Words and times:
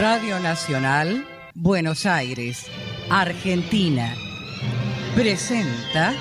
Radio 0.00 0.38
Nacional, 0.40 1.26
Buenos 1.54 2.04
Aires, 2.04 2.66
Argentina, 3.08 4.14
presenta 5.14 6.12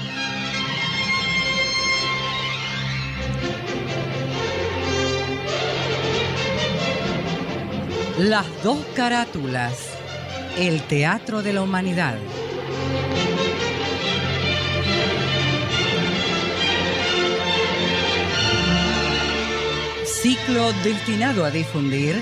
Las 8.18 8.46
dos 8.64 8.80
carátulas, 8.96 9.90
el 10.58 10.82
Teatro 10.84 11.44
de 11.44 11.52
la 11.52 11.62
Humanidad. 11.62 12.18
Ciclo 20.06 20.72
destinado 20.82 21.44
a 21.44 21.52
difundir 21.52 22.22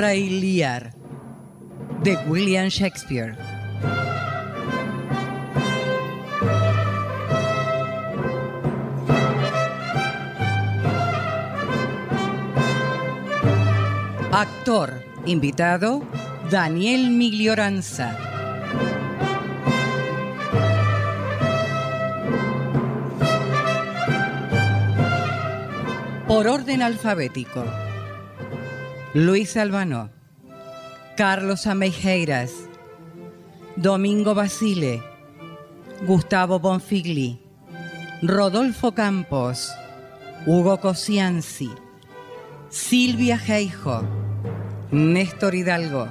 Rey 0.00 0.28
de 2.04 2.16
William 2.28 2.68
Shakespeare. 2.68 3.36
Actor 14.30 15.02
invitado 15.26 16.04
Daniel 16.48 17.10
Miglioranza. 17.10 18.16
Por 26.28 26.46
orden 26.46 26.82
alfabético. 26.82 27.87
Luis 29.14 29.56
Albano, 29.56 30.10
Carlos 31.16 31.66
Amejeiras, 31.66 32.68
Domingo 33.74 34.34
Basile, 34.34 35.02
Gustavo 36.06 36.58
Bonfigli, 36.60 37.40
Rodolfo 38.20 38.92
Campos, 38.92 39.72
Hugo 40.44 40.78
Cosianzi, 40.80 41.70
Silvia 42.68 43.38
Geijo, 43.38 44.02
Néstor 44.90 45.54
Hidalgo, 45.54 46.08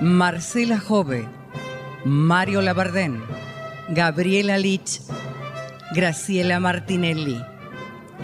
Marcela 0.00 0.78
Jove, 0.78 1.26
Mario 2.04 2.62
Labardén, 2.62 3.24
Gabriela 3.88 4.56
Lich, 4.56 5.00
Graciela 5.92 6.60
Martinelli, 6.60 7.44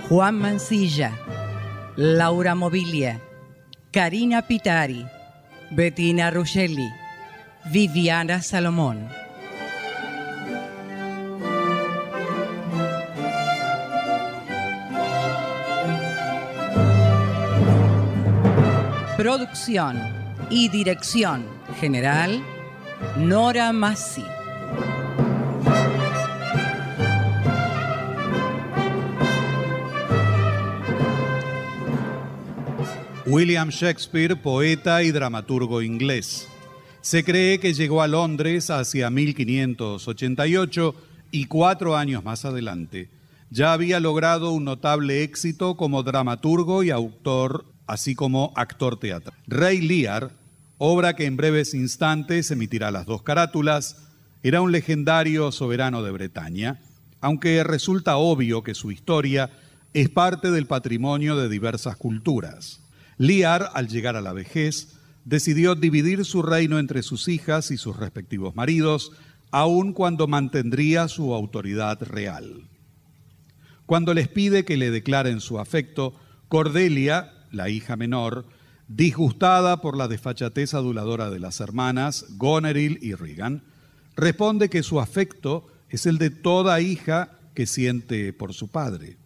Juan 0.08 0.38
Mancilla, 0.38 1.10
Laura 1.96 2.54
Mobilia, 2.54 3.20
Karina 3.92 4.42
Pitari, 4.42 5.04
Bettina 5.72 6.30
Ruscelli, 6.30 6.88
Viviana 7.72 8.40
Salomón. 8.40 9.08
Producción 19.16 19.98
y 20.50 20.68
dirección 20.68 21.44
general, 21.80 22.40
Nora 23.16 23.72
Massi. 23.72 24.24
William 33.30 33.68
Shakespeare, 33.68 34.34
poeta 34.34 35.04
y 35.04 35.12
dramaturgo 35.12 35.82
inglés. 35.82 36.48
Se 37.00 37.22
cree 37.22 37.60
que 37.60 37.74
llegó 37.74 38.02
a 38.02 38.08
Londres 38.08 38.70
hacia 38.70 39.08
1588 39.08 40.94
y 41.30 41.44
cuatro 41.44 41.96
años 41.96 42.24
más 42.24 42.44
adelante. 42.44 43.08
Ya 43.48 43.72
había 43.72 44.00
logrado 44.00 44.50
un 44.50 44.64
notable 44.64 45.22
éxito 45.22 45.76
como 45.76 46.02
dramaturgo 46.02 46.82
y 46.82 46.90
autor, 46.90 47.66
así 47.86 48.16
como 48.16 48.52
actor 48.56 48.98
teatral. 48.98 49.38
Rey 49.46 49.80
Lear, 49.80 50.32
obra 50.78 51.14
que 51.14 51.26
en 51.26 51.36
breves 51.36 51.72
instantes 51.72 52.50
emitirá 52.50 52.90
las 52.90 53.06
dos 53.06 53.22
carátulas, 53.22 54.08
era 54.42 54.60
un 54.60 54.72
legendario 54.72 55.52
soberano 55.52 56.02
de 56.02 56.10
Bretaña, 56.10 56.80
aunque 57.20 57.62
resulta 57.62 58.16
obvio 58.16 58.64
que 58.64 58.74
su 58.74 58.90
historia 58.90 59.50
es 59.94 60.08
parte 60.08 60.50
del 60.50 60.66
patrimonio 60.66 61.36
de 61.36 61.48
diversas 61.48 61.94
culturas. 61.94 62.79
Liar, 63.20 63.68
al 63.74 63.86
llegar 63.86 64.16
a 64.16 64.22
la 64.22 64.32
vejez, 64.32 64.94
decidió 65.26 65.74
dividir 65.74 66.24
su 66.24 66.40
reino 66.40 66.78
entre 66.78 67.02
sus 67.02 67.28
hijas 67.28 67.70
y 67.70 67.76
sus 67.76 67.98
respectivos 67.98 68.56
maridos, 68.56 69.12
aun 69.50 69.92
cuando 69.92 70.26
mantendría 70.26 71.06
su 71.06 71.34
autoridad 71.34 72.02
real. 72.02 72.66
Cuando 73.84 74.14
les 74.14 74.28
pide 74.28 74.64
que 74.64 74.78
le 74.78 74.90
declaren 74.90 75.42
su 75.42 75.58
afecto, 75.58 76.14
Cordelia, 76.48 77.34
la 77.52 77.68
hija 77.68 77.94
menor, 77.94 78.46
disgustada 78.88 79.82
por 79.82 79.98
la 79.98 80.08
desfachatez 80.08 80.72
aduladora 80.72 81.28
de 81.28 81.40
las 81.40 81.60
hermanas, 81.60 82.24
Goneril 82.38 83.00
y 83.02 83.12
Regan, 83.12 83.64
responde 84.16 84.70
que 84.70 84.82
su 84.82 84.98
afecto 84.98 85.66
es 85.90 86.06
el 86.06 86.16
de 86.16 86.30
toda 86.30 86.80
hija 86.80 87.32
que 87.52 87.66
siente 87.66 88.32
por 88.32 88.54
su 88.54 88.68
padre. 88.68 89.18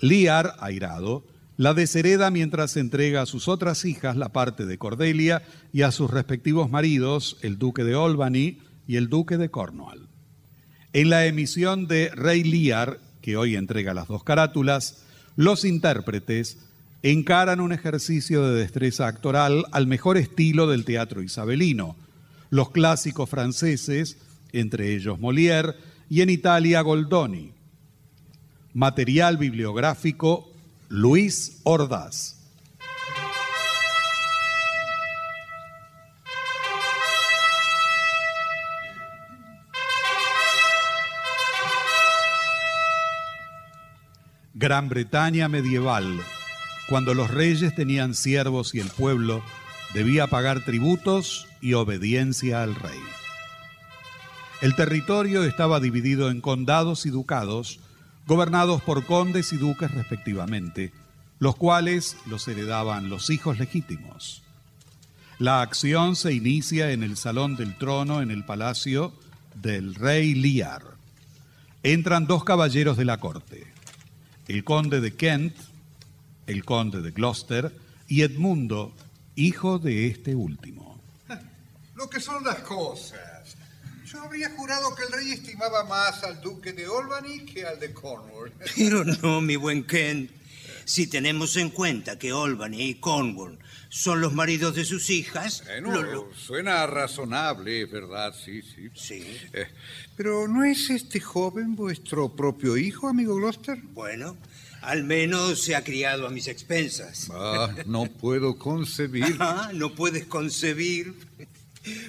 Liar, 0.00 0.52
airado, 0.60 1.24
la 1.58 1.74
deshereda 1.74 2.30
mientras 2.30 2.76
entrega 2.76 3.20
a 3.20 3.26
sus 3.26 3.48
otras 3.48 3.84
hijas 3.84 4.16
la 4.16 4.30
parte 4.30 4.64
de 4.64 4.78
Cordelia 4.78 5.42
y 5.72 5.82
a 5.82 5.90
sus 5.90 6.08
respectivos 6.08 6.70
maridos, 6.70 7.36
el 7.42 7.58
duque 7.58 7.82
de 7.82 7.94
Albany, 7.94 8.58
y 8.86 8.96
el 8.96 9.08
duque 9.08 9.36
de 9.36 9.50
Cornwall. 9.50 10.08
En 10.92 11.10
la 11.10 11.26
emisión 11.26 11.88
de 11.88 12.10
Rey 12.14 12.44
Lear, 12.44 13.00
que 13.20 13.36
hoy 13.36 13.56
entrega 13.56 13.92
las 13.92 14.06
dos 14.06 14.22
carátulas, 14.22 15.02
los 15.34 15.64
intérpretes 15.64 16.58
encaran 17.02 17.60
un 17.60 17.72
ejercicio 17.72 18.46
de 18.46 18.60
destreza 18.60 19.08
actoral 19.08 19.64
al 19.72 19.88
mejor 19.88 20.16
estilo 20.16 20.68
del 20.68 20.84
teatro 20.84 21.22
isabelino. 21.22 21.96
Los 22.50 22.70
clásicos 22.70 23.28
franceses, 23.28 24.16
entre 24.52 24.94
ellos 24.94 25.18
Molière, 25.18 25.74
y 26.08 26.22
en 26.22 26.30
Italia 26.30 26.80
Goldoni. 26.82 27.52
Material 28.74 29.38
bibliográfico 29.38 30.47
Luis 30.90 31.60
Ordaz. 31.64 32.34
Gran 44.54 44.88
Bretaña 44.88 45.48
medieval, 45.48 46.20
cuando 46.88 47.12
los 47.12 47.30
reyes 47.30 47.74
tenían 47.74 48.14
siervos 48.14 48.74
y 48.74 48.80
el 48.80 48.88
pueblo 48.88 49.42
debía 49.92 50.26
pagar 50.26 50.64
tributos 50.64 51.46
y 51.60 51.74
obediencia 51.74 52.62
al 52.62 52.74
rey. 52.74 52.98
El 54.62 54.74
territorio 54.74 55.44
estaba 55.44 55.80
dividido 55.80 56.30
en 56.30 56.40
condados 56.40 57.04
y 57.04 57.10
ducados, 57.10 57.78
gobernados 58.28 58.82
por 58.82 59.06
condes 59.06 59.54
y 59.54 59.56
duques 59.56 59.90
respectivamente, 59.90 60.92
los 61.38 61.56
cuales 61.56 62.18
los 62.26 62.46
heredaban 62.46 63.08
los 63.08 63.30
hijos 63.30 63.58
legítimos. 63.58 64.42
La 65.38 65.62
acción 65.62 66.14
se 66.14 66.34
inicia 66.34 66.90
en 66.92 67.02
el 67.02 67.16
salón 67.16 67.56
del 67.56 67.78
trono 67.78 68.20
en 68.20 68.30
el 68.30 68.44
palacio 68.44 69.14
del 69.54 69.94
rey 69.94 70.34
Lear. 70.34 70.82
Entran 71.82 72.26
dos 72.26 72.44
caballeros 72.44 72.98
de 72.98 73.06
la 73.06 73.16
corte, 73.16 73.66
el 74.46 74.62
conde 74.62 75.00
de 75.00 75.14
Kent, 75.14 75.56
el 76.46 76.66
conde 76.66 77.00
de 77.00 77.12
Gloucester 77.12 77.74
y 78.08 78.20
Edmundo, 78.22 78.92
hijo 79.36 79.78
de 79.78 80.06
este 80.06 80.34
último. 80.34 81.00
Lo 81.94 82.10
que 82.10 82.20
son 82.20 82.44
las 82.44 82.58
cosas. 82.58 83.37
Yo 84.12 84.22
habría 84.22 84.50
jurado 84.50 84.94
que 84.94 85.04
el 85.04 85.12
rey 85.12 85.32
estimaba 85.32 85.84
más 85.84 86.22
al 86.24 86.40
duque 86.40 86.72
de 86.72 86.84
Albany 86.86 87.44
que 87.44 87.64
al 87.66 87.78
de 87.78 87.92
Cornwall. 87.92 88.52
Pero 88.76 89.04
no, 89.04 89.40
mi 89.40 89.56
buen 89.56 89.84
Kent. 89.84 90.30
Si 90.84 91.06
tenemos 91.06 91.56
en 91.56 91.68
cuenta 91.70 92.18
que 92.18 92.30
Albany 92.30 92.80
y 92.82 92.94
Cornwall 92.94 93.58
son 93.90 94.20
los 94.22 94.32
maridos 94.32 94.74
de 94.74 94.84
sus 94.86 95.10
hijas... 95.10 95.62
Bueno, 95.66 95.92
lo- 96.02 96.12
lo- 96.12 96.34
suena 96.34 96.86
razonable, 96.86 97.82
es 97.82 97.90
verdad, 97.90 98.34
sí, 98.34 98.62
sí. 98.62 98.88
Sí. 98.94 99.36
Eh, 99.52 99.66
pero 100.16 100.48
¿no 100.48 100.64
es 100.64 100.88
este 100.88 101.20
joven 101.20 101.74
vuestro 101.76 102.34
propio 102.34 102.76
hijo, 102.78 103.06
amigo 103.08 103.34
Gloucester? 103.34 103.78
Bueno, 103.92 104.38
al 104.80 105.04
menos 105.04 105.60
se 105.62 105.76
ha 105.76 105.84
criado 105.84 106.26
a 106.26 106.30
mis 106.30 106.48
expensas. 106.48 107.28
Ah, 107.34 107.74
no 107.86 108.06
puedo 108.06 108.56
concebir. 108.56 109.36
Ah, 109.40 109.70
no 109.74 109.94
puedes 109.94 110.24
concebir. 110.26 111.14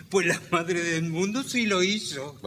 Pues 0.09 0.27
la 0.27 0.41
madre 0.51 0.83
del 0.83 1.09
mundo 1.09 1.43
sí 1.43 1.65
lo 1.65 1.83
hizo. 1.83 2.39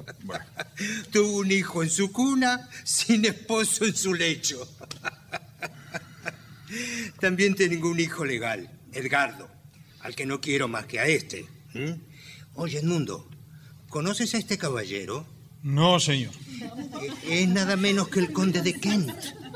Tuvo 1.13 1.39
un 1.39 1.53
hijo 1.53 1.83
en 1.83 1.91
su 1.91 2.11
cuna, 2.11 2.69
sin 2.85 3.25
esposo 3.25 3.85
en 3.85 3.97
su 3.97 4.15
lecho. 4.15 4.67
También 7.21 7.55
tengo 7.55 7.91
un 7.91 8.01
hijo 8.01 8.25
legal, 8.25 8.71
Edgardo, 8.93 9.49
al 10.01 10.15
que 10.15 10.27
no 10.27 10.41
quiero 10.41 10.69
más 10.69 10.87
que 10.87 11.01
a 11.01 11.07
este. 11.07 11.47
¿Mm? 11.75 11.93
Oye, 12.55 12.79
Edmundo, 12.79 13.29
¿conoces 13.89 14.35
a 14.35 14.39
este 14.39 14.59
caballero? 14.59 15.27
No, 15.63 16.01
señor. 16.01 16.33
Es 17.29 17.49
nada 17.49 17.77
menos 17.77 18.09
que 18.09 18.21
el 18.21 18.33
conde 18.33 18.63
de 18.63 18.75
Kent. 18.75 19.13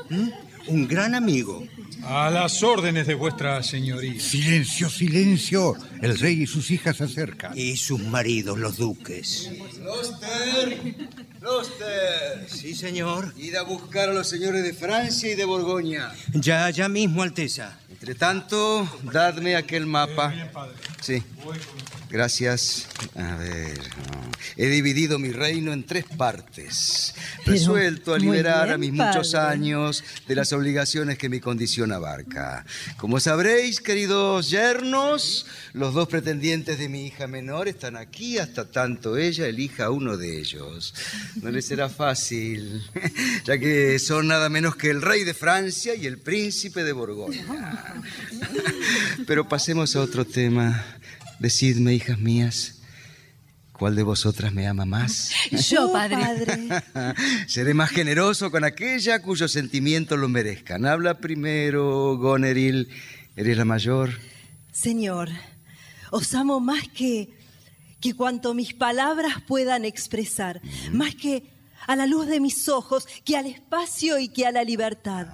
¿Mm? 0.09 0.29
Un 0.67 0.87
gran 0.87 1.15
amigo. 1.15 1.65
A 2.03 2.29
las 2.29 2.63
órdenes 2.63 3.05
de 3.07 3.15
vuestra 3.15 3.61
señoría. 3.63 4.19
Silencio, 4.19 4.89
silencio. 4.89 5.75
El 6.01 6.17
rey 6.17 6.43
y 6.43 6.47
sus 6.47 6.71
hijas 6.71 6.97
se 6.97 7.03
acercan. 7.05 7.57
Y 7.57 7.75
sus 7.77 7.99
maridos, 8.01 8.57
los 8.57 8.77
duques. 8.77 9.49
Gloucester, 9.77 10.95
Gloucester, 11.41 12.47
Sí, 12.49 12.73
señor. 12.75 13.33
id 13.37 13.55
a 13.55 13.63
buscar 13.63 14.09
a 14.09 14.13
los 14.13 14.27
señores 14.29 14.63
de 14.63 14.73
Francia 14.73 15.31
y 15.31 15.35
de 15.35 15.45
Borgoña. 15.45 16.11
Ya, 16.33 16.69
ya 16.69 16.87
mismo, 16.87 17.23
Alteza. 17.23 17.77
Entre 17.89 18.15
tanto, 18.15 18.87
dadme 19.11 19.55
aquel 19.55 19.85
mapa. 19.85 20.33
Sí. 21.01 21.23
Gracias. 22.09 22.87
A 23.15 23.35
ver. 23.35 23.77
no. 23.77 24.27
He 24.55 24.67
dividido 24.67 25.19
mi 25.19 25.31
reino 25.31 25.73
en 25.73 25.83
tres 25.83 26.05
partes. 26.05 27.13
Resuelto 27.45 28.13
a 28.13 28.19
liberar 28.19 28.71
a 28.71 28.77
mis 28.77 28.91
muchos 28.91 29.33
padre. 29.33 29.53
años 29.53 30.03
de 30.27 30.35
las 30.35 30.53
obligaciones 30.53 31.17
que 31.17 31.29
mi 31.29 31.39
condición 31.39 31.91
abarca. 31.91 32.65
Como 32.97 33.19
sabréis, 33.19 33.81
queridos 33.81 34.49
yernos, 34.49 35.45
los 35.73 35.93
dos 35.93 36.07
pretendientes 36.07 36.79
de 36.79 36.89
mi 36.89 37.07
hija 37.07 37.27
menor 37.27 37.67
están 37.67 37.97
aquí 37.97 38.37
hasta 38.37 38.65
tanto 38.65 39.17
ella 39.17 39.47
elija 39.47 39.85
a 39.85 39.91
uno 39.91 40.17
de 40.17 40.39
ellos. 40.39 40.93
No 41.41 41.51
les 41.51 41.65
será 41.65 41.89
fácil, 41.89 42.83
ya 43.45 43.57
que 43.57 43.99
son 43.99 44.27
nada 44.27 44.49
menos 44.49 44.75
que 44.75 44.89
el 44.89 45.01
rey 45.01 45.23
de 45.23 45.33
Francia 45.33 45.93
y 45.95 46.05
el 46.05 46.19
príncipe 46.19 46.83
de 46.83 46.93
Borgoña. 46.93 47.45
Pero 49.27 49.47
pasemos 49.47 49.95
a 49.95 50.01
otro 50.01 50.25
tema. 50.25 50.96
Decidme, 51.39 51.93
hijas 51.93 52.17
mías, 52.17 52.79
¿cuál 53.71 53.95
de 53.95 54.03
vosotras 54.03 54.53
me 54.53 54.67
ama 54.67 54.85
más? 54.85 55.31
Yo, 55.69 55.91
padre. 55.91 56.67
Seré 57.47 57.73
más 57.73 57.91
generoso 57.91 58.49
con 58.49 58.63
aquella 58.63 59.21
cuyos 59.21 59.51
sentimientos 59.51 60.17
lo 60.17 60.29
merezcan. 60.29 60.85
Habla 60.85 61.19
primero, 61.19 62.17
Goneril. 62.17 62.89
Eres 63.35 63.57
la 63.57 63.65
mayor. 63.65 64.19
Señor, 64.71 65.29
os 66.09 66.33
amo 66.33 66.59
más 66.59 66.87
que, 66.87 67.29
que 67.99 68.15
cuanto 68.15 68.55
mis 68.55 68.73
palabras 68.73 69.35
puedan 69.47 69.85
expresar, 69.85 70.61
más 70.91 71.13
que 71.13 71.43
a 71.85 71.95
la 71.95 72.07
luz 72.07 72.25
de 72.27 72.39
mis 72.39 72.67
ojos, 72.67 73.07
que 73.23 73.37
al 73.37 73.45
espacio 73.45 74.17
y 74.19 74.27
que 74.27 74.45
a 74.47 74.51
la 74.51 74.63
libertad. 74.63 75.27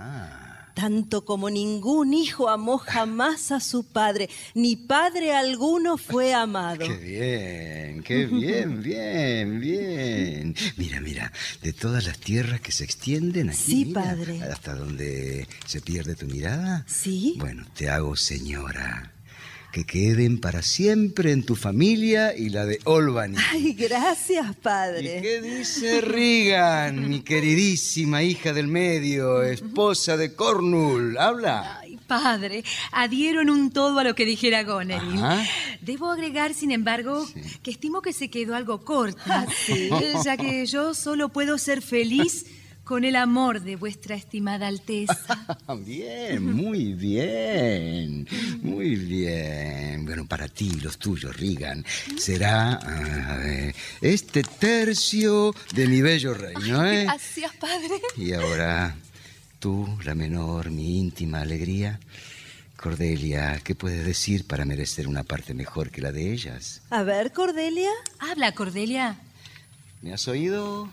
Tanto 0.73 1.23
como 1.23 1.49
ningún 1.49 2.13
hijo 2.13 2.49
amó 2.49 2.77
jamás 2.79 3.51
a 3.51 3.59
su 3.59 3.83
padre, 3.83 4.29
ni 4.55 4.75
padre 4.75 5.33
alguno 5.33 5.97
fue 5.97 6.33
amado. 6.33 6.79
Qué 6.87 6.95
bien, 6.97 8.03
qué 8.03 8.25
bien, 8.27 8.81
bien, 8.81 9.59
bien. 9.59 10.55
Mira, 10.77 10.99
mira, 10.99 11.31
de 11.61 11.73
todas 11.73 12.05
las 12.05 12.17
tierras 12.17 12.59
que 12.59 12.71
se 12.71 12.83
extienden 12.83 13.49
aquí, 13.49 13.57
Sí, 13.59 13.85
mira, 13.85 14.01
padre. 14.03 14.41
hasta 14.43 14.73
donde 14.73 15.47
se 15.67 15.79
pierde 15.81 16.15
tu 16.15 16.25
mirada. 16.25 16.83
Sí. 16.87 17.35
Bueno, 17.37 17.65
te 17.75 17.89
hago 17.89 18.15
señora. 18.15 19.12
Que 19.73 19.85
queden 19.85 20.39
para 20.39 20.61
siempre 20.61 21.31
en 21.31 21.43
tu 21.43 21.55
familia 21.55 22.37
y 22.37 22.49
la 22.49 22.63
de 22.63 22.77
Albany. 22.85 23.35
Ay, 23.51 23.73
gracias, 23.73 24.51
¿Y 24.51 24.53
padre. 24.61 25.19
qué 25.19 25.41
dice 25.41 25.99
Regan, 25.99 27.09
mi 27.09 27.21
queridísima 27.21 28.21
hija 28.21 28.53
del 28.53 28.67
medio, 28.67 29.41
esposa 29.41 30.15
de 30.15 30.35
Cornwall? 30.35 31.17
¿Habla? 31.17 31.79
Ay, 31.81 31.97
padre, 32.05 32.63
adhiero 32.91 33.41
en 33.41 33.49
un 33.49 33.71
todo 33.71 33.97
a 33.97 34.03
lo 34.03 34.13
que 34.13 34.27
dijera 34.27 34.63
Goneril. 34.63 35.17
Ajá. 35.17 35.43
Debo 35.81 36.11
agregar, 36.11 36.53
sin 36.53 36.69
embargo, 36.69 37.27
que 37.63 37.71
estimo 37.71 38.03
que 38.03 38.13
se 38.13 38.29
quedó 38.29 38.53
algo 38.53 38.85
corta, 38.85 39.47
ya 40.23 40.37
que 40.37 40.67
yo 40.67 40.93
solo 40.93 41.29
puedo 41.29 41.57
ser 41.57 41.81
feliz 41.81 42.45
con 42.83 43.05
el 43.05 43.15
amor 43.15 43.61
de 43.61 43.75
vuestra 43.75 44.15
estimada 44.15 44.67
Alteza. 44.67 45.57
Bien, 45.85 46.53
muy 46.53 46.93
bien, 46.93 48.27
muy 48.61 48.95
bien. 48.95 50.05
Bueno, 50.05 50.27
para 50.27 50.47
ti 50.47 50.71
y 50.75 50.79
los 50.81 50.97
tuyos, 50.97 51.35
Regan, 51.37 51.85
será 52.17 52.73
a 52.73 53.37
ver, 53.37 53.75
este 54.01 54.43
tercio 54.43 55.55
de 55.73 55.87
mi 55.87 56.01
bello 56.01 56.33
reino, 56.33 56.85
¿eh? 56.85 57.03
Gracias, 57.03 57.53
padre. 57.55 58.01
Y 58.17 58.33
ahora, 58.33 58.95
tú, 59.59 59.87
la 60.03 60.15
menor, 60.15 60.69
mi 60.69 60.99
íntima 60.99 61.41
alegría. 61.41 61.99
Cordelia, 62.75 63.61
¿qué 63.63 63.75
puedes 63.75 64.05
decir 64.05 64.45
para 64.45 64.65
merecer 64.65 65.07
una 65.07 65.23
parte 65.23 65.53
mejor 65.53 65.89
que 65.89 66.01
la 66.01 66.11
de 66.11 66.33
ellas? 66.33 66.81
A 66.89 67.03
ver, 67.03 67.31
Cordelia. 67.31 67.89
Habla, 68.19 68.53
Cordelia. 68.53 69.17
¿Me 70.01 70.13
has 70.13 70.27
oído? 70.27 70.89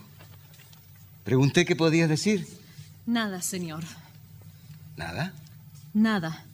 Pregunté 1.31 1.63
qué 1.63 1.77
podías 1.77 2.09
decir. 2.09 2.45
Nada, 3.05 3.41
señor. 3.41 3.85
¿Nada? 4.97 5.33
Nada. 5.93 6.45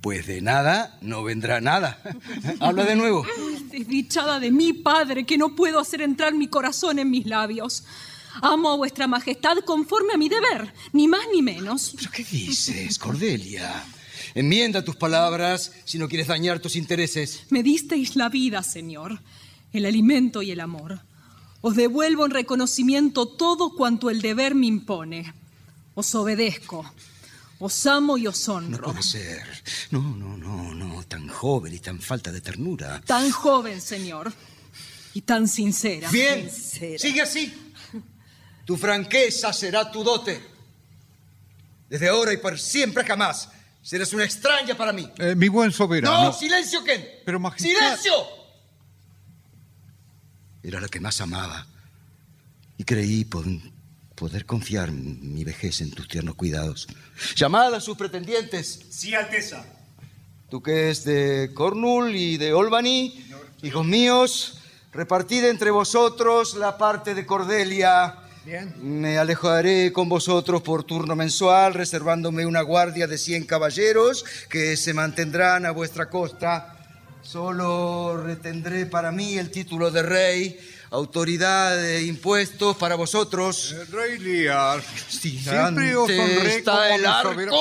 Pues 0.00 0.26
de 0.26 0.40
nada 0.40 0.98
no 1.02 1.22
vendrá 1.22 1.60
nada. 1.60 2.02
Habla 2.58 2.84
de 2.84 2.96
nuevo. 2.96 3.24
Desdichada 3.70 4.40
de 4.40 4.50
mi 4.50 4.72
padre, 4.72 5.24
que 5.24 5.38
no 5.38 5.54
puedo 5.54 5.78
hacer 5.78 6.02
entrar 6.02 6.34
mi 6.34 6.48
corazón 6.48 6.98
en 6.98 7.12
mis 7.12 7.24
labios. 7.24 7.84
Amo 8.40 8.70
a 8.70 8.76
vuestra 8.76 9.06
majestad 9.06 9.58
conforme 9.58 10.14
a 10.14 10.18
mi 10.18 10.28
deber, 10.28 10.74
ni 10.92 11.06
más 11.06 11.22
ni 11.32 11.42
menos. 11.42 11.94
¿Pero 11.96 12.10
qué 12.10 12.24
dices, 12.24 12.98
Cordelia? 12.98 13.84
Enmienda 14.34 14.82
tus 14.82 14.96
palabras 14.96 15.70
si 15.84 15.96
no 15.96 16.08
quieres 16.08 16.26
dañar 16.26 16.58
tus 16.58 16.74
intereses. 16.74 17.44
Me 17.50 17.62
disteis 17.62 18.16
la 18.16 18.28
vida, 18.28 18.64
señor. 18.64 19.20
el 19.72 19.86
alimento 19.86 20.42
y 20.42 20.50
el 20.50 20.58
amor. 20.58 21.02
Os 21.62 21.74
devuelvo 21.76 22.24
en 22.26 22.32
reconocimiento 22.32 23.26
todo 23.26 23.74
cuanto 23.74 24.10
el 24.10 24.20
deber 24.20 24.54
me 24.54 24.66
impone. 24.66 25.32
Os 25.94 26.14
obedezco. 26.14 26.84
Os 27.60 27.86
amo 27.86 28.18
y 28.18 28.26
os 28.26 28.48
honro. 28.48 28.78
No 28.78 28.92
puede 28.92 29.02
ser. 29.02 29.46
No, 29.90 30.00
no, 30.00 30.36
no, 30.36 30.74
no. 30.74 31.02
Tan 31.04 31.28
joven 31.28 31.72
y 31.72 31.78
tan 31.78 32.00
falta 32.00 32.32
de 32.32 32.40
ternura. 32.40 33.00
Tan 33.06 33.30
joven, 33.30 33.80
señor. 33.80 34.32
Y 35.14 35.20
tan 35.22 35.46
sincera. 35.46 36.10
Bien. 36.10 36.50
Sincera. 36.50 36.98
Sigue 36.98 37.20
así. 37.22 37.54
Tu 38.64 38.76
franqueza 38.76 39.52
será 39.52 39.90
tu 39.90 40.02
dote. 40.02 40.42
Desde 41.88 42.08
ahora 42.08 42.32
y 42.32 42.38
por 42.38 42.58
siempre 42.58 43.04
jamás 43.04 43.48
serás 43.82 44.12
una 44.12 44.24
extraña 44.24 44.76
para 44.76 44.92
mí. 44.92 45.08
Eh, 45.18 45.34
mi 45.36 45.48
buen 45.48 45.70
soberano. 45.70 46.24
No, 46.24 46.32
silencio, 46.32 46.82
Ken. 46.82 47.06
Pero, 47.24 47.38
majestad- 47.38 47.68
¡Silencio! 47.68 48.12
Era 50.62 50.80
la 50.80 50.88
que 50.88 51.00
más 51.00 51.20
amaba. 51.20 51.66
Y 52.78 52.84
creí 52.84 53.24
poder 53.24 54.46
confiar 54.46 54.92
mi 54.92 55.44
vejez 55.44 55.80
en 55.80 55.90
tus 55.90 56.08
tiernos 56.08 56.34
cuidados. 56.36 56.86
Llamad 57.36 57.74
a 57.74 57.80
sus 57.80 57.96
pretendientes. 57.96 58.80
Sí, 58.90 59.14
Alteza. 59.14 59.64
Tú 60.48 60.62
que 60.62 60.90
es 60.90 61.04
de 61.04 61.50
Cornwall 61.54 62.14
y 62.14 62.36
de 62.36 62.50
Albany, 62.50 63.24
hijos 63.62 63.86
míos, 63.86 64.58
repartid 64.92 65.44
entre 65.44 65.70
vosotros 65.70 66.54
la 66.54 66.76
parte 66.76 67.14
de 67.14 67.24
Cordelia. 67.24 68.16
Bien. 68.44 68.74
Me 68.78 69.18
alejaré 69.18 69.92
con 69.92 70.08
vosotros 70.08 70.62
por 70.62 70.84
turno 70.84 71.16
mensual, 71.16 71.74
reservándome 71.74 72.44
una 72.44 72.60
guardia 72.60 73.06
de 73.06 73.16
100 73.16 73.46
caballeros 73.46 74.24
que 74.50 74.76
se 74.76 74.92
mantendrán 74.92 75.64
a 75.64 75.70
vuestra 75.70 76.10
costa. 76.10 76.81
Solo 77.22 78.20
retendré 78.22 78.86
para 78.86 79.12
mí 79.12 79.38
el 79.38 79.50
título 79.50 79.90
de 79.90 80.02
rey, 80.02 80.58
autoridad 80.90 81.76
de 81.76 82.02
impuestos 82.04 82.76
para 82.76 82.94
vosotros. 82.96 83.72
El 83.72 83.86
rey 83.86 84.18
Lear. 84.18 84.82
Si 85.08 85.38
Siempre 85.38 85.94
os 85.96 86.10
honré 86.10 86.56
está 86.56 86.72
como 86.72 86.94
el 86.94 87.06
arco, 87.06 87.32
soberano. 87.32 87.58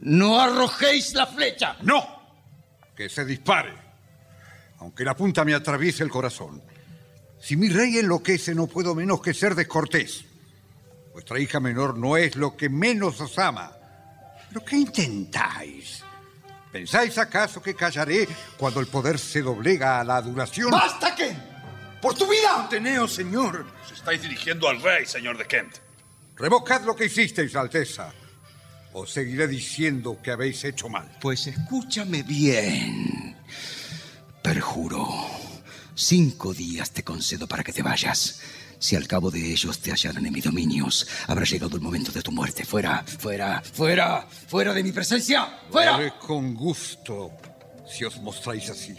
no 0.00 0.40
arrojéis 0.40 1.14
la 1.14 1.26
flecha. 1.26 1.76
¡No! 1.82 2.18
Que 2.96 3.08
se 3.08 3.24
dispare. 3.24 3.72
Aunque 4.80 5.04
la 5.04 5.16
punta 5.16 5.44
me 5.44 5.54
atraviese 5.54 6.02
el 6.02 6.10
corazón. 6.10 6.62
Si 7.40 7.56
mi 7.56 7.68
rey 7.68 7.98
enloquece, 7.98 8.54
no 8.54 8.66
puedo 8.66 8.94
menos 8.94 9.20
que 9.22 9.32
ser 9.32 9.54
descortés. 9.54 10.24
Vuestra 11.12 11.38
hija 11.38 11.60
menor 11.60 11.96
no 11.96 12.16
es 12.16 12.36
lo 12.36 12.56
que 12.56 12.68
menos 12.68 13.20
os 13.20 13.38
ama. 13.38 13.72
¿Pero 14.48 14.64
qué 14.64 14.76
intentáis? 14.76 16.02
¿Pensáis 16.72 17.16
acaso 17.18 17.62
que 17.62 17.74
callaré 17.74 18.28
cuando 18.56 18.80
el 18.80 18.86
poder 18.86 19.18
se 19.18 19.42
doblega 19.42 20.00
a 20.00 20.04
la 20.04 20.16
adulación? 20.16 20.70
¡Basta, 20.70 21.14
Ken! 21.14 21.42
¡Por 22.00 22.14
tu 22.14 22.28
vida! 22.28 22.66
Teneo, 22.68 23.08
señor. 23.08 23.66
Os 23.84 23.92
estáis 23.92 24.22
dirigiendo 24.22 24.68
al 24.68 24.80
rey, 24.82 25.06
señor 25.06 25.38
de 25.38 25.46
Kent. 25.46 25.76
Revocad 26.36 26.82
lo 26.82 26.94
que 26.94 27.06
hicisteis, 27.06 27.56
Alteza. 27.56 28.12
Os 28.92 29.10
seguiré 29.10 29.48
diciendo 29.48 30.18
que 30.22 30.30
habéis 30.30 30.64
hecho 30.64 30.88
mal. 30.88 31.10
Pues 31.20 31.46
escúchame 31.46 32.22
bien. 32.22 33.36
Perjuro, 34.42 35.06
cinco 35.94 36.54
días 36.54 36.90
te 36.92 37.02
concedo 37.02 37.46
para 37.46 37.64
que 37.64 37.72
te 37.72 37.82
vayas. 37.82 38.40
Si 38.78 38.94
al 38.94 39.08
cabo 39.08 39.30
de 39.30 39.50
ellos 39.50 39.80
te 39.80 39.90
hallaran 39.90 40.24
en 40.24 40.32
mis 40.32 40.44
dominios, 40.44 41.06
habrá 41.26 41.44
llegado 41.44 41.76
el 41.76 41.82
momento 41.82 42.12
de 42.12 42.22
tu 42.22 42.30
muerte. 42.30 42.64
Fuera, 42.64 43.04
fuera, 43.04 43.60
fuera, 43.60 44.26
fuera 44.46 44.72
de 44.72 44.82
mi 44.82 44.92
presencia. 44.92 45.48
¡Fuera! 45.70 45.96
haré 45.96 46.12
con 46.18 46.54
gusto 46.54 47.32
si 47.88 48.04
os 48.04 48.20
mostráis 48.20 48.70
así. 48.70 48.94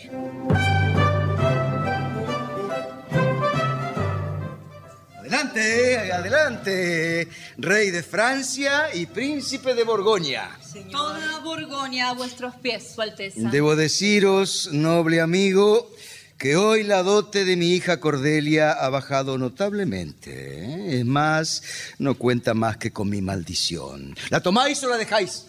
Adelante, 5.19 6.11
adelante. 6.11 7.27
Rey 7.57 7.91
de 7.91 8.01
Francia 8.03 8.93
y 8.93 9.05
príncipe 9.05 9.75
de 9.75 9.83
Borgoña. 9.83 10.57
Toda 10.91 11.39
Borgoña 11.39 12.09
a 12.09 12.13
vuestros 12.13 12.55
pies, 12.55 12.93
Su 12.95 13.01
Alteza. 13.01 13.49
Debo 13.49 13.75
deciros, 13.75 14.69
noble 14.71 15.21
amigo, 15.21 15.91
que 16.39 16.55
hoy 16.55 16.83
la 16.83 17.03
dote 17.03 17.43
de 17.43 17.57
mi 17.57 17.73
hija 17.73 17.99
Cordelia 17.99 18.71
ha 18.71 18.89
bajado 18.89 19.37
notablemente. 19.37 20.63
¿eh? 20.63 20.99
Es 20.99 21.05
más, 21.05 21.61
no 21.99 22.15
cuenta 22.15 22.53
más 22.53 22.77
que 22.77 22.91
con 22.91 23.09
mi 23.09 23.21
maldición. 23.21 24.15
¿La 24.29 24.41
tomáis 24.41 24.81
o 24.85 24.89
la 24.89 24.95
dejáis? 24.95 25.45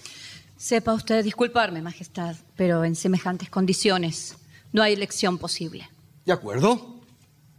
Sepa 0.58 0.92
usted 0.92 1.22
disculparme, 1.22 1.80
Majestad, 1.80 2.34
pero 2.56 2.84
en 2.84 2.96
semejantes 2.96 3.48
condiciones 3.48 4.34
no 4.72 4.82
hay 4.82 4.94
elección 4.94 5.38
posible. 5.38 5.88
¿De 6.26 6.32
acuerdo? 6.32 7.00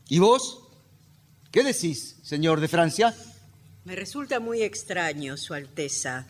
¿Y 0.09 0.19
vos? 0.19 0.59
¿Qué 1.51 1.63
decís, 1.63 2.17
señor 2.23 2.59
de 2.59 2.67
Francia? 2.67 3.15
Me 3.85 3.95
resulta 3.95 4.41
muy 4.41 4.61
extraño, 4.61 5.37
Su 5.37 5.53
Alteza, 5.53 6.27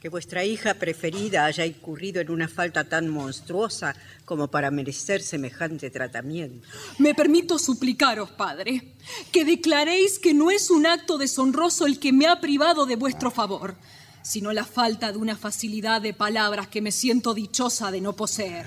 que 0.00 0.08
vuestra 0.08 0.44
hija 0.44 0.74
preferida 0.74 1.46
haya 1.46 1.64
incurrido 1.64 2.20
en 2.20 2.30
una 2.30 2.48
falta 2.48 2.84
tan 2.84 3.08
monstruosa 3.08 3.96
como 4.24 4.48
para 4.48 4.70
merecer 4.70 5.22
semejante 5.22 5.90
tratamiento. 5.90 6.66
Me 6.98 7.14
permito 7.14 7.58
suplicaros, 7.58 8.30
padre, 8.30 8.94
que 9.32 9.44
declaréis 9.44 10.18
que 10.18 10.34
no 10.34 10.50
es 10.50 10.70
un 10.70 10.86
acto 10.86 11.18
deshonroso 11.18 11.86
el 11.86 11.98
que 11.98 12.12
me 12.12 12.26
ha 12.26 12.40
privado 12.40 12.86
de 12.86 12.96
vuestro 12.96 13.30
favor, 13.30 13.76
sino 14.22 14.52
la 14.52 14.64
falta 14.64 15.12
de 15.12 15.18
una 15.18 15.36
facilidad 15.36 16.02
de 16.02 16.12
palabras 16.12 16.68
que 16.68 16.82
me 16.82 16.92
siento 16.92 17.32
dichosa 17.32 17.90
de 17.90 18.00
no 18.00 18.14
poseer. 18.14 18.66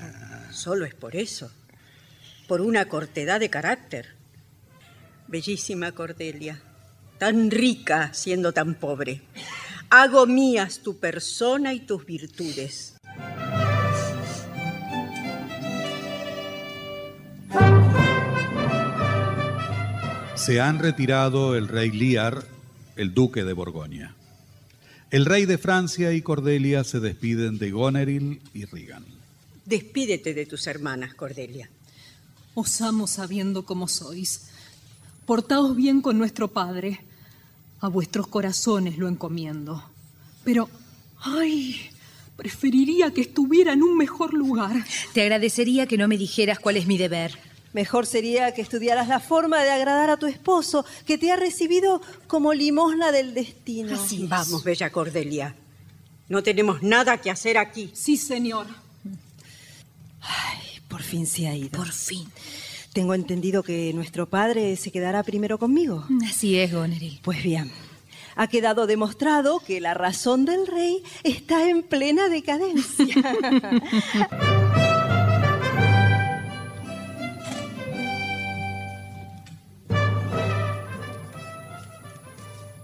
Solo 0.50 0.84
es 0.84 0.94
por 0.94 1.14
eso, 1.14 1.50
por 2.48 2.60
una 2.60 2.86
cortedad 2.86 3.38
de 3.38 3.50
carácter. 3.50 4.16
Bellísima 5.28 5.92
Cordelia, 5.92 6.60
tan 7.18 7.50
rica 7.50 8.12
siendo 8.12 8.52
tan 8.52 8.74
pobre. 8.74 9.22
Hago 9.92 10.24
mías 10.24 10.78
tu 10.78 10.98
persona 10.98 11.74
y 11.74 11.80
tus 11.80 12.06
virtudes. 12.06 12.94
Se 20.36 20.60
han 20.60 20.78
retirado 20.78 21.56
el 21.56 21.66
rey 21.66 21.90
Lear, 21.90 22.46
el 22.94 23.12
duque 23.14 23.42
de 23.42 23.52
Borgoña. 23.52 24.14
El 25.10 25.26
rey 25.26 25.44
de 25.44 25.58
Francia 25.58 26.12
y 26.12 26.22
Cordelia 26.22 26.84
se 26.84 27.00
despiden 27.00 27.58
de 27.58 27.72
Goneril 27.72 28.40
y 28.54 28.66
Regan. 28.66 29.04
Despídete 29.64 30.34
de 30.34 30.46
tus 30.46 30.68
hermanas, 30.68 31.14
Cordelia. 31.14 31.68
Os 32.54 32.80
amo 32.80 33.08
sabiendo 33.08 33.64
cómo 33.64 33.88
sois. 33.88 34.50
Portaos 35.26 35.74
bien 35.74 36.00
con 36.00 36.16
nuestro 36.16 36.46
Padre. 36.46 37.09
A 37.80 37.88
vuestros 37.88 38.26
corazones 38.26 38.98
lo 38.98 39.08
encomiendo. 39.08 39.82
Pero, 40.44 40.68
ay, 41.20 41.90
preferiría 42.36 43.12
que 43.12 43.20
estuviera 43.20 43.72
en 43.72 43.82
un 43.82 43.96
mejor 43.96 44.34
lugar. 44.34 44.84
Te 45.12 45.22
agradecería 45.22 45.86
que 45.86 45.98
no 45.98 46.08
me 46.08 46.16
dijeras 46.16 46.58
cuál 46.58 46.76
es 46.76 46.86
mi 46.86 46.98
deber. 46.98 47.38
Mejor 47.72 48.06
sería 48.06 48.52
que 48.52 48.62
estudiaras 48.62 49.06
la 49.08 49.20
forma 49.20 49.62
de 49.62 49.70
agradar 49.70 50.10
a 50.10 50.16
tu 50.16 50.26
esposo, 50.26 50.84
que 51.06 51.18
te 51.18 51.30
ha 51.30 51.36
recibido 51.36 52.02
como 52.26 52.52
limosna 52.52 53.12
del 53.12 53.32
destino. 53.32 53.94
Así 53.94 54.26
Vamos, 54.26 54.64
bella 54.64 54.90
Cordelia. 54.90 55.54
No 56.28 56.42
tenemos 56.42 56.82
nada 56.82 57.18
que 57.18 57.30
hacer 57.30 57.58
aquí. 57.58 57.90
Sí, 57.92 58.16
señor. 58.16 58.66
Ay, 60.20 60.80
por 60.88 61.02
fin 61.02 61.26
se 61.26 61.46
ha 61.46 61.54
ido. 61.54 61.70
Por 61.70 61.92
fin. 61.92 62.28
Tengo 63.00 63.14
entendido 63.14 63.62
que 63.62 63.94
nuestro 63.94 64.28
padre 64.28 64.76
se 64.76 64.92
quedará 64.92 65.22
primero 65.22 65.56
conmigo. 65.56 66.04
Así 66.28 66.58
es, 66.58 66.70
Goneril. 66.70 67.18
Pues 67.22 67.42
bien, 67.42 67.72
ha 68.36 68.46
quedado 68.46 68.86
demostrado 68.86 69.60
que 69.60 69.80
la 69.80 69.94
razón 69.94 70.44
del 70.44 70.66
rey 70.66 71.02
está 71.24 71.66
en 71.70 71.82
plena 71.82 72.28
decadencia. 72.28 73.06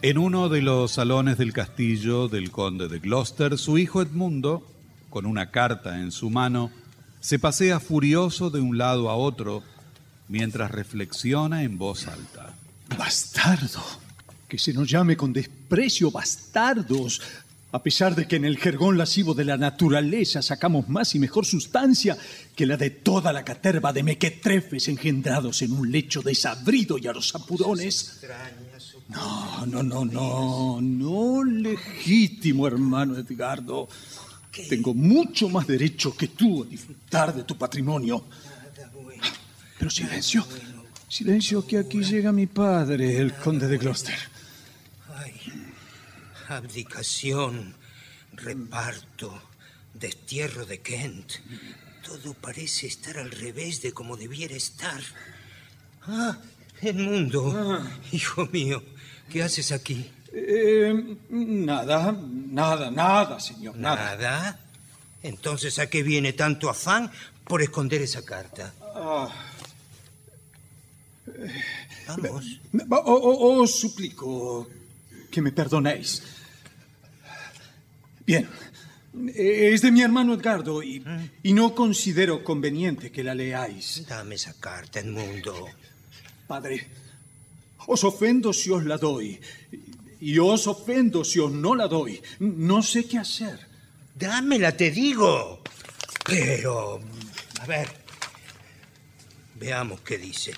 En 0.01 0.19
uno 0.19 0.49
de 0.49 0.63
los 0.63 0.93
salones 0.93 1.37
del 1.37 1.53
castillo 1.53 2.29
del 2.29 2.51
conde 2.51 2.89
de 2.89 3.01
Gloucester, 3.01 3.59
su 3.59 3.77
hijo 3.77 4.01
Edmundo, 4.01 4.67
con 5.11 5.27
una 5.27 5.51
carta 5.51 6.01
en 6.01 6.11
su 6.11 6.31
mano, 6.31 6.71
se 7.21 7.39
pasea 7.39 7.81
furioso 7.81 8.49
de 8.49 8.61
un 8.61 8.79
lado 8.79 9.11
a 9.11 9.17
otro 9.17 9.65
mientras 10.29 10.71
reflexiona 10.71 11.63
en 11.63 11.79
voz 11.79 12.07
alta. 12.07 12.55
Bastardo. 12.99 13.83
Que 14.49 14.59
se 14.59 14.73
nos 14.73 14.89
llame 14.89 15.17
con 15.17 15.33
desprecio 15.33 16.11
bastardos. 16.11 17.21
A 17.73 17.83
pesar 17.83 18.15
de 18.15 18.27
que 18.27 18.37
en 18.37 18.45
el 18.45 18.59
jergón 18.59 18.97
lascivo 18.97 19.35
de 19.35 19.45
la 19.45 19.57
naturaleza 19.57 20.41
sacamos 20.41 20.89
más 20.89 21.15
y 21.15 21.19
mejor 21.19 21.45
sustancia 21.45 22.17
que 22.55 22.65
la 22.65 22.77
de 22.77 22.91
toda 22.91 23.33
la 23.33 23.45
caterva 23.45 23.93
de 23.93 24.03
mequetrefes 24.03 24.89
engendrados 24.89 25.61
en 25.63 25.73
un 25.73 25.91
lecho 25.91 26.23
desabrido 26.23 26.97
y 26.97 27.07
a 27.07 27.13
los 27.13 27.35
apurones. 27.35 28.21
No, 29.09 29.67
no, 29.67 29.83
no, 29.83 30.05
no, 30.05 30.81
no, 30.81 31.45
legítimo 31.45 32.67
hermano 32.67 33.19
Edgardo. 33.19 33.89
Tengo 34.69 34.95
mucho 34.95 35.49
más 35.49 35.67
derecho 35.67 36.17
que 36.17 36.29
tú 36.29 36.63
a 36.63 36.67
disfrutar 36.67 37.35
de 37.35 37.45
tu 37.45 37.59
patrimonio. 37.59 38.25
Pero 39.79 39.91
silencio, 39.91 40.47
silencio 41.09 41.67
que 41.67 41.79
aquí 41.79 42.03
llega 42.03 42.33
mi 42.33 42.47
padre, 42.47 43.19
el 43.19 43.35
conde 43.35 43.69
de 43.69 43.79
Gloucester. 43.79 44.19
Ay, 45.15 45.35
abdicación, 46.49 47.75
reparto, 48.33 49.43
destierro 49.95 50.65
de 50.67 50.81
Kent. 50.81 51.33
Todo 52.03 52.35
parece 52.35 52.87
estar 52.87 53.19
al 53.19 53.31
revés 53.31 53.83
de 53.83 53.93
como 53.93 54.17
debiera 54.17 54.55
estar. 54.55 55.01
Ah, 56.03 56.39
el 56.83 56.95
mundo. 56.95 57.83
Hijo 58.13 58.47
mío, 58.47 58.83
¿qué 59.31 59.43
haces 59.43 59.73
aquí? 59.73 60.11
Eh, 60.33 61.17
nada, 61.31 62.13
nada, 62.13 62.91
nada, 62.91 63.41
señor, 63.41 63.77
nada. 63.77 64.17
¿Nada? 64.17 64.61
Entonces, 65.23 65.79
¿a 65.79 65.89
qué 65.89 66.03
viene 66.03 66.33
tanto 66.33 66.71
afán 66.71 67.11
por 67.45 67.63
esconder 67.63 68.03
esa 68.03 68.25
carta? 68.25 68.75
Ah, 68.95 69.29
Vamos. 72.07 72.61
o- 72.91 72.97
o- 72.97 73.63
os 73.63 73.79
suplico 73.81 74.69
que 75.31 75.41
me 75.43 75.53
perdonéis. 75.53 76.23
Bien, 78.27 78.49
es 79.35 79.83
de 79.83 79.91
mi 79.93 80.03
hermano 80.03 80.35
Edgardo 80.35 80.83
y, 80.83 81.03
y 81.43 81.53
no 81.53 81.75
considero 81.75 82.43
conveniente 82.43 83.11
que 83.11 83.23
la 83.25 83.35
leáis. 83.35 84.05
Dame 84.07 84.35
esa 84.37 84.55
carta, 84.55 85.01
Edmundo. 85.01 85.67
Padre, 86.47 86.87
os 87.87 88.03
ofendo 88.05 88.53
si 88.53 88.71
os 88.71 88.85
la 88.85 88.97
doy 88.99 89.41
y 90.21 90.39
os 90.39 90.67
ofendo 90.67 91.25
si 91.25 91.39
os 91.39 91.53
no 91.53 91.75
la 91.75 91.87
doy. 91.89 92.21
No 92.41 92.83
sé 92.83 93.05
qué 93.07 93.19
hacer. 93.19 93.59
Dámela, 94.15 94.77
te 94.77 94.91
digo. 94.91 95.63
Pero, 96.25 97.01
a 97.61 97.67
ver, 97.67 97.89
veamos 99.55 100.01
qué 100.01 100.19
dice. 100.19 100.53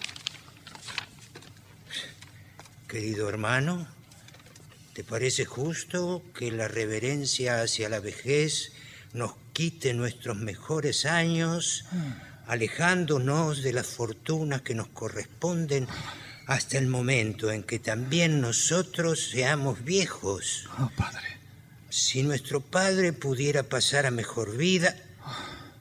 Querido 2.88 3.28
hermano, 3.28 3.86
¿te 4.94 5.04
parece 5.04 5.44
justo 5.44 6.22
que 6.34 6.50
la 6.50 6.68
reverencia 6.68 7.60
hacia 7.60 7.90
la 7.90 8.00
vejez 8.00 8.72
nos 9.12 9.34
quite 9.52 9.92
nuestros 9.92 10.38
mejores 10.38 11.04
años, 11.04 11.84
alejándonos 12.46 13.62
de 13.62 13.74
las 13.74 13.86
fortunas 13.86 14.62
que 14.62 14.74
nos 14.74 14.88
corresponden 14.88 15.86
hasta 16.46 16.78
el 16.78 16.86
momento 16.86 17.52
en 17.52 17.62
que 17.62 17.78
también 17.78 18.40
nosotros 18.40 19.32
seamos 19.32 19.84
viejos? 19.84 20.66
Oh, 20.78 20.90
padre. 20.96 21.26
Si 21.90 22.22
nuestro 22.22 22.62
padre 22.62 23.12
pudiera 23.12 23.64
pasar 23.64 24.06
a 24.06 24.10
mejor 24.10 24.56
vida... 24.56 24.96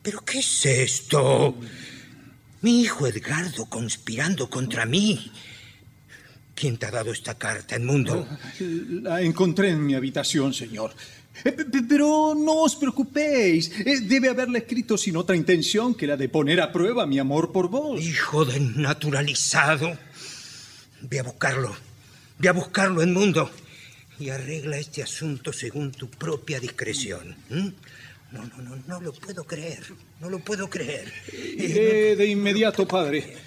¿Pero 0.04 0.26
qué 0.26 0.40
es 0.40 0.66
esto? 0.66 1.56
Mi 2.62 2.82
hijo 2.82 3.08
Edgardo 3.08 3.66
conspirando 3.66 4.50
contra 4.50 4.86
mí. 4.86 5.32
¿Quién 6.60 6.78
te 6.78 6.88
ha 6.88 6.92
dado 6.92 7.12
esta 7.12 7.36
carta, 7.38 7.76
Edmundo? 7.76 8.28
La 9.04 9.22
encontré 9.22 9.70
en 9.70 9.86
mi 9.86 9.94
habitación, 9.94 10.54
señor. 10.54 10.92
Eh, 11.46 11.52
pe- 11.52 11.66
pe- 11.66 11.84
Pero 11.88 12.34
no 12.36 12.64
os 12.64 12.76
preocupéis. 12.76 13.70
Eh, 13.86 14.00
Debe 14.02 14.30
haberla 14.30 14.58
escrito 14.58 14.98
sin 14.98 15.18
otra 15.18 15.36
intención 15.36 15.94
que 15.94 16.08
la 16.08 16.18
de 16.18 16.30
poner 16.30 16.60
a 16.60 16.72
prueba 16.72 17.06
mi 17.06 17.20
amor 17.20 17.52
por 17.52 17.70
vos. 17.70 18.02
Hijo 18.02 18.44
del 18.44 18.82
naturalizado. 18.82 19.96
Ve 21.02 21.20
a 21.20 21.24
buscarlo. 21.24 21.76
Ve 22.40 22.50
a 22.50 22.54
buscarlo, 22.54 23.04
Edmundo. 23.04 23.52
Y 24.20 24.30
arregla 24.30 24.78
este 24.80 25.04
asunto 25.04 25.54
según 25.54 25.92
tu 25.92 26.10
propia 26.10 26.60
discreción. 26.60 27.36
No, 28.32 28.44
no, 28.48 28.58
no, 28.64 28.76
no 28.88 29.00
lo 29.00 29.14
puedo 29.14 29.44
creer. 29.44 29.84
No 30.20 30.30
lo 30.32 30.40
puedo 30.40 30.68
creer. 30.72 31.14
Iré 31.32 32.16
de 32.16 32.26
inmediato, 32.26 32.88
padre. 32.88 33.38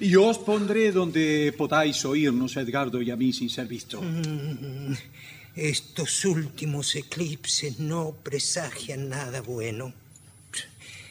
Y 0.00 0.16
os 0.16 0.38
pondré 0.38 0.92
donde 0.92 1.54
podáis 1.56 2.04
oírnos 2.04 2.56
a 2.56 2.62
Edgardo 2.62 3.00
y 3.02 3.10
a 3.10 3.16
mí 3.16 3.32
sin 3.32 3.50
ser 3.50 3.66
visto. 3.66 4.00
Mm, 4.00 4.94
Estos 5.54 6.24
últimos 6.24 6.94
eclipses 6.96 7.78
no 7.78 8.16
presagian 8.22 9.10
nada 9.10 9.42
bueno. 9.42 9.92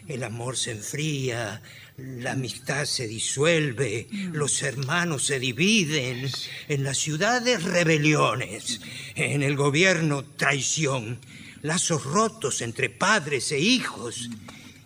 El 0.07 0.23
amor 0.23 0.57
se 0.57 0.71
enfría, 0.71 1.61
la 1.97 2.31
amistad 2.31 2.85
se 2.85 3.07
disuelve, 3.07 4.07
los 4.33 4.63
hermanos 4.63 5.25
se 5.27 5.39
dividen, 5.39 6.29
en 6.67 6.83
las 6.83 6.97
ciudades 6.97 7.63
rebeliones, 7.63 8.81
en 9.15 9.43
el 9.43 9.55
gobierno 9.55 10.25
traición, 10.25 11.19
lazos 11.61 12.03
rotos 12.03 12.61
entre 12.61 12.89
padres 12.89 13.51
e 13.51 13.59
hijos. 13.59 14.27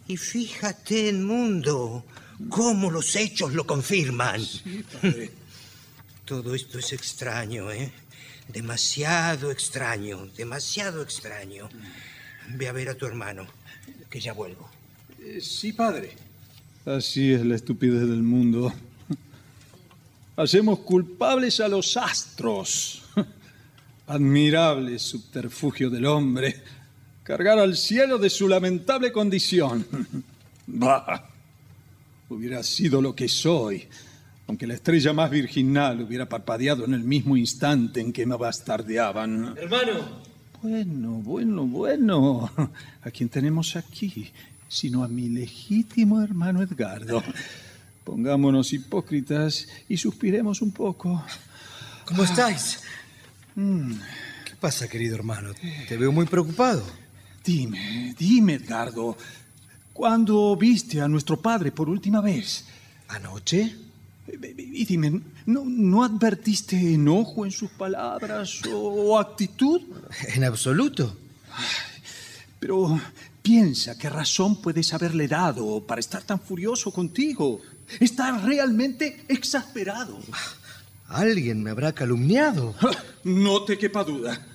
Y 0.07 0.17
fíjate, 0.17 1.13
mundo, 1.13 2.05
cómo 2.49 2.91
los 2.91 3.15
hechos 3.15 3.53
lo 3.53 3.65
confirman. 3.65 4.41
Todo 6.25 6.55
esto 6.55 6.79
es 6.79 6.93
extraño, 6.93 7.71
¿eh? 7.71 7.91
Demasiado 8.47 9.51
extraño, 9.51 10.27
demasiado 10.37 11.01
extraño. 11.01 11.69
Ve 12.49 12.67
a 12.67 12.71
ver 12.71 12.89
a 12.89 12.95
tu 12.95 13.05
hermano, 13.05 13.47
que 14.09 14.19
ya 14.19 14.33
vuelvo. 14.33 14.69
Eh, 15.19 15.39
Sí, 15.41 15.73
padre. 15.73 16.15
Así 16.85 17.33
es 17.33 17.43
la 17.43 17.55
estupidez 17.55 18.01
del 18.01 18.21
mundo. 18.21 18.71
Hacemos 20.37 20.79
culpables 20.79 21.59
a 21.59 21.67
los 21.67 21.97
astros. 21.97 23.03
Admirable 24.07 24.99
subterfugio 24.99 25.89
del 25.89 26.05
hombre. 26.05 26.61
Cargar 27.23 27.57
al 27.57 27.75
cielo 27.75 28.17
de 28.17 28.29
su 28.29 28.47
lamentable 28.47 29.11
condición. 29.11 29.85
Bah. 30.67 31.34
Hubiera 32.29 32.63
sido 32.63 33.01
lo 33.01 33.15
que 33.15 33.27
soy, 33.27 33.83
aunque 34.47 34.65
la 34.65 34.73
estrella 34.73 35.13
más 35.13 35.29
virginal 35.29 36.01
hubiera 36.01 36.27
parpadeado 36.27 36.85
en 36.85 36.93
el 36.93 37.03
mismo 37.03 37.37
instante 37.37 38.01
en 38.01 38.11
que 38.11 38.25
me 38.25 38.35
bastardeaban. 38.35 39.55
Hermano, 39.57 40.23
Bueno, 40.61 41.09
bueno, 41.11 41.65
bueno. 41.65 42.51
¿A 43.03 43.11
quién 43.11 43.29
tenemos 43.29 43.75
aquí? 43.75 44.31
Sino 44.67 45.03
a 45.03 45.07
mi 45.07 45.29
legítimo 45.29 46.21
hermano 46.21 46.63
Edgardo. 46.63 47.23
Pongámonos 48.03 48.73
hipócritas 48.73 49.67
y 49.87 49.97
suspiremos 49.97 50.61
un 50.61 50.71
poco. 50.71 51.23
¿cómo 52.05 52.23
estáis? 52.23 52.79
Mm, 53.55 53.93
¿Qué 54.45 54.55
pasa, 54.59 54.87
querido 54.87 55.15
hermano? 55.15 55.51
Te 55.87 55.97
veo 55.97 56.11
muy 56.11 56.25
preocupado. 56.25 56.83
Dime, 57.43 58.15
dime, 58.17 58.55
Edgardo. 58.55 59.15
¿Cuándo 59.95 60.57
viste 60.57 60.99
a 60.99 61.07
nuestro 61.07 61.39
padre 61.41 61.71
por 61.71 61.87
última 61.87 62.19
vez? 62.19 62.65
¿Anoche? 63.07 63.73
Y 64.27 64.83
dime, 64.83 65.21
¿no, 65.45 65.63
no 65.65 66.03
advertiste 66.03 66.75
enojo 66.95 67.45
en 67.45 67.51
sus 67.53 67.71
palabras 67.71 68.59
o 68.69 69.17
actitud? 69.17 69.81
En 70.35 70.43
absoluto. 70.43 71.15
Pero 72.59 72.99
piensa 73.41 73.97
qué 73.97 74.09
razón 74.09 74.61
puedes 74.61 74.93
haberle 74.93 75.29
dado 75.29 75.79
para 75.87 76.01
estar 76.01 76.23
tan 76.23 76.41
furioso 76.41 76.91
contigo. 76.91 77.61
Está 77.97 78.37
realmente 78.39 79.23
exasperado. 79.29 80.19
Alguien 81.07 81.63
me 81.63 81.69
habrá 81.69 81.93
calumniado. 81.93 82.75
No 83.23 83.63
te 83.63 83.77
quepa 83.77 84.03
duda. 84.03 84.54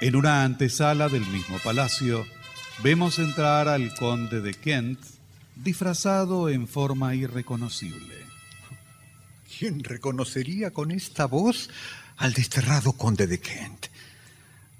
En 0.00 0.14
una 0.14 0.44
antesala 0.44 1.08
del 1.08 1.26
mismo 1.26 1.58
palacio, 1.58 2.26
vemos 2.82 3.18
entrar 3.18 3.66
al 3.66 3.94
conde 3.94 4.42
de 4.42 4.52
Kent 4.52 5.00
disfrazado 5.54 6.50
en 6.50 6.68
forma 6.68 7.14
irreconocible. 7.14 8.14
¿Quién 9.58 9.82
reconocería 9.82 10.70
con 10.70 10.90
esta 10.90 11.24
voz 11.24 11.70
al 12.18 12.34
desterrado 12.34 12.92
conde 12.92 13.26
de 13.26 13.40
Kent? 13.40 13.86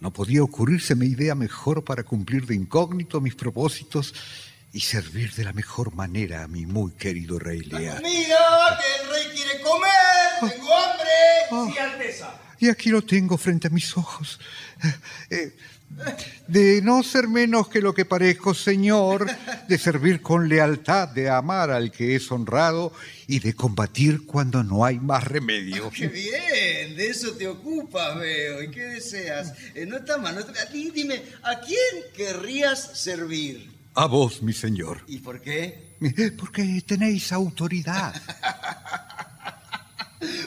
No 0.00 0.12
podía 0.12 0.42
ocurrírseme 0.42 1.06
idea 1.06 1.34
mejor 1.34 1.82
para 1.82 2.02
cumplir 2.02 2.44
de 2.44 2.54
incógnito 2.54 3.22
mis 3.22 3.34
propósitos 3.34 4.12
y 4.74 4.80
servir 4.80 5.32
de 5.32 5.44
la 5.44 5.54
mejor 5.54 5.94
manera 5.94 6.42
a 6.42 6.48
mi 6.48 6.66
muy 6.66 6.92
querido 6.92 7.38
rey 7.38 7.60
Lear. 7.60 8.02
Mira, 8.02 8.36
que 8.78 9.02
el 9.02 9.10
rey 9.10 9.34
quiere 9.34 9.62
comer. 9.62 10.52
Tengo 10.52 10.76
hambre. 10.76 11.72
Sí, 11.72 11.78
Alteza. 11.78 12.45
Y 12.58 12.68
aquí 12.68 12.90
lo 12.90 13.02
tengo 13.02 13.36
frente 13.36 13.66
a 13.68 13.70
mis 13.70 13.96
ojos. 13.96 14.38
Eh, 15.30 15.54
de 16.48 16.82
no 16.82 17.02
ser 17.02 17.28
menos 17.28 17.68
que 17.68 17.80
lo 17.80 17.94
que 17.94 18.04
parezco, 18.04 18.54
señor, 18.54 19.26
de 19.68 19.78
servir 19.78 20.20
con 20.20 20.48
lealtad, 20.48 21.08
de 21.08 21.30
amar 21.30 21.70
al 21.70 21.92
que 21.92 22.16
es 22.16 22.30
honrado 22.32 22.92
y 23.28 23.38
de 23.38 23.54
combatir 23.54 24.26
cuando 24.26 24.64
no 24.64 24.84
hay 24.84 24.98
más 24.98 25.24
remedio. 25.24 25.90
Qué 25.90 26.08
bien, 26.08 26.96
de 26.96 27.08
eso 27.08 27.32
te 27.32 27.46
ocupas, 27.46 28.18
veo. 28.18 28.62
¿Y 28.62 28.70
qué 28.70 28.82
deseas? 28.84 29.52
Eh, 29.74 29.86
no 29.86 29.96
está 29.98 30.18
mal. 30.18 30.34
No 30.34 30.40
está... 30.40 30.64
Di- 30.66 30.90
Dime, 30.90 31.22
¿a 31.42 31.60
quién 31.60 31.78
querrías 32.16 32.98
servir? 32.98 33.70
A 33.94 34.06
vos, 34.06 34.42
mi 34.42 34.52
señor. 34.52 35.02
¿Y 35.06 35.20
por 35.20 35.40
qué? 35.40 35.94
Porque 36.36 36.82
tenéis 36.86 37.32
autoridad. 37.32 38.14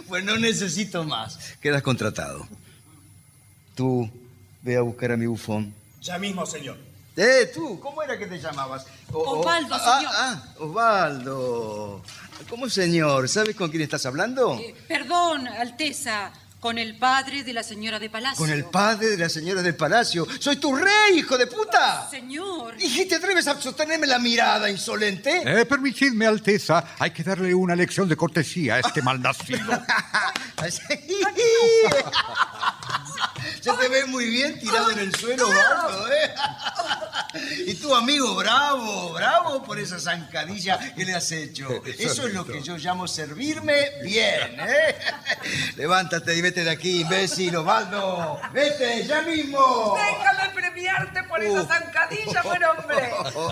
Pues 0.09 0.23
no 0.23 0.37
necesito 0.37 1.03
más. 1.05 1.37
Quedas 1.61 1.81
contratado. 1.83 2.45
Tú, 3.75 4.09
ve 4.61 4.75
a 4.75 4.81
buscar 4.81 5.11
a 5.13 5.17
mi 5.17 5.25
bufón. 5.27 5.73
Ya 6.01 6.17
mismo, 6.17 6.45
señor. 6.45 6.77
Eh, 7.15 7.51
tú, 7.53 7.79
¿cómo 7.79 8.01
era 8.01 8.17
que 8.17 8.25
te 8.27 8.39
llamabas? 8.39 8.85
O- 9.11 9.17
o- 9.19 9.39
Osvaldo, 9.39 9.75
ah, 9.75 9.97
señor. 9.97 10.13
Ah, 10.15 10.43
Osvaldo. 10.59 12.01
¿Cómo, 12.49 12.69
señor? 12.69 13.27
¿Sabes 13.29 13.55
con 13.55 13.69
quién 13.69 13.83
estás 13.83 14.05
hablando? 14.05 14.57
Eh, 14.57 14.73
Perdón, 14.87 15.47
Alteza, 15.47 16.31
con 16.59 16.77
el 16.77 16.97
padre 16.97 17.43
de 17.43 17.53
la 17.53 17.63
señora 17.63 17.99
de 17.99 18.09
Palacio. 18.09 18.37
Con 18.37 18.49
el 18.49 18.65
padre 18.65 19.07
de 19.07 19.17
la 19.17 19.29
señora 19.29 19.61
del 19.61 19.75
palacio. 19.75 20.27
¡Soy 20.39 20.57
tu 20.57 20.75
rey, 20.75 21.17
hijo 21.17 21.37
de 21.37 21.47
puta! 21.47 22.09
Señor. 22.09 22.75
¿Y 22.79 23.05
te 23.05 23.15
atreves 23.15 23.47
a 23.47 23.59
sostenerme 23.59 24.07
la 24.07 24.19
mirada, 24.19 24.69
insolente? 24.69 25.41
Eh, 25.45 25.65
permitidme, 25.65 26.25
Alteza, 26.25 26.95
hay 26.99 27.11
que 27.11 27.23
darle 27.23 27.53
una 27.55 27.75
lección 27.75 28.09
de 28.09 28.17
cortesía 28.17 28.75
a 28.75 28.79
este 28.79 29.01
malnacido. 29.01 29.59
Se 33.61 33.71
te 33.73 33.87
ve 33.89 34.05
muy 34.05 34.25
bien 34.29 34.57
tirado 34.59 34.91
en 34.91 34.99
el 34.99 35.15
suelo, 35.15 35.47
Osvaldo, 35.47 36.07
¿eh? 36.13 36.33
Y 37.67 37.75
tu 37.75 37.93
amigo, 37.93 38.33
bravo, 38.35 39.13
bravo 39.13 39.61
por 39.63 39.77
esa 39.79 39.99
zancadilla 39.99 40.93
que 40.95 41.05
le 41.05 41.13
has 41.13 41.31
hecho. 41.31 41.67
Eso 41.99 42.27
es 42.27 42.33
lo 42.33 42.43
que 42.45 42.61
yo 42.63 42.77
llamo 42.77 43.07
servirme 43.07 43.91
bien, 44.03 44.57
¿eh? 44.59 44.95
Levántate 45.75 46.35
y 46.35 46.41
vete 46.41 46.63
de 46.63 46.71
aquí, 46.71 47.01
imbécil, 47.01 47.55
Osvaldo. 47.57 48.39
Vete, 48.51 49.05
ya 49.05 49.21
mismo. 49.21 49.95
Déjame 49.97 50.53
premiarte 50.55 51.23
por 51.23 51.43
esa 51.43 51.61
Uh. 51.61 51.67
zancadilla, 51.67 52.41
buen 52.41 52.63
hombre. 52.63 53.11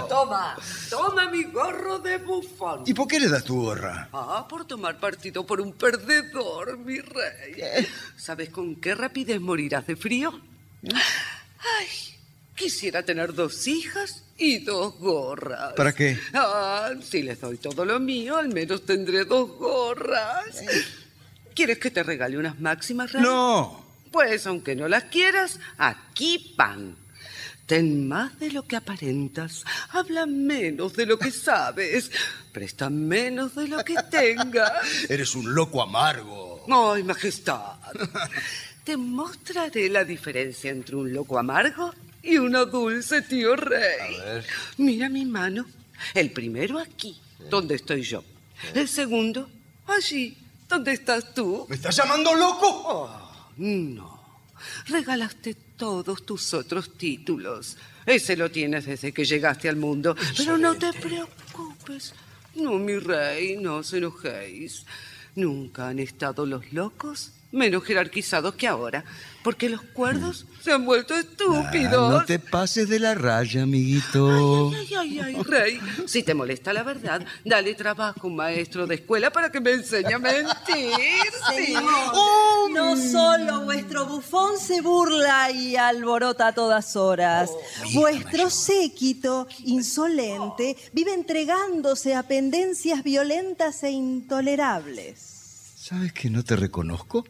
Toma, 0.09 0.55
toma 0.89 1.29
mi 1.29 1.43
gorro 1.43 1.99
de 1.99 2.17
bufón. 2.17 2.83
¿Y 2.85 2.93
por 2.95 3.07
qué 3.07 3.19
le 3.19 3.27
das 3.29 3.43
tu 3.43 3.61
gorra? 3.61 4.09
Ah, 4.13 4.45
por 4.49 4.65
tomar 4.65 4.97
partido 4.99 5.45
por 5.45 5.61
un 5.61 5.73
perdedor, 5.73 6.77
mi 6.79 6.99
rey. 6.99 7.87
¿Sabes 8.15 8.49
con 8.49 8.75
qué 8.77 8.95
rapidez 8.95 9.39
morirás 9.39 9.85
de 9.85 9.95
frío? 9.97 10.39
Ay, 10.83 11.87
quisiera 12.55 13.03
tener 13.03 13.33
dos 13.33 13.67
hijas 13.67 14.23
y 14.37 14.59
dos 14.59 14.95
gorras. 14.99 15.73
¿Para 15.73 15.93
qué? 15.93 16.17
Ah, 16.33 16.91
si 17.01 17.23
les 17.23 17.39
doy 17.41 17.57
todo 17.57 17.83
lo 17.85 17.99
mío, 17.99 18.37
al 18.37 18.49
menos 18.49 18.85
tendré 18.85 19.25
dos 19.25 19.49
gorras. 19.57 20.61
¿Quieres 21.55 21.79
que 21.79 21.91
te 21.91 22.03
regale 22.03 22.37
unas 22.37 22.59
máximas, 22.59 23.11
rey? 23.11 23.21
No. 23.21 23.85
Pues 24.11 24.45
aunque 24.47 24.75
no 24.75 24.87
las 24.87 25.05
quieras, 25.05 25.59
aquí 25.77 26.53
pan. 26.55 26.95
Ten 27.65 28.07
más 28.07 28.39
de 28.39 28.49
lo 28.51 28.63
que 28.63 28.77
aparentas, 28.77 29.65
habla 29.89 30.25
menos 30.25 30.93
de 30.93 31.05
lo 31.05 31.19
que 31.19 31.31
sabes, 31.31 32.09
presta 32.53 32.89
menos 32.89 33.55
de 33.55 33.67
lo 33.67 33.83
que 33.83 33.95
tengas. 34.09 34.71
Eres 35.09 35.35
un 35.35 35.53
loco 35.53 35.81
amargo. 35.81 36.63
Ay, 36.69 37.03
majestad. 37.03 37.75
Te 38.87 38.95
mostraré 38.95 39.89
la 39.89 40.05
diferencia 40.05 40.71
entre 40.71 40.95
un 40.95 41.11
loco 41.11 41.37
amargo 41.37 41.93
y 42.23 42.37
uno 42.37 42.65
dulce, 42.65 43.21
tío 43.21 43.53
rey. 43.57 44.15
Mira 44.77 45.09
mi 45.09 45.25
mano. 45.25 45.65
El 46.13 46.31
primero 46.31 46.79
aquí, 46.79 47.19
donde 47.49 47.75
estoy 47.75 48.03
yo. 48.03 48.23
El 48.73 48.87
segundo, 48.87 49.49
allí, 49.87 50.37
donde 50.69 50.93
estás 50.93 51.33
tú. 51.33 51.65
¿Me 51.67 51.75
estás 51.75 51.97
llamando 51.97 52.33
loco? 52.33 52.65
Oh, 52.85 53.09
no. 53.57 54.21
Regalaste 54.85 55.53
todos 55.75 56.25
tus 56.25 56.53
otros 56.53 56.97
títulos. 56.97 57.75
Ese 58.05 58.37
lo 58.37 58.49
tienes 58.49 58.85
desde 58.85 59.11
que 59.11 59.25
llegaste 59.25 59.67
al 59.67 59.75
mundo. 59.75 60.15
Pero 60.37 60.57
no 60.57 60.75
te 60.75 60.93
preocupes. 60.93 62.13
No, 62.55 62.79
mi 62.79 62.97
rey, 62.99 63.57
no 63.57 63.79
os 63.79 63.91
enojéis. 63.91 64.85
Nunca 65.35 65.89
han 65.89 65.99
estado 65.99 66.45
los 66.45 66.71
locos 66.71 67.33
menos 67.57 67.83
jerarquizados 67.83 68.55
que 68.55 68.67
ahora, 68.67 69.03
porque 69.43 69.69
los 69.69 69.81
cuerdos 69.81 70.45
se 70.61 70.71
han 70.71 70.85
vuelto 70.85 71.15
estúpidos. 71.15 72.13
Ah, 72.13 72.19
no 72.19 72.25
te 72.25 72.37
pases 72.39 72.89
de 72.89 72.99
la 72.99 73.15
raya, 73.15 73.63
amiguito. 73.63 74.71
Ay, 74.75 74.93
ay, 74.95 75.19
ay, 75.19 75.35
rey. 75.43 75.79
Si 76.05 76.23
te 76.23 76.33
molesta 76.33 76.73
la 76.73 76.83
verdad, 76.83 77.25
dale 77.43 77.73
trabajo 77.73 78.21
a 78.23 78.27
un 78.27 78.35
maestro 78.35 78.85
de 78.85 78.95
escuela 78.95 79.31
para 79.31 79.49
que 79.49 79.59
me 79.59 79.71
enseñe 79.71 80.13
a 80.13 80.19
mentir. 80.19 80.91
Señor, 81.47 82.71
no 82.71 82.97
solo 82.97 83.61
vuestro 83.61 84.05
bufón 84.05 84.57
se 84.59 84.81
burla 84.81 85.51
y 85.51 85.75
alborota 85.75 86.47
a 86.47 86.53
todas 86.53 86.95
horas. 86.95 87.49
vuestro 87.93 88.49
séquito 88.49 89.47
insolente 89.63 90.77
vive 90.93 91.13
entregándose 91.13 92.15
a 92.15 92.23
pendencias 92.23 93.03
violentas 93.03 93.83
e 93.83 93.91
intolerables. 93.91 95.37
¿Sabes 95.77 96.11
que 96.11 96.29
no 96.29 96.43
te 96.43 96.57
reconozco? 96.57 97.23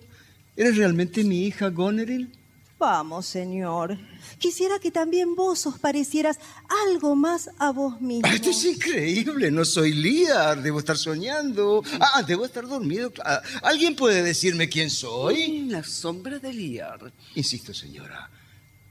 ¿Eres 0.58 0.76
realmente 0.76 1.24
mi 1.24 1.46
hija, 1.46 1.70
Goneril? 1.70 2.32
Vamos, 2.80 3.28
señor. 3.28 3.98
Quisiera 4.40 4.80
que 4.80 4.90
también 4.90 5.36
vos 5.36 5.66
os 5.68 5.78
parecieras 5.78 6.40
algo 6.88 7.16
más 7.16 7.50
a 7.60 7.72
vos 7.72 8.02
mismo. 8.02 8.28
Esto 8.28 8.50
es 8.50 8.66
increíble, 8.66 9.52
no 9.52 9.64
soy 9.66 9.94
Liar, 9.94 10.62
debo 10.64 10.80
estar 10.80 10.98
soñando. 10.98 11.84
Ah, 12.00 12.24
debo 12.24 12.46
estar 12.46 12.68
dormido. 12.68 13.14
Ah, 13.24 13.42
¿Alguien 13.62 13.96
puede 13.96 14.24
decirme 14.24 14.68
quién 14.68 14.90
soy? 14.90 15.64
La 15.70 15.84
sombra 15.84 16.40
de 16.40 16.52
Liar. 16.54 17.14
Insisto, 17.36 17.72
señora, 17.74 18.30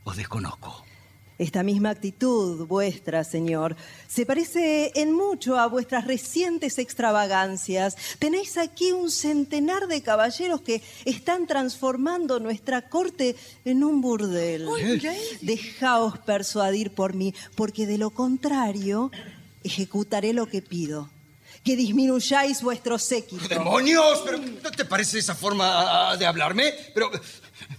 os 0.05 0.17
desconozco. 0.17 0.85
Esta 1.39 1.63
misma 1.63 1.91
actitud 1.91 2.67
vuestra, 2.67 3.23
señor, 3.23 3.77
se 4.09 4.25
parece 4.25 4.93
en 4.95 5.13
mucho 5.13 5.59
a 5.59 5.67
vuestras 5.67 6.07
recientes 6.07 6.79
extravagancias. 6.79 7.97
Tenéis 8.19 8.57
aquí 8.57 8.93
un 8.93 9.11
centenar 9.11 9.87
de 9.87 10.01
caballeros 10.01 10.63
que 10.63 10.83
están 11.05 11.47
transformando 11.47 12.41
nuestra 12.41 12.89
corte 12.89 13.37
en 13.67 13.85
un 13.85 14.01
burdel. 14.01 14.67
Dejaos 15.43 16.19
persuadir 16.21 16.93
por 16.93 17.13
mí, 17.13 17.35
porque 17.55 17.87
de 17.87 17.99
lo 17.99 18.09
contrario 18.11 19.11
ejecutaré 19.63 20.33
lo 20.33 20.47
que 20.47 20.63
pido. 20.63 21.11
Que 21.63 21.77
disminuyáis 21.77 22.63
vuestro 22.63 22.99
séquito. 22.99 23.49
¡Demonios! 23.49 24.23
¿Pero 24.25 24.39
no 24.39 24.71
te 24.71 24.85
parece 24.85 25.19
esa 25.19 25.35
forma 25.35 26.11
ah, 26.13 26.17
de 26.17 26.25
hablarme? 26.25 26.73
Pero 26.95 27.11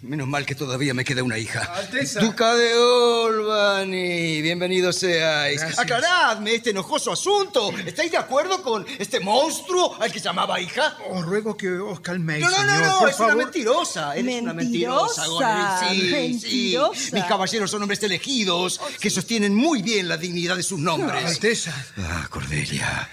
menos 0.01 0.27
mal 0.27 0.45
que 0.45 0.55
todavía 0.55 0.93
me 0.93 1.03
queda 1.03 1.23
una 1.23 1.37
hija. 1.37 1.61
Alteza. 1.75 2.19
Duca 2.19 2.53
de 2.55 2.73
Olbany, 2.75 4.41
bienvenidos 4.41 4.97
seáis. 4.97 5.59
Gracias. 5.59 5.79
Aclaradme 5.79 6.55
este 6.55 6.69
enojoso 6.69 7.11
asunto. 7.11 7.71
¿Estáis 7.85 8.11
de 8.11 8.17
acuerdo 8.17 8.61
con 8.61 8.85
este 8.99 9.19
monstruo 9.19 9.97
al 9.99 10.11
que 10.11 10.19
llamaba 10.19 10.59
hija? 10.61 10.97
Os 11.09 11.25
ruego 11.25 11.57
que 11.57 11.69
os 11.71 11.99
calméis, 12.01 12.41
No, 12.45 12.49
no, 12.51 12.63
no, 12.63 12.71
señor, 12.75 12.85
no, 12.87 12.99
por 12.99 13.09
es 13.09 13.15
favor. 13.15 13.35
una 13.35 13.43
mentirosa. 13.45 14.15
Eres 14.15 14.41
una 14.41 14.53
mentirosa, 14.53 15.21
Mentirosa, 15.23 15.27
Goneril. 15.27 16.03
Sí, 16.03 16.11
mentirosa. 16.11 16.99
sí. 17.01 17.09
Mis 17.13 17.23
caballeros 17.25 17.71
son 17.71 17.81
hombres 17.81 18.03
elegidos 18.03 18.79
que 18.99 19.09
sostienen 19.09 19.55
muy 19.55 19.81
bien 19.81 20.07
la 20.07 20.17
dignidad 20.17 20.55
de 20.55 20.63
sus 20.63 20.79
nombres. 20.79 21.25
Alteza. 21.25 21.73
Ah, 21.97 22.27
Cordelia. 22.29 23.09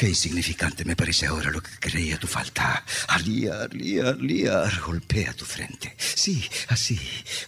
Qué 0.00 0.08
insignificante 0.08 0.82
me 0.86 0.96
parece 0.96 1.26
ahora 1.26 1.50
lo 1.50 1.62
que 1.62 1.72
creía 1.78 2.18
tu 2.18 2.26
falta. 2.26 2.82
Liar, 3.22 3.74
liar, 3.74 4.16
liar. 4.16 4.80
Golpea 4.80 5.34
tu 5.34 5.44
frente. 5.44 5.94
Sí, 5.98 6.42
así. 6.68 6.98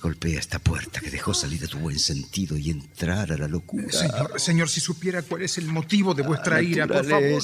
Golpea 0.03 0.39
esta 0.39 0.59
puerta 0.59 1.01
que 1.01 1.11
dejó 1.11 1.33
salir 1.33 1.65
a 1.65 1.67
tu 1.67 1.79
buen 1.79 1.99
sentido 1.99 2.59
y 2.59 2.69
entrar 2.69 3.33
a 3.33 3.39
la 3.39 3.49
locura. 3.49 3.91
Señor, 3.91 4.39
señor, 4.39 4.69
si 4.69 4.81
supiera 4.81 5.23
cuál 5.23 5.45
es 5.45 5.57
el 5.57 5.65
motivo 5.65 6.13
de 6.13 6.25
vuestra 6.25 6.61
ira, 6.61 6.87
por 6.87 7.07
favor. 7.09 7.43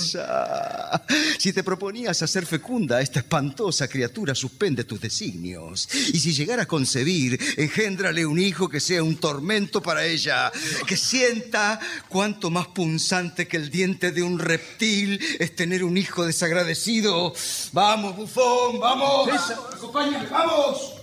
Si 1.38 1.54
te 1.54 1.64
proponías 1.64 2.20
hacer 2.20 2.44
fecunda 2.44 2.98
a 2.98 3.00
esta 3.00 3.20
espantosa 3.20 3.88
criatura, 3.88 4.34
suspende 4.34 4.84
tus 4.84 5.00
designios. 5.00 5.88
Y 6.12 6.20
si 6.20 6.34
llegara 6.34 6.64
a 6.64 6.66
concebir, 6.66 7.40
engéndrale 7.56 8.26
un 8.26 8.38
hijo 8.38 8.68
que 8.68 8.78
sea 8.78 9.02
un 9.02 9.16
tormento 9.16 9.80
para 9.80 10.04
ella, 10.04 10.52
que 10.86 10.98
sienta 10.98 11.80
cuánto 12.10 12.50
más 12.50 12.66
punzante 12.66 13.48
que 13.48 13.56
el 13.56 13.70
diente 13.70 14.12
de 14.12 14.22
un 14.22 14.38
reptil 14.38 14.97
es 15.38 15.54
tener 15.54 15.84
un 15.84 15.96
hijo 15.96 16.24
desagradecido. 16.24 17.32
Vamos, 17.72 18.16
bufón, 18.16 18.80
vamos. 18.80 19.28
Acompáñame, 19.74 20.26
vamos. 20.28 20.94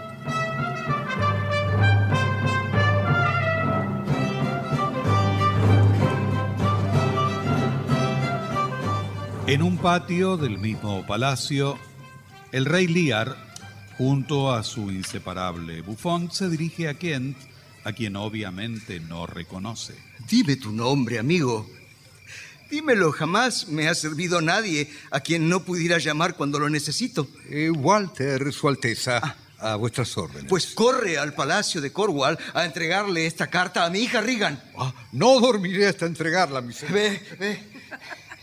En 9.48 9.62
un 9.62 9.78
patio 9.78 10.38
del 10.38 10.58
mismo 10.58 11.06
palacio, 11.06 11.78
el 12.52 12.66
rey 12.66 12.88
Lear, 12.88 13.38
junto 13.96 14.52
a 14.52 14.64
su 14.64 14.90
inseparable 14.90 15.82
bufón, 15.82 16.32
se 16.32 16.50
dirige 16.50 16.90
a 16.90 16.96
Kent, 16.96 17.38
a 17.84 17.94
quien 17.94 18.16
obviamente 18.16 19.00
no 19.00 19.28
reconoce. 19.28 19.94
Dime 20.28 20.56
tu 20.56 20.72
nombre, 20.72 21.20
amigo. 21.20 21.70
Dímelo, 22.76 23.14
jamás 23.14 23.70
me 23.70 23.88
ha 23.88 23.96
servido 23.96 24.42
nadie 24.42 24.92
a 25.10 25.22
quien 25.22 25.48
no 25.48 25.64
pudiera 25.64 25.98
llamar 25.98 26.36
cuando 26.36 26.60
lo 26.60 26.70
necesito. 26.70 27.26
Eh, 27.50 27.70
Walter, 27.70 28.52
Su 28.52 28.68
Alteza, 28.68 29.38
a 29.60 29.78
vuestras 29.78 30.18
órdenes. 30.18 30.50
Pues 30.50 30.74
corre 30.76 31.18
al 31.18 31.34
palacio 31.34 31.80
de 31.80 31.94
Cornwall 31.94 32.38
a 32.54 32.66
entregarle 32.66 33.28
esta 33.28 33.48
carta 33.48 33.86
a 33.86 33.90
mi 33.90 34.00
hija 34.00 34.20
Regan. 34.20 34.62
Ah, 34.78 34.94
no 35.14 35.40
dormiré 35.40 35.88
hasta 35.88 36.06
entregarla, 36.06 36.60
mi 36.60 36.74
señor. 36.74 36.96
Ve, 36.96 37.22
ve. 37.40 37.64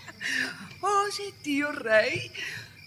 Oye, 0.81 1.35
tío 1.43 1.71
Rey, 1.71 2.33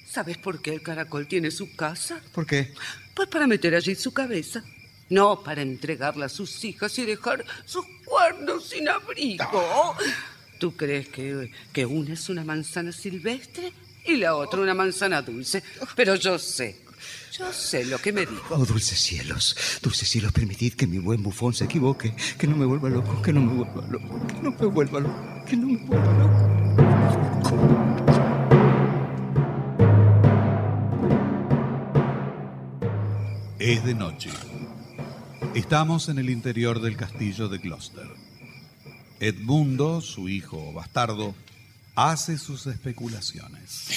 ¿sabes 0.09 0.39
por 0.39 0.63
qué 0.63 0.73
el 0.73 0.81
caracol 0.81 1.27
tiene 1.27 1.51
su 1.51 1.75
casa? 1.75 2.23
¿Por 2.33 2.47
qué? 2.47 2.73
Pues 3.13 3.29
para 3.29 3.45
meter 3.45 3.75
allí 3.75 3.93
su 3.93 4.11
cabeza. 4.11 4.63
No 5.09 5.43
para 5.43 5.61
entregarla 5.61 6.25
a 6.25 6.29
sus 6.29 6.65
hijas 6.65 6.97
y 6.97 7.05
dejar 7.05 7.45
sus 7.65 7.85
cuernos 8.03 8.69
sin 8.69 8.89
abrigo. 8.89 9.95
¿Tú 10.59 10.75
crees 10.75 11.09
que, 11.09 11.51
que 11.73 11.85
una 11.85 12.13
es 12.13 12.29
una 12.29 12.43
manzana 12.43 12.91
silvestre 12.91 13.73
y 14.05 14.15
la 14.17 14.35
otra 14.35 14.61
una 14.61 14.73
manzana 14.73 15.21
dulce? 15.21 15.63
Pero 15.95 16.15
yo 16.15 16.39
sé, 16.39 16.79
yo 17.37 17.51
sé 17.51 17.85
lo 17.85 17.97
que 17.97 18.13
me 18.13 18.25
dijo. 18.25 18.55
Oh, 18.55 18.65
dulces 18.65 18.99
cielos, 18.99 19.55
dulces 19.81 20.09
cielos, 20.09 20.31
permitid 20.31 20.73
que 20.73 20.87
mi 20.87 20.99
buen 20.99 21.21
bufón 21.21 21.53
se 21.53 21.65
equivoque, 21.65 22.15
que 22.37 22.47
no 22.47 22.55
me 22.55 22.65
vuelva 22.65 22.89
loco, 22.89 23.21
que 23.21 23.33
no 23.33 23.41
me 23.41 23.53
vuelva 23.53 23.87
loco, 23.89 24.27
que 24.27 24.41
no 24.41 24.51
me 24.51 24.65
vuelva 24.67 24.99
loco, 25.01 25.45
que 25.45 25.57
no 25.57 25.67
me 25.67 25.77
vuelva 25.77 26.13
loco. 26.13 26.65
Es 33.59 33.83
de 33.83 33.95
noche. 33.95 34.29
Estamos 35.55 36.07
en 36.09 36.19
el 36.19 36.29
interior 36.29 36.79
del 36.81 36.95
castillo 36.95 37.49
de 37.49 37.57
Gloucester. 37.57 38.24
Edmundo, 39.27 40.01
su 40.01 40.29
hijo 40.29 40.73
bastardo, 40.73 41.35
hace 41.95 42.37
sus 42.37 42.67
especulaciones. 42.67 43.87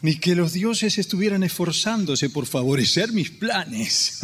Ni 0.00 0.16
que 0.16 0.36
los 0.36 0.52
dioses 0.52 0.98
estuvieran 0.98 1.42
esforzándose 1.42 2.30
por 2.30 2.46
favorecer 2.46 3.12
mis 3.12 3.30
planes. 3.30 4.20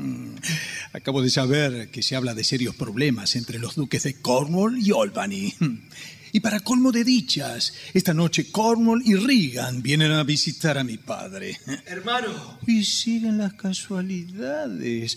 Acabo 0.92 1.22
de 1.22 1.30
saber 1.30 1.88
que 1.90 2.02
se 2.02 2.14
habla 2.14 2.34
de 2.34 2.44
serios 2.44 2.74
problemas 2.74 3.34
entre 3.36 3.58
los 3.58 3.74
duques 3.74 4.02
de 4.02 4.20
Cornwall 4.20 4.78
y 4.78 4.92
Albany. 4.92 5.54
Y 6.30 6.40
para 6.40 6.60
colmo 6.60 6.92
de 6.92 7.04
dichas, 7.04 7.72
esta 7.94 8.12
noche 8.12 8.50
Cornwall 8.50 9.02
y 9.04 9.14
Regan 9.14 9.82
vienen 9.82 10.12
a 10.12 10.24
visitar 10.24 10.76
a 10.76 10.84
mi 10.84 10.98
padre. 10.98 11.58
Hermano. 11.86 12.58
Y 12.66 12.84
siguen 12.84 13.38
las 13.38 13.54
casualidades. 13.54 15.16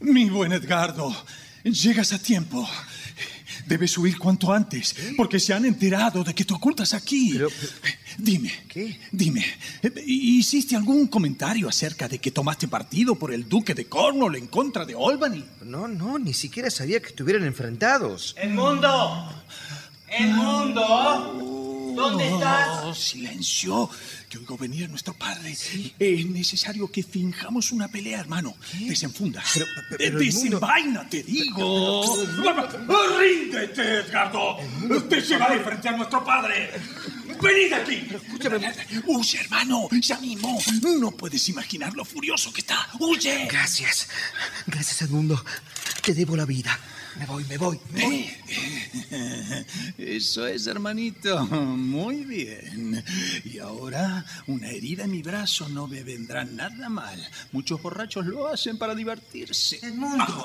Mi 0.00 0.28
buen 0.28 0.52
Edgardo, 0.52 1.14
llegas 1.62 2.12
a 2.12 2.18
tiempo. 2.18 2.68
Debes 3.66 3.96
huir 3.96 4.18
cuanto 4.18 4.52
antes, 4.52 4.94
porque 5.16 5.40
se 5.40 5.54
han 5.54 5.64
enterado 5.64 6.22
de 6.22 6.34
que 6.34 6.44
te 6.44 6.54
ocultas 6.54 6.94
aquí. 6.94 7.38
Dime, 8.18 8.52
¿qué? 8.68 8.98
Dime, 9.10 9.44
¿hiciste 10.06 10.76
algún 10.76 11.06
comentario 11.06 11.68
acerca 11.68 12.08
de 12.08 12.18
que 12.18 12.30
tomaste 12.30 12.68
partido 12.68 13.14
por 13.14 13.32
el 13.32 13.48
duque 13.48 13.74
de 13.74 13.86
Cornwall 13.86 14.36
en 14.36 14.46
contra 14.46 14.84
de 14.84 14.94
Albany? 14.94 15.44
No, 15.62 15.88
no, 15.88 16.18
ni 16.18 16.34
siquiera 16.34 16.70
sabía 16.70 17.00
que 17.00 17.08
estuvieran 17.08 17.44
enfrentados. 17.44 18.34
¡El 18.38 18.50
mundo! 18.50 19.44
¡El 20.08 20.32
mundo! 20.34 21.53
¿Dónde 21.94 22.28
estás? 22.28 22.84
Oh, 22.84 22.94
silencio, 22.94 23.90
que 24.28 24.38
oigo 24.38 24.56
venir 24.58 24.88
nuestro 24.90 25.14
padre. 25.14 25.52
Es 25.98 26.26
necesario 26.26 26.90
que 26.90 27.02
finjamos 27.02 27.72
una 27.72 27.88
pelea, 27.88 28.20
hermano. 28.20 28.54
Desenfunda. 28.80 29.42
pero 29.96 30.12
mundo- 30.12 30.24
Desenvaina, 30.24 31.08
te 31.08 31.22
digo. 31.22 32.04
¡Ríndete, 33.18 33.82
Edgardo! 34.00 34.58
¡Te 35.08 35.20
llevaré 35.20 35.60
frente 35.60 35.88
a 35.88 35.92
nuestro 35.96 36.24
padre! 36.24 36.70
¡Venid 37.40 37.72
aquí! 37.72 38.06
¡Huye, 39.06 39.40
hermano! 39.40 39.88
¡Ya 40.00 40.18
mismo! 40.18 40.58
No 41.00 41.10
puedes 41.10 41.48
imaginar 41.48 41.92
lo 41.94 42.04
furioso 42.04 42.52
que 42.52 42.60
está. 42.60 42.88
¡Huye! 43.00 43.46
Gracias. 43.50 44.08
Gracias, 44.66 45.02
Edmundo. 45.02 45.42
Te 46.02 46.14
debo 46.14 46.36
la 46.36 46.44
vida. 46.44 46.78
Me 47.18 47.26
voy, 47.26 47.44
me 47.44 47.58
voy. 47.58 47.80
me 47.92 48.02
voy. 48.02 48.36
Eso 49.98 50.46
es, 50.46 50.66
hermanito. 50.66 51.44
Muy 51.46 52.24
bien. 52.24 53.04
Y 53.44 53.58
ahora, 53.58 54.24
una 54.46 54.68
herida 54.68 55.04
en 55.04 55.12
mi 55.12 55.22
brazo 55.22 55.68
no 55.68 55.86
me 55.86 56.02
vendrá 56.02 56.44
nada 56.44 56.88
mal. 56.88 57.18
Muchos 57.52 57.80
borrachos 57.80 58.26
lo 58.26 58.48
hacen 58.48 58.78
para 58.78 58.94
divertirse. 58.94 59.78
Edmundo, 59.82 60.44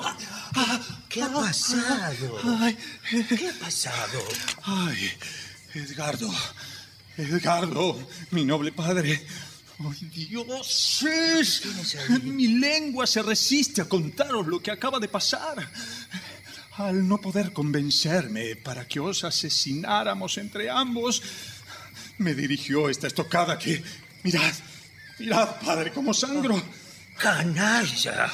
¿qué 1.08 1.22
ha 1.22 1.32
pasado? 1.32 2.38
Ay, 2.60 2.76
¿Qué 3.10 3.48
ha 3.48 3.58
pasado? 3.58 4.20
Ay, 4.62 5.10
Edgardo. 5.74 6.32
Edgardo, 7.16 8.08
mi 8.30 8.44
noble 8.44 8.72
padre. 8.72 9.26
¡Ay, 9.78 10.08
dioses! 10.12 11.62
Mi 12.22 12.48
lengua 12.58 13.06
se 13.06 13.22
resiste 13.22 13.80
a 13.80 13.88
contaros 13.88 14.46
lo 14.46 14.60
que 14.60 14.70
acaba 14.70 14.98
de 14.98 15.08
pasar. 15.08 15.70
Al 16.80 17.06
no 17.06 17.18
poder 17.18 17.52
convencerme 17.52 18.56
para 18.56 18.88
que 18.88 19.00
os 19.00 19.22
asesináramos 19.24 20.38
entre 20.38 20.70
ambos, 20.70 21.22
me 22.16 22.34
dirigió 22.34 22.88
esta 22.88 23.06
estocada 23.06 23.58
que... 23.58 23.82
Mirad, 24.22 24.54
mirad, 25.18 25.60
padre, 25.60 25.92
como 25.92 26.14
sangro. 26.14 26.56
¡Canalla! 27.18 28.32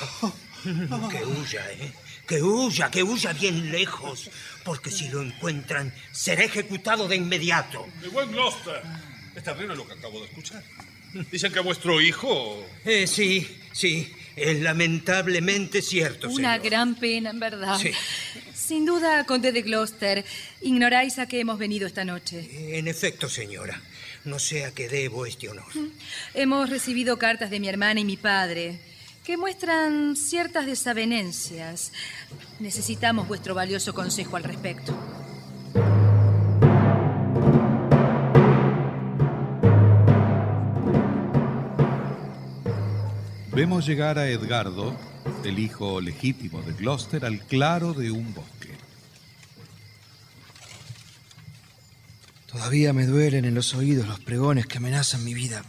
Que 1.11 1.24
huya, 1.24 1.72
¿eh? 1.72 1.92
Que 2.24 2.40
huya, 2.40 2.88
que 2.88 3.02
huya 3.02 3.32
bien 3.32 3.72
lejos, 3.72 4.30
porque 4.64 4.92
si 4.92 5.09
lo 5.09 5.22
encuentran, 5.22 5.92
será 6.12 6.44
ejecutado 6.44 7.09
de 7.09 7.16
inmediato. 7.16 7.85
Mi 8.00 8.09
buen 8.09 8.30
Gloucester. 8.30 8.80
Es 9.35 9.42
terrible 9.42 9.74
lo 9.74 9.88
que 9.88 9.94
acabo 9.94 10.20
de 10.20 10.26
escuchar. 10.26 10.62
Dicen 11.32 11.52
que 11.52 11.59
vuestro 11.59 12.00
hijo... 12.00 12.64
Eh, 12.85 13.09
sí, 13.09 13.59
sí, 13.72 14.12
es 14.37 14.61
lamentablemente 14.61 15.81
cierto, 15.83 16.29
Una 16.29 16.53
señor. 16.55 16.70
gran 16.70 16.94
pena, 16.94 17.31
en 17.31 17.40
verdad. 17.40 17.79
Sí. 17.79 17.90
Sin 18.55 18.85
duda, 18.85 19.25
conde 19.25 19.51
de 19.53 19.62
Gloucester, 19.62 20.25
ignoráis 20.61 21.18
a 21.18 21.27
qué 21.27 21.40
hemos 21.40 21.59
venido 21.59 21.87
esta 21.87 22.05
noche. 22.05 22.77
En 22.79 22.87
efecto, 22.88 23.29
señora, 23.29 23.81
no 24.25 24.38
sé 24.38 24.64
a 24.64 24.72
qué 24.72 24.88
debo 24.88 25.25
este 25.25 25.49
honor. 25.49 25.66
Hemos 26.35 26.68
recibido 26.68 27.18
cartas 27.18 27.51
de 27.51 27.61
mi 27.61 27.68
hermana 27.68 28.01
y 28.01 28.05
mi 28.05 28.16
padre 28.16 28.79
que 29.25 29.37
muestran 29.37 30.14
ciertas 30.16 30.66
desavenencias. 30.66 31.92
Necesitamos 32.61 33.27
vuestro 33.27 33.55
valioso 33.55 33.94
consejo 33.94 34.37
al 34.37 34.44
respecto. 34.44 34.96
Vemos 43.57 43.87
llegar 43.87 44.19
a 44.19 44.29
Edgardo, 44.29 44.95
el 45.42 45.59
hijo 45.59 46.03
legítimo 46.03 46.61
de 46.61 46.75
Gloucester, 46.75 47.25
al 47.25 47.40
claro 47.40 47.95
de 47.95 48.11
un 48.11 48.35
bosque. 48.35 48.77
Todavía 52.45 52.92
me 52.92 53.07
duelen 53.07 53.47
en 53.47 53.55
los 53.55 53.73
oídos 53.73 54.07
los 54.09 54.21
pregones 54.21 54.66
que 54.66 54.77
amenazan 54.77 55.25
mi 55.25 55.33
vida. 55.33 55.64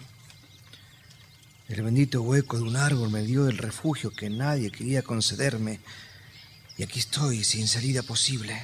El 1.69 1.82
bendito 1.82 2.21
hueco 2.23 2.58
de 2.58 2.63
un 2.63 2.76
árbol 2.76 3.10
me 3.10 3.23
dio 3.23 3.47
el 3.47 3.58
refugio 3.58 4.12
que 4.12 4.30
nadie 4.30 4.69
quería 4.69 5.02
concederme. 5.02 5.80
Y 6.78 6.84
aquí 6.84 7.00
estoy 7.00 7.45
sin 7.45 7.69
salida 7.69 8.04
posible. 8.04 8.62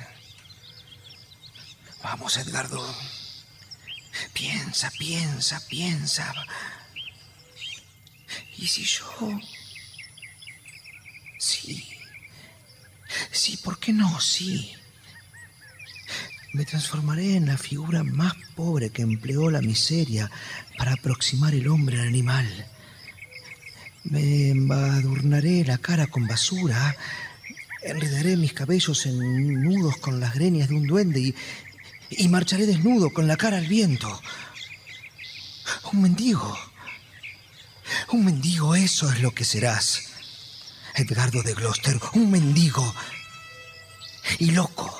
Vamos, 2.03 2.35
Edgardo. 2.35 2.85
Piensa, 4.33 4.91
piensa, 4.99 5.65
piensa. 5.69 6.33
¿Y 8.63 8.67
si 8.67 8.85
yo... 8.85 9.41
Sí. 11.37 11.85
Sí, 13.29 13.57
¿por 13.57 13.77
qué 13.77 13.91
no? 13.91 14.21
Sí. 14.21 14.71
Me 16.53 16.63
transformaré 16.63 17.35
en 17.35 17.47
la 17.47 17.57
figura 17.57 18.05
más 18.05 18.35
pobre 18.55 18.89
que 18.89 19.01
empleó 19.01 19.51
la 19.51 19.59
miseria 19.59 20.31
para 20.77 20.93
aproximar 20.93 21.53
el 21.53 21.67
hombre 21.67 21.99
al 21.99 22.07
animal. 22.07 22.47
Me 24.05 24.51
embadurnaré 24.51 25.65
la 25.65 25.77
cara 25.77 26.07
con 26.07 26.25
basura, 26.25 26.95
enredaré 27.81 28.37
mis 28.37 28.53
cabellos 28.53 29.05
en 29.05 29.61
nudos 29.61 29.97
con 29.97 30.21
las 30.21 30.35
greñas 30.35 30.69
de 30.69 30.75
un 30.75 30.87
duende 30.87 31.19
y, 31.19 31.35
y 32.11 32.29
marcharé 32.29 32.65
desnudo 32.65 33.11
con 33.11 33.27
la 33.27 33.35
cara 33.35 33.57
al 33.57 33.67
viento. 33.67 34.21
Un 35.91 36.01
mendigo. 36.03 36.72
Un 38.09 38.25
mendigo, 38.25 38.75
eso 38.75 39.11
es 39.11 39.21
lo 39.21 39.31
que 39.31 39.45
serás. 39.45 40.03
Edgardo 40.95 41.41
de 41.41 41.53
Gloucester, 41.53 41.99
un 42.13 42.31
mendigo. 42.31 42.93
Y 44.39 44.51
loco. 44.51 44.99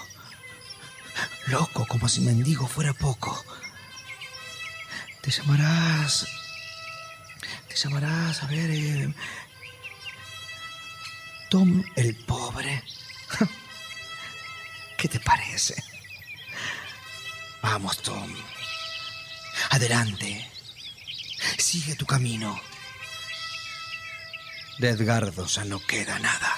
Loco, 1.48 1.86
como 1.88 2.08
si 2.10 2.22
mendigo 2.22 2.67
fuera 2.67 2.93
poco. 2.93 3.43
Te 5.22 5.32
llamarás. 5.32 6.26
Te 7.67 7.76
llamarás, 7.76 8.43
a 8.43 8.48
ver. 8.48 8.69
eh, 8.72 9.13
Tom 11.50 11.84
el 11.96 12.15
Pobre. 12.15 12.84
¿Qué 14.98 15.08
te 15.08 15.19
parece? 15.19 15.84
Vamos, 17.62 18.02
Tom. 18.02 18.34
Adelante. 19.69 20.50
Sigue 21.58 21.96
tu 21.96 22.06
camino. 22.06 22.60
De 24.84 24.89
Edgardo 24.89 25.46
ya 25.46 25.63
no 25.63 25.80
queda 25.80 26.19
nada. 26.19 26.52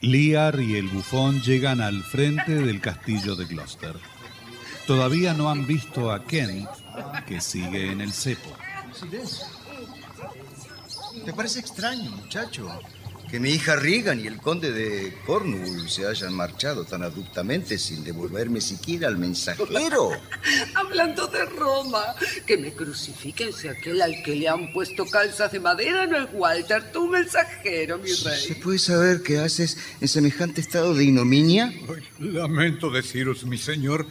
Lear 0.00 0.60
y 0.60 0.76
el 0.76 0.86
bufón 0.86 1.42
llegan 1.42 1.80
al 1.80 2.04
frente 2.04 2.54
del 2.54 2.80
castillo 2.80 3.34
de 3.34 3.46
Gloucester. 3.46 3.96
Todavía 4.86 5.34
no 5.34 5.50
han 5.50 5.66
visto 5.66 6.12
a 6.12 6.24
Kent, 6.24 6.68
que 7.26 7.40
sigue 7.40 7.90
en 7.90 8.00
el 8.00 8.12
cepo. 8.12 8.56
¿Te 11.24 11.32
parece 11.32 11.58
extraño, 11.58 12.12
muchacho? 12.12 12.80
Que 13.30 13.38
mi 13.38 13.50
hija 13.50 13.76
Regan 13.76 14.20
y 14.20 14.26
el 14.26 14.38
conde 14.38 14.72
de 14.72 15.14
Cornwall 15.26 15.90
se 15.90 16.06
hayan 16.06 16.32
marchado 16.32 16.84
tan 16.84 17.02
abruptamente 17.02 17.76
sin 17.78 18.02
devolverme 18.02 18.60
siquiera 18.62 19.06
al 19.08 19.18
mensajero. 19.18 20.12
Hablando 20.74 21.26
de 21.26 21.44
Roma, 21.44 22.14
que 22.46 22.56
me 22.56 22.72
crucifiquen 22.72 23.52
si 23.52 23.68
aquel 23.68 24.00
al 24.00 24.22
que 24.22 24.34
le 24.34 24.48
han 24.48 24.72
puesto 24.72 25.04
calzas 25.04 25.52
de 25.52 25.60
madera 25.60 26.06
no 26.06 26.16
es 26.24 26.28
Walter, 26.32 26.90
tu 26.90 27.06
mensajero, 27.08 27.98
mi 27.98 28.08
¿Se 28.08 28.30
rey. 28.30 28.54
puede 28.62 28.78
saber 28.78 29.22
qué 29.22 29.38
haces 29.40 29.76
en 30.00 30.08
semejante 30.08 30.62
estado 30.62 30.94
de 30.94 31.04
ignominia? 31.04 31.70
Lamento 32.18 32.90
deciros, 32.90 33.44
mi 33.44 33.58
señor, 33.58 34.06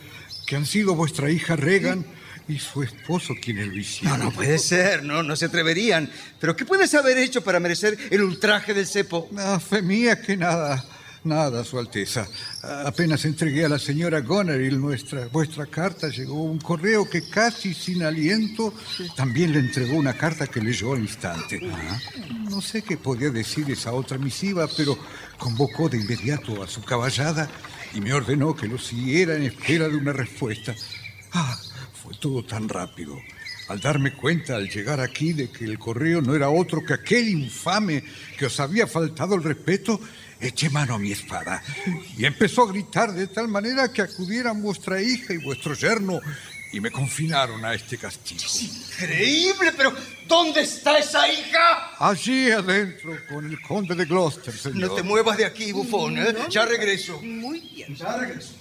que 0.45 0.55
han 0.55 0.67
sido 0.67 0.93
vuestra 0.93 1.31
hija 1.31 1.55
Regan 1.55 2.05
y 2.47 2.59
su 2.59 2.81
esposo 2.83 3.33
quienes 3.41 3.67
lo 3.67 3.77
hicieron. 3.77 4.19
No, 4.19 4.25
no 4.25 4.31
puede 4.31 4.57
ser, 4.57 5.03
no, 5.03 5.23
no 5.23 5.35
se 5.35 5.45
atreverían. 5.45 6.09
Pero 6.39 6.55
¿qué 6.55 6.65
puedes 6.65 6.93
haber 6.93 7.17
hecho 7.17 7.43
para 7.43 7.59
merecer 7.59 7.97
el 8.09 8.21
ultraje 8.21 8.73
del 8.73 8.87
cepo? 8.87 9.29
Ah, 9.37 9.59
fe 9.59 9.81
mía 9.81 10.21
que 10.21 10.37
nada, 10.37 10.83
nada, 11.23 11.63
Su 11.63 11.77
Alteza. 11.77 12.27
Apenas 12.85 13.25
entregué 13.25 13.65
a 13.65 13.69
la 13.69 13.79
señora 13.79 14.21
Goneril 14.21 14.79
nuestra, 14.79 15.27
vuestra 15.27 15.65
carta, 15.65 16.07
llegó 16.07 16.43
un 16.43 16.59
correo 16.59 17.09
que 17.09 17.29
casi 17.29 17.73
sin 17.73 18.03
aliento 18.03 18.73
también 19.15 19.51
le 19.51 19.59
entregó 19.59 19.97
una 19.97 20.13
carta 20.13 20.47
que 20.47 20.61
leyó 20.61 20.93
al 20.93 21.01
instante. 21.01 21.59
No 22.49 22.61
sé 22.61 22.81
qué 22.81 22.97
podía 22.97 23.29
decir 23.29 23.69
esa 23.69 23.91
otra 23.91 24.17
misiva, 24.17 24.67
pero 24.75 24.97
convocó 25.37 25.89
de 25.89 25.97
inmediato 25.97 26.63
a 26.63 26.67
su 26.67 26.81
caballada 26.81 27.49
y 27.93 28.01
me 28.01 28.13
ordenó 28.13 28.55
que 28.55 28.67
lo 28.67 28.77
siguiera 28.77 29.35
en 29.35 29.43
espera 29.43 29.87
de 29.89 29.95
una 29.95 30.13
respuesta. 30.13 30.73
Ah, 31.33 31.57
fue 32.07 32.15
todo 32.21 32.41
tan 32.41 32.69
rápido. 32.69 33.21
Al 33.67 33.81
darme 33.81 34.13
cuenta 34.13 34.55
al 34.55 34.69
llegar 34.69 35.01
aquí 35.01 35.33
de 35.33 35.51
que 35.51 35.65
el 35.65 35.77
correo 35.77 36.21
no 36.21 36.35
era 36.35 36.49
otro 36.49 36.81
que 36.85 36.93
aquel 36.93 37.27
infame 37.27 38.01
que 38.37 38.45
os 38.45 38.57
había 38.61 38.87
faltado 38.87 39.35
el 39.35 39.43
respeto, 39.43 39.99
eché 40.39 40.69
mano 40.69 40.95
a 40.95 40.99
mi 40.99 41.11
espada 41.11 41.61
y 42.17 42.23
empezó 42.23 42.63
a 42.63 42.71
gritar 42.71 43.11
de 43.11 43.27
tal 43.27 43.49
manera 43.49 43.91
que 43.91 44.03
acudieran 44.03 44.61
vuestra 44.61 45.01
hija 45.01 45.33
y 45.33 45.37
vuestro 45.39 45.73
yerno 45.73 46.21
y 46.71 46.79
me 46.79 46.91
confinaron 46.91 47.65
a 47.65 47.73
este 47.73 47.97
castigo. 47.97 48.41
Increíble, 48.61 49.73
pero 49.75 49.93
¿dónde 50.29 50.61
está 50.61 50.97
esa 50.99 51.27
hija? 51.29 51.91
Allí 51.99 52.51
adentro 52.51 53.17
con 53.27 53.49
el 53.49 53.59
conde 53.59 53.95
de 53.95 54.05
Gloucester, 54.05 54.53
señor. 54.53 54.91
No 54.91 54.95
te 54.95 55.03
muevas 55.03 55.35
de 55.35 55.43
aquí, 55.43 55.73
bufón, 55.73 56.17
¿eh? 56.17 56.33
Ya 56.49 56.65
regreso. 56.65 57.19
Muy 57.21 57.59
bien. 57.59 57.93
Ya 57.95 58.15
regreso. 58.15 58.53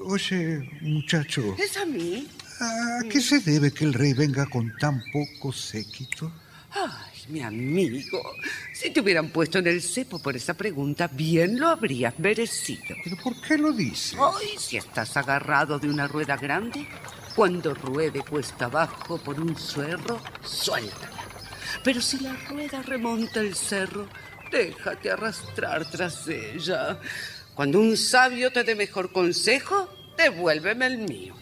Oye, 0.00 0.68
muchacho, 0.82 1.56
¿Es 1.58 1.76
a 1.76 1.84
mí? 1.84 2.28
¿a 2.60 3.00
qué 3.08 3.20
se 3.20 3.40
debe 3.40 3.72
que 3.72 3.84
el 3.84 3.94
rey 3.94 4.12
venga 4.12 4.46
con 4.46 4.74
tan 4.78 5.02
poco 5.12 5.52
séquito? 5.52 6.30
Ay, 6.70 7.22
mi 7.28 7.40
amigo, 7.40 8.22
si 8.74 8.90
te 8.90 9.00
hubieran 9.00 9.30
puesto 9.30 9.58
en 9.58 9.66
el 9.66 9.80
cepo 9.82 10.18
por 10.18 10.36
esa 10.36 10.54
pregunta, 10.54 11.08
bien 11.08 11.58
lo 11.58 11.68
habrías 11.68 12.18
merecido. 12.18 12.94
¿Pero 13.02 13.16
por 13.16 13.40
qué 13.40 13.56
lo 13.56 13.72
dices? 13.72 14.18
Ay, 14.20 14.58
si 14.58 14.76
estás 14.76 15.16
agarrado 15.16 15.78
de 15.78 15.88
una 15.88 16.06
rueda 16.06 16.36
grande, 16.36 16.86
cuando 17.34 17.74
ruede 17.74 18.20
cuesta 18.20 18.66
abajo 18.66 19.18
por 19.18 19.40
un 19.40 19.56
cerro, 19.56 20.20
suéltala. 20.42 21.24
Pero 21.82 22.00
si 22.00 22.18
la 22.20 22.34
rueda 22.48 22.82
remonta 22.82 23.40
el 23.40 23.54
cerro, 23.54 24.08
déjate 24.50 25.10
arrastrar 25.10 25.90
tras 25.90 26.26
ella. 26.28 26.98
Cuando 27.56 27.80
un 27.80 27.96
sabio 27.96 28.52
te 28.52 28.64
dé 28.64 28.74
mejor 28.74 29.12
consejo, 29.12 29.88
devuélveme 30.18 30.86
el 30.88 30.98
mío. 30.98 31.34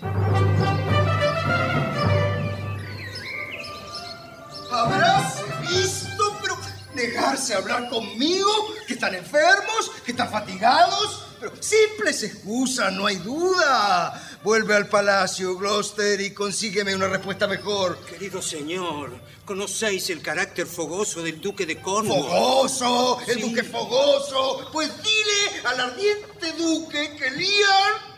Habráse 4.71 5.43
visto, 5.63 6.39
pero 6.41 6.57
negarse 6.95 7.55
a 7.55 7.59
hablar 7.59 7.89
conmigo, 7.89 8.49
que 8.87 8.95
están 8.95 9.17
enfermos, 9.17 9.91
que 10.05 10.13
están 10.13 10.31
fatigados. 10.31 11.27
Pero 11.45 11.63
simples 11.63 12.23
excusas, 12.23 12.91
no 12.95 13.07
hay 13.07 13.17
duda. 13.17 14.39
Vuelve 14.43 14.75
al 14.75 14.89
palacio, 14.89 15.55
Gloucester, 15.59 16.19
y 16.23 16.33
consígueme 16.33 16.95
una 16.95 17.07
respuesta 17.07 17.47
mejor. 17.47 17.99
Querido 18.07 18.41
señor, 18.41 19.13
¿conocéis 19.45 20.09
el 20.09 20.23
carácter 20.23 20.67
fogoso 20.67 21.23
del 21.23 21.43
duque 21.43 21.67
de 21.67 21.83
Cornwall? 21.83 22.23
¡Fogoso! 22.23 23.19
¡El 23.27 23.35
Sí. 23.35 23.41
duque 23.43 23.63
fogoso! 23.63 24.71
Pues 24.73 24.91
dile 25.03 25.61
al 25.67 25.81
ardiente 25.81 26.53
duque 26.57 27.15
que 27.19 27.31
Lian... 27.33 28.14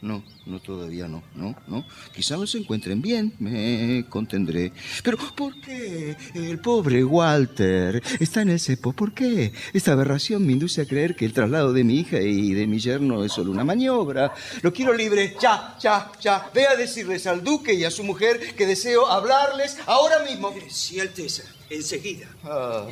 No, 0.00 0.22
no, 0.46 0.60
todavía 0.60 1.08
no, 1.08 1.24
no, 1.34 1.56
no. 1.66 1.84
Quizá 2.14 2.36
no 2.36 2.46
se 2.46 2.58
encuentren 2.58 3.02
bien, 3.02 3.34
me 3.40 4.04
contendré. 4.08 4.72
Pero, 5.02 5.18
¿por 5.34 5.60
qué 5.60 6.16
el 6.34 6.60
pobre 6.60 7.02
Walter 7.02 8.00
está 8.20 8.42
en 8.42 8.50
el 8.50 8.60
cepo? 8.60 8.92
¿Por 8.92 9.12
qué? 9.12 9.52
Esta 9.72 9.92
aberración 9.92 10.46
me 10.46 10.52
induce 10.52 10.82
a 10.82 10.86
creer 10.86 11.16
que 11.16 11.24
el 11.24 11.32
traslado 11.32 11.72
de 11.72 11.82
mi 11.82 11.98
hija 11.98 12.20
y 12.20 12.54
de 12.54 12.68
mi 12.68 12.78
yerno 12.78 13.24
es 13.24 13.32
solo 13.32 13.50
una 13.50 13.64
maniobra. 13.64 14.32
Lo 14.62 14.72
quiero 14.72 14.92
libre, 14.92 15.36
ya, 15.40 15.76
ya, 15.80 16.12
ya. 16.20 16.48
Ve 16.54 16.68
a 16.68 16.76
decirles 16.76 17.26
al 17.26 17.42
duque 17.42 17.74
y 17.74 17.84
a 17.84 17.90
su 17.90 18.04
mujer 18.04 18.54
que 18.54 18.66
deseo 18.66 19.06
hablarles 19.08 19.78
ahora 19.86 20.22
mismo. 20.22 20.54
Sí, 20.68 21.00
Alteza, 21.00 21.42
enseguida. 21.70 22.28
Ah, 22.44 22.86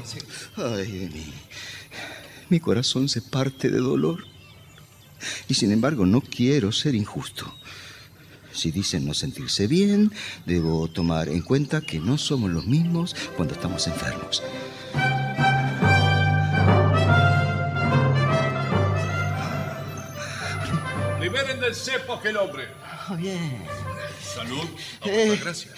ay 0.56 0.90
de 0.90 1.08
mí. 1.08 1.32
Mi 2.48 2.58
corazón 2.58 3.08
se 3.08 3.22
parte 3.22 3.70
de 3.70 3.78
dolor. 3.78 4.36
Y 5.48 5.54
sin 5.54 5.72
embargo 5.72 6.06
no 6.06 6.20
quiero 6.20 6.72
ser 6.72 6.94
injusto. 6.94 7.54
Si 8.56 8.70
dicen 8.70 9.04
no 9.04 9.12
sentirse 9.12 9.66
bien, 9.66 10.10
debo 10.46 10.88
tomar 10.88 11.28
en 11.28 11.42
cuenta 11.42 11.82
que 11.82 11.98
no 11.98 12.16
somos 12.16 12.50
los 12.50 12.64
mismos 12.66 13.14
cuando 13.36 13.52
estamos 13.52 13.86
enfermos. 13.86 14.42
Liberen 21.20 21.60
del 21.60 21.74
cepo 21.74 22.14
aquel 22.14 22.38
hombre. 22.38 22.68
bien. 23.18 23.62
Salud. 24.34 24.68
Eh, 25.04 25.38
gracias. 25.42 25.74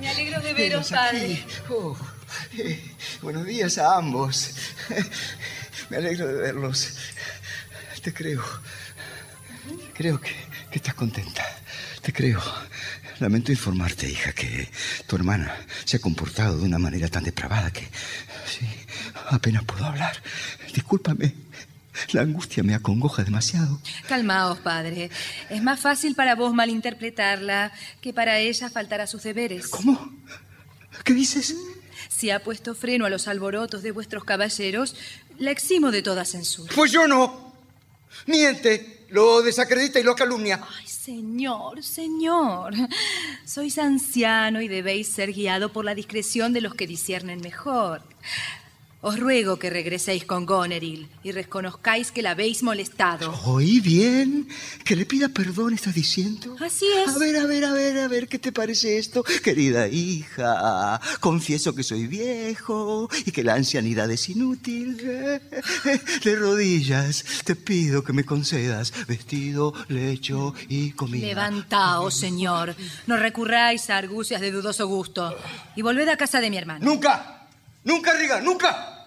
Me 0.00 0.08
alegro 0.08 0.40
de 0.40 0.52
veros, 0.52 0.90
padre. 0.90 1.44
Oh, 1.70 1.96
eh, 2.56 2.82
buenos 3.22 3.46
días 3.46 3.78
a 3.78 3.96
ambos. 3.96 4.50
Me 5.90 5.96
alegro 5.96 6.26
de 6.26 6.34
verlos. 6.34 6.98
Te 8.08 8.14
creo. 8.14 8.42
Creo 9.92 10.18
que, 10.18 10.34
que 10.70 10.78
estás 10.78 10.94
contenta. 10.94 11.44
Te 12.00 12.10
creo. 12.10 12.40
Lamento 13.20 13.52
informarte, 13.52 14.08
hija, 14.08 14.32
que 14.32 14.66
tu 15.06 15.16
hermana 15.16 15.54
se 15.84 15.98
ha 15.98 16.00
comportado 16.00 16.56
de 16.56 16.64
una 16.64 16.78
manera 16.78 17.08
tan 17.08 17.22
depravada 17.22 17.70
que 17.70 17.86
sí, 18.46 18.66
apenas 19.28 19.62
puedo 19.64 19.84
hablar. 19.84 20.22
Discúlpame. 20.72 21.34
La 22.12 22.22
angustia 22.22 22.62
me 22.62 22.74
acongoja 22.74 23.24
demasiado. 23.24 23.78
Calmaos, 24.08 24.60
padre. 24.60 25.10
Es 25.50 25.62
más 25.62 25.78
fácil 25.78 26.14
para 26.14 26.34
vos 26.34 26.54
malinterpretarla 26.54 27.72
que 28.00 28.14
para 28.14 28.38
ella 28.38 28.70
faltar 28.70 29.02
a 29.02 29.06
sus 29.06 29.22
deberes. 29.22 29.68
¿Cómo? 29.68 30.14
¿Qué 31.04 31.12
dices? 31.12 31.54
Si 32.08 32.30
ha 32.30 32.42
puesto 32.42 32.74
freno 32.74 33.04
a 33.04 33.10
los 33.10 33.28
alborotos 33.28 33.82
de 33.82 33.90
vuestros 33.90 34.24
caballeros, 34.24 34.96
la 35.36 35.50
eximo 35.50 35.90
de 35.90 36.00
toda 36.00 36.24
censura. 36.24 36.72
Pues 36.74 36.90
yo 36.90 37.06
no. 37.06 37.47
Miente, 38.28 39.06
lo 39.08 39.40
desacredita 39.40 39.98
y 39.98 40.02
lo 40.02 40.14
calumnia. 40.14 40.60
Ay, 40.78 40.86
señor, 40.86 41.82
señor. 41.82 42.74
Sois 43.46 43.78
anciano 43.78 44.60
y 44.60 44.68
debéis 44.68 45.08
ser 45.08 45.32
guiado 45.32 45.72
por 45.72 45.86
la 45.86 45.94
discreción 45.94 46.52
de 46.52 46.60
los 46.60 46.74
que 46.74 46.86
disciernen 46.86 47.40
mejor. 47.40 48.02
Os 49.00 49.16
ruego 49.16 49.60
que 49.60 49.70
regreséis 49.70 50.24
con 50.24 50.44
Goneril 50.44 51.08
y 51.22 51.30
reconozcáis 51.30 52.10
que 52.10 52.20
la 52.20 52.32
habéis 52.32 52.64
molestado. 52.64 53.32
¿Oí 53.44 53.78
bien? 53.78 54.48
¿Que 54.84 54.96
le 54.96 55.06
pida 55.06 55.28
perdón 55.28 55.72
estás 55.72 55.94
diciendo? 55.94 56.56
Así 56.58 56.84
es. 56.86 57.14
A 57.14 57.16
ver, 57.16 57.36
a 57.36 57.46
ver, 57.46 57.64
a 57.64 57.72
ver, 57.72 57.96
a 58.00 58.08
ver, 58.08 58.26
¿qué 58.26 58.40
te 58.40 58.50
parece 58.50 58.98
esto? 58.98 59.22
Querida 59.44 59.86
hija, 59.86 61.00
confieso 61.20 61.76
que 61.76 61.84
soy 61.84 62.08
viejo 62.08 63.08
y 63.24 63.30
que 63.30 63.44
la 63.44 63.54
ancianidad 63.54 64.10
es 64.10 64.28
inútil. 64.30 64.96
De 66.24 66.36
rodillas, 66.36 67.24
te 67.44 67.54
pido 67.54 68.02
que 68.02 68.12
me 68.12 68.24
concedas 68.24 68.92
vestido, 69.06 69.74
lecho 69.86 70.54
y 70.68 70.90
comida. 70.90 71.24
Levantaos, 71.24 72.18
señor. 72.18 72.74
No 73.06 73.16
recurráis 73.16 73.90
a 73.90 73.96
argucias 73.96 74.40
de 74.40 74.50
dudoso 74.50 74.88
gusto. 74.88 75.36
Y 75.76 75.82
volved 75.82 76.08
a 76.08 76.16
casa 76.16 76.40
de 76.40 76.50
mi 76.50 76.56
hermano. 76.56 76.84
¡Nunca! 76.84 77.36
¡Nunca, 77.84 78.12
Riga! 78.12 78.40
¡Nunca! 78.42 78.97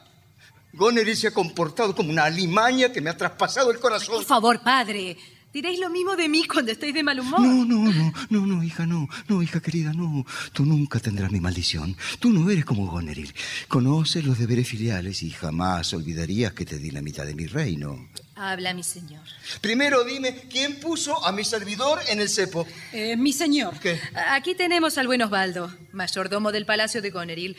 Goneril 0.74 1.16
se 1.16 1.28
ha 1.28 1.34
comportado 1.34 1.96
como 1.96 2.10
una 2.10 2.26
alimaña 2.26 2.92
que 2.92 3.02
me 3.02 3.10
ha 3.10 3.18
traspasado 3.18 3.72
el 3.72 3.80
corazón. 3.80 4.16
Por 4.16 4.26
favor, 4.26 4.62
padre. 4.62 5.18
¿Diréis 5.54 5.80
lo 5.82 5.90
mismo 5.90 6.16
de 6.16 6.30
mí 6.30 6.48
cuando 6.48 6.72
estéis 6.72 6.94
de 6.94 7.04
mal 7.04 7.20
humor? 7.20 7.42
No, 7.42 7.66
no, 7.66 7.92
no, 7.92 8.14
no, 8.30 8.48
no, 8.48 8.64
hija, 8.64 8.86
no, 8.86 9.10
no, 9.28 9.44
hija 9.44 9.60
querida, 9.60 9.92
no. 9.92 10.26
Tú 10.54 10.64
nunca 10.64 11.00
tendrás 11.02 11.30
mi 11.30 11.42
maldición. 11.42 11.98
Tú 12.20 12.30
no 12.30 12.50
eres 12.50 12.64
como 12.64 12.90
Goneril. 12.90 13.34
Conoces 13.68 14.24
los 14.24 14.40
deberes 14.40 14.70
filiales 14.70 15.24
y 15.24 15.30
jamás 15.30 15.94
olvidarías 15.94 16.54
que 16.54 16.64
te 16.64 16.78
di 16.78 16.92
la 16.92 17.02
mitad 17.02 17.26
de 17.26 17.36
mi 17.36 17.48
reino. 17.48 18.08
Habla, 18.36 18.74
mi 18.74 18.84
señor. 18.84 19.24
Primero 19.60 20.06
dime, 20.06 20.36
¿quién 20.50 20.80
puso 20.80 21.26
a 21.26 21.34
mi 21.34 21.44
servidor 21.44 22.00
en 22.08 22.22
el 22.22 22.30
cepo? 22.30 22.66
Eh, 22.94 23.18
mi 23.18 23.34
señor. 23.34 23.78
¿Qué? 23.78 24.00
Aquí 24.30 24.56
tenemos 24.56 24.98
al 24.98 25.08
buen 25.08 25.22
Osvaldo, 25.22 25.70
mayordomo 25.92 26.54
del 26.54 26.66
Palacio 26.66 27.02
de 27.02 27.10
Goneril. 27.10 27.58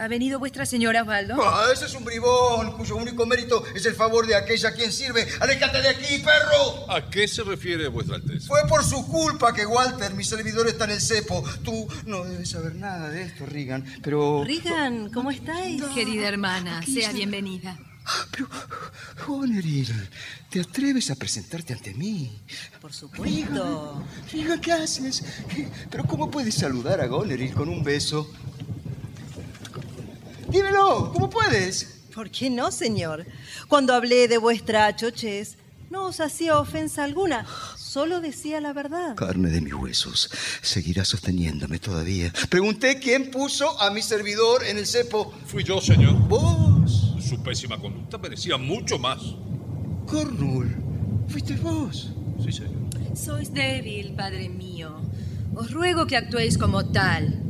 ¿Ha 0.00 0.08
venido 0.08 0.38
vuestra 0.38 0.64
señora 0.64 1.02
Osvaldo? 1.02 1.34
Ah, 1.44 1.66
ese 1.74 1.84
es 1.84 1.94
un 1.94 2.06
bribón 2.06 2.72
cuyo 2.72 2.96
único 2.96 3.26
mérito 3.26 3.62
es 3.74 3.84
el 3.84 3.94
favor 3.94 4.26
de 4.26 4.34
aquella 4.34 4.70
a 4.70 4.72
quien 4.72 4.90
sirve. 4.90 5.28
¡Aléjate 5.40 5.82
de 5.82 5.88
aquí, 5.90 6.18
perro! 6.20 6.90
¿A 6.90 7.10
qué 7.10 7.28
se 7.28 7.42
refiere 7.42 7.86
vuestra 7.88 8.16
alteza? 8.16 8.46
Fue 8.46 8.66
por 8.66 8.82
su 8.82 9.06
culpa 9.06 9.52
que 9.52 9.66
Walter, 9.66 10.14
mi 10.14 10.24
servidor, 10.24 10.66
está 10.68 10.86
en 10.86 10.92
el 10.92 11.02
cepo. 11.02 11.44
Tú 11.62 11.86
no 12.06 12.24
debes 12.24 12.48
saber 12.48 12.76
nada 12.76 13.10
de 13.10 13.24
esto, 13.24 13.44
Regan, 13.44 13.84
pero... 14.02 14.42
Regan, 14.42 15.10
¿cómo 15.10 15.30
estáis? 15.30 15.82
Querida 15.94 16.28
hermana, 16.28 16.78
Aquí 16.78 16.94
sea 16.94 17.12
bienvenida. 17.12 17.78
Goneril, 19.26 20.08
¿te 20.48 20.60
atreves 20.60 21.10
a 21.10 21.14
presentarte 21.14 21.74
ante 21.74 21.92
mí? 21.92 22.40
Por 22.80 22.94
supuesto. 22.94 24.02
Regan, 24.32 24.60
¿qué 24.62 24.72
haces? 24.72 25.22
¿Pero 25.90 26.04
cómo 26.04 26.30
puedes 26.30 26.54
saludar 26.54 27.02
a 27.02 27.06
Goneril 27.06 27.52
con 27.52 27.68
un 27.68 27.84
beso? 27.84 28.30
Dímelo, 30.50 31.12
¿cómo 31.12 31.30
puedes? 31.30 32.00
¿Por 32.12 32.28
qué 32.28 32.50
no, 32.50 32.72
señor? 32.72 33.24
Cuando 33.68 33.94
hablé 33.94 34.26
de 34.26 34.36
vuestra 34.36 34.94
chochez, 34.96 35.56
no 35.90 36.06
os 36.06 36.18
hacía 36.18 36.58
ofensa 36.58 37.04
alguna, 37.04 37.46
solo 37.76 38.20
decía 38.20 38.60
la 38.60 38.72
verdad. 38.72 39.14
Carne 39.14 39.48
de 39.50 39.60
mis 39.60 39.74
huesos, 39.74 40.28
seguirá 40.60 41.04
sosteniéndome 41.04 41.78
todavía. 41.78 42.32
Pregunté 42.48 42.98
quién 42.98 43.30
puso 43.30 43.80
a 43.80 43.92
mi 43.92 44.02
servidor 44.02 44.64
en 44.64 44.78
el 44.78 44.86
cepo. 44.88 45.32
Fui 45.46 45.62
yo, 45.62 45.80
señor. 45.80 46.14
¿Vos? 46.26 47.14
Su 47.20 47.40
pésima 47.44 47.78
conducta 47.78 48.18
merecía 48.18 48.56
mucho 48.56 48.98
más. 48.98 49.20
Cornul, 50.06 50.74
fuiste 51.28 51.54
vos. 51.54 52.12
Sí, 52.44 52.50
señor. 52.50 52.80
Sois 53.14 53.52
débil, 53.52 54.14
padre 54.16 54.48
mío. 54.48 55.00
Os 55.54 55.70
ruego 55.70 56.08
que 56.08 56.16
actuéis 56.16 56.58
como 56.58 56.90
tal. 56.90 57.40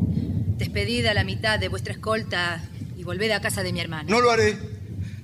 Despedid 0.58 1.06
a 1.06 1.14
la 1.14 1.24
mitad 1.24 1.58
de 1.58 1.68
vuestra 1.68 1.94
escolta 1.94 2.60
y 3.00 3.02
volved 3.02 3.30
a 3.30 3.40
casa 3.40 3.62
de 3.62 3.72
mi 3.72 3.80
hermano. 3.80 4.10
No 4.10 4.20
lo 4.20 4.30
haré. 4.30 4.58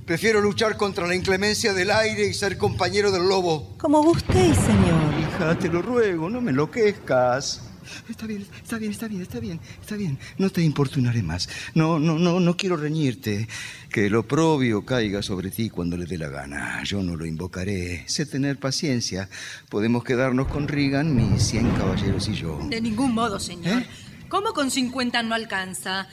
Prefiero 0.06 0.40
luchar 0.40 0.78
contra 0.78 1.06
la 1.06 1.14
inclemencia 1.14 1.74
del 1.74 1.90
aire 1.90 2.26
y 2.26 2.32
ser 2.32 2.56
compañero 2.56 3.10
del 3.10 3.28
lobo. 3.28 3.76
Como 3.76 4.02
gustéis, 4.02 4.56
señor. 4.56 5.14
Hija, 5.20 5.58
te 5.58 5.68
lo 5.68 5.82
ruego, 5.82 6.30
no 6.30 6.40
me 6.40 6.52
enloquezcas. 6.52 7.62
Está 8.08 8.26
bien, 8.26 8.46
está 8.62 8.78
bien, 8.78 8.92
está 8.92 9.08
bien, 9.08 9.22
está 9.22 9.40
bien, 9.40 9.60
está 9.80 9.96
bien. 9.96 10.18
No 10.38 10.48
te 10.48 10.62
importunaré 10.62 11.22
más. 11.22 11.50
No, 11.74 11.98
no, 11.98 12.18
no, 12.18 12.40
no 12.40 12.56
quiero 12.56 12.76
reñirte. 12.78 13.46
Que 13.90 14.06
el 14.06 14.14
oprobio 14.14 14.86
caiga 14.86 15.22
sobre 15.22 15.50
ti 15.50 15.68
cuando 15.68 15.98
le 15.98 16.06
dé 16.06 16.16
la 16.16 16.28
gana. 16.28 16.82
Yo 16.82 17.02
no 17.02 17.14
lo 17.14 17.26
invocaré. 17.26 18.04
Sé 18.06 18.24
tener 18.24 18.58
paciencia. 18.58 19.28
Podemos 19.68 20.02
quedarnos 20.02 20.48
con 20.48 20.66
Regan, 20.66 21.14
mis 21.14 21.42
cien 21.42 21.70
caballeros 21.72 22.26
y 22.28 22.34
yo. 22.34 22.58
De 22.70 22.80
ningún 22.80 23.12
modo, 23.12 23.38
señor. 23.38 23.82
¿Eh? 23.82 23.86
¿Cómo 24.28 24.52
con 24.54 24.70
50 24.72 25.22
no 25.22 25.34
alcanza? 25.34 26.08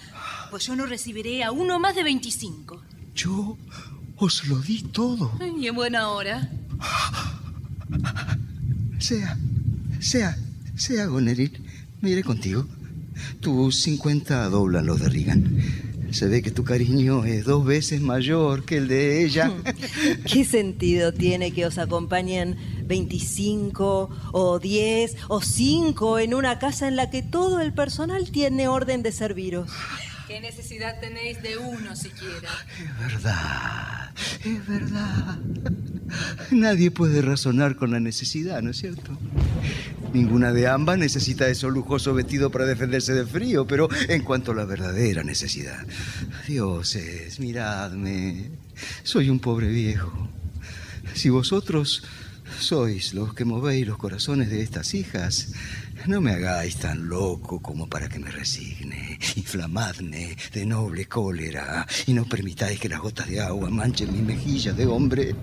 Pues 0.53 0.67
yo 0.67 0.75
no 0.75 0.85
recibiré 0.85 1.43
a 1.43 1.51
uno 1.51 1.79
más 1.79 1.95
de 1.95 2.03
25. 2.03 2.79
Yo 3.15 3.57
os 4.17 4.45
lo 4.45 4.59
di 4.59 4.83
todo. 4.83 5.31
Y 5.59 5.65
en 5.65 5.73
buena 5.73 6.09
hora. 6.09 6.47
Sea, 8.99 9.35
sea, 9.99 10.37
sea, 10.75 11.07
Goneril. 11.07 11.59
Me 12.01 12.11
iré 12.11 12.23
contigo. 12.23 12.67
Tus 13.39 13.77
50 13.77 14.47
doblan 14.49 14.85
los 14.85 14.99
de 14.99 15.09
Regan. 15.09 15.57
Se 16.11 16.27
ve 16.27 16.43
que 16.43 16.51
tu 16.51 16.63
cariño 16.63 17.25
es 17.25 17.45
dos 17.45 17.65
veces 17.65 18.01
mayor 18.01 18.63
que 18.63 18.77
el 18.77 18.87
de 18.87 19.25
ella. 19.25 19.51
¿Qué 20.31 20.45
sentido 20.45 21.13
tiene 21.13 21.51
que 21.51 21.65
os 21.65 21.79
acompañen 21.79 22.57
25 22.85 24.09
o 24.31 24.59
10 24.59 25.15
o 25.29 25.41
5 25.41 26.19
en 26.19 26.35
una 26.35 26.59
casa 26.59 26.87
en 26.87 26.95
la 26.95 27.09
que 27.09 27.23
todo 27.23 27.59
el 27.59 27.73
personal 27.73 28.29
tiene 28.29 28.67
orden 28.67 29.01
de 29.01 29.11
serviros? 29.11 29.71
¿Qué 30.33 30.41
necesidad 30.41 30.99
tenéis 30.99 31.43
de 31.43 31.59
uno 31.59 31.95
siquiera? 31.95 32.49
Es 32.81 32.99
verdad, 32.99 34.09
es 34.43 34.67
verdad. 34.67 35.37
Nadie 36.49 36.89
puede 36.89 37.21
razonar 37.21 37.75
con 37.75 37.91
la 37.91 37.99
necesidad, 37.99 38.63
¿no 38.63 38.71
es 38.71 38.77
cierto? 38.77 39.15
Ninguna 40.11 40.51
de 40.51 40.67
ambas 40.67 40.97
necesita 40.97 41.47
ese 41.47 41.67
lujoso 41.67 42.15
vestido 42.15 42.49
para 42.49 42.65
defenderse 42.65 43.13
del 43.13 43.27
frío, 43.27 43.67
pero 43.67 43.87
en 44.09 44.23
cuanto 44.23 44.53
a 44.53 44.55
la 44.55 44.65
verdadera 44.65 45.23
necesidad, 45.23 45.85
dioses, 46.47 47.39
miradme, 47.39 48.49
soy 49.03 49.29
un 49.29 49.39
pobre 49.39 49.67
viejo. 49.67 50.29
Si 51.13 51.29
vosotros 51.29 52.01
sois 52.59 53.13
los 53.13 53.35
que 53.35 53.45
movéis 53.45 53.85
los 53.85 53.99
corazones 53.99 54.49
de 54.49 54.63
estas 54.63 54.95
hijas, 54.95 55.53
no 56.07 56.21
me 56.21 56.31
hagáis 56.31 56.77
tan 56.77 57.07
loco 57.07 57.59
como 57.61 57.87
para 57.87 58.09
que 58.09 58.19
me 58.19 58.31
resigne. 58.31 59.19
Inflamadme 59.35 60.35
de 60.53 60.65
noble 60.65 61.05
cólera 61.05 61.85
y 62.05 62.13
no 62.13 62.25
permitáis 62.25 62.79
que 62.79 62.89
las 62.89 62.99
gotas 62.99 63.27
de 63.29 63.39
agua 63.41 63.69
manchen 63.69 64.11
mi 64.13 64.21
mejilla 64.21 64.73
de 64.73 64.85
hombre. 64.85 65.35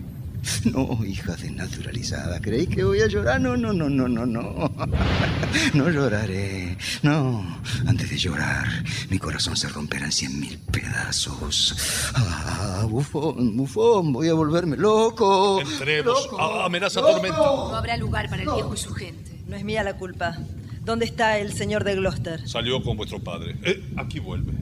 No, 0.65 1.05
hija 1.05 1.37
desnaturalizada, 1.37 2.41
¿creéis 2.41 2.71
que 2.71 2.83
voy 2.83 3.03
a 3.03 3.07
llorar? 3.09 3.39
No, 3.43 3.59
no, 3.59 3.75
no, 3.75 3.91
no, 3.91 4.09
no, 4.09 4.25
no. 4.25 4.71
No 5.75 5.91
lloraré. 5.91 6.79
No, 7.03 7.61
antes 7.87 8.09
de 8.09 8.17
llorar, 8.17 8.67
mi 9.11 9.19
corazón 9.19 9.57
se 9.57 9.69
romperá 9.69 10.07
en 10.07 10.13
cien 10.13 10.39
mil 10.41 10.59
pedazos. 10.59 11.75
Ah, 12.15 12.87
bufón, 12.89 13.57
bufón, 13.57 14.13
voy 14.13 14.29
a 14.29 14.35
volverme 14.35 14.77
loco. 14.77 15.61
Entremos. 15.61 16.25
Loco. 16.25 16.41
Ah, 16.41 16.65
amenaza 16.67 17.01
Loco. 17.01 17.13
tormenta. 17.13 17.37
No 17.39 17.77
habrá 17.77 17.97
lugar 17.99 18.31
para 18.31 18.43
el 18.43 18.49
viejo 18.51 18.73
y 18.75 18.79
su 18.79 18.95
gente. 18.95 19.40
No 19.51 19.57
es 19.57 19.65
mía 19.65 19.83
la 19.83 19.97
culpa. 19.97 20.39
¿Dónde 20.85 21.07
está 21.07 21.37
el 21.39 21.53
señor 21.53 21.83
de 21.83 21.97
Gloucester? 21.97 22.49
Salió 22.49 22.81
con 22.85 22.97
vuestro 22.97 23.19
padre. 23.19 23.57
Eh, 23.65 23.83
aquí 23.97 24.21
vuelve. 24.21 24.53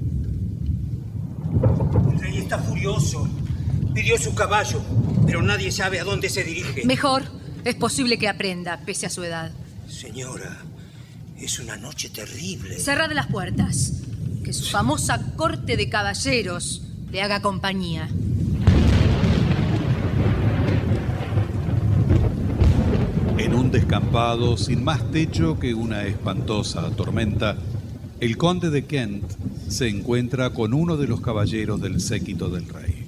El 2.11 2.19
rey 2.19 2.39
está 2.39 2.59
furioso. 2.59 3.29
Pidió 3.95 4.17
su 4.17 4.35
caballo, 4.35 4.81
pero 5.27 5.43
nadie 5.43 5.71
sabe 5.71 6.01
a 6.01 6.05
dónde 6.05 6.31
se 6.31 6.43
dirige. 6.43 6.87
Mejor. 6.87 7.25
Es 7.67 7.75
posible 7.75 8.19
que 8.19 8.29
aprenda, 8.29 8.81
pese 8.87 9.05
a 9.05 9.11
su 9.11 9.23
edad. 9.25 9.53
Señora, 9.89 10.57
es 11.39 11.59
una 11.59 11.77
noche 11.77 12.09
terrible. 12.09 12.79
Cerrad 12.79 13.13
las 13.13 13.27
puertas. 13.27 13.93
Que 14.43 14.55
su 14.55 14.71
famosa 14.71 15.35
corte 15.37 15.77
de 15.77 15.91
caballeros 15.91 16.81
le 17.11 17.21
haga 17.21 17.43
compañía. 17.43 18.09
Un 23.69 23.73
descampado 23.73 24.57
sin 24.57 24.83
más 24.83 25.11
techo 25.11 25.59
que 25.61 25.75
una 25.75 26.07
espantosa 26.07 26.91
tormenta, 26.93 27.55
el 28.19 28.39
conde 28.39 28.71
de 28.71 28.87
Kent 28.87 29.31
se 29.69 29.89
encuentra 29.89 30.55
con 30.55 30.73
uno 30.73 30.97
de 30.97 31.07
los 31.07 31.21
caballeros 31.21 31.79
del 31.79 32.01
séquito 32.01 32.49
del 32.49 32.67
rey. 32.67 33.05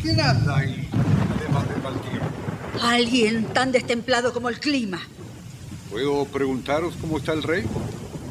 ¿Quién 0.00 0.18
anda 0.18 0.56
ahí, 0.56 0.88
además 1.36 1.68
de 1.68 1.80
Valtier? 1.82 2.22
Alguien 2.80 3.44
tan 3.52 3.70
destemplado 3.70 4.32
como 4.32 4.48
el 4.48 4.58
clima. 4.58 5.02
¿Puedo 5.90 6.24
preguntaros 6.24 6.94
cómo 7.02 7.18
está 7.18 7.34
el 7.34 7.42
rey? 7.42 7.64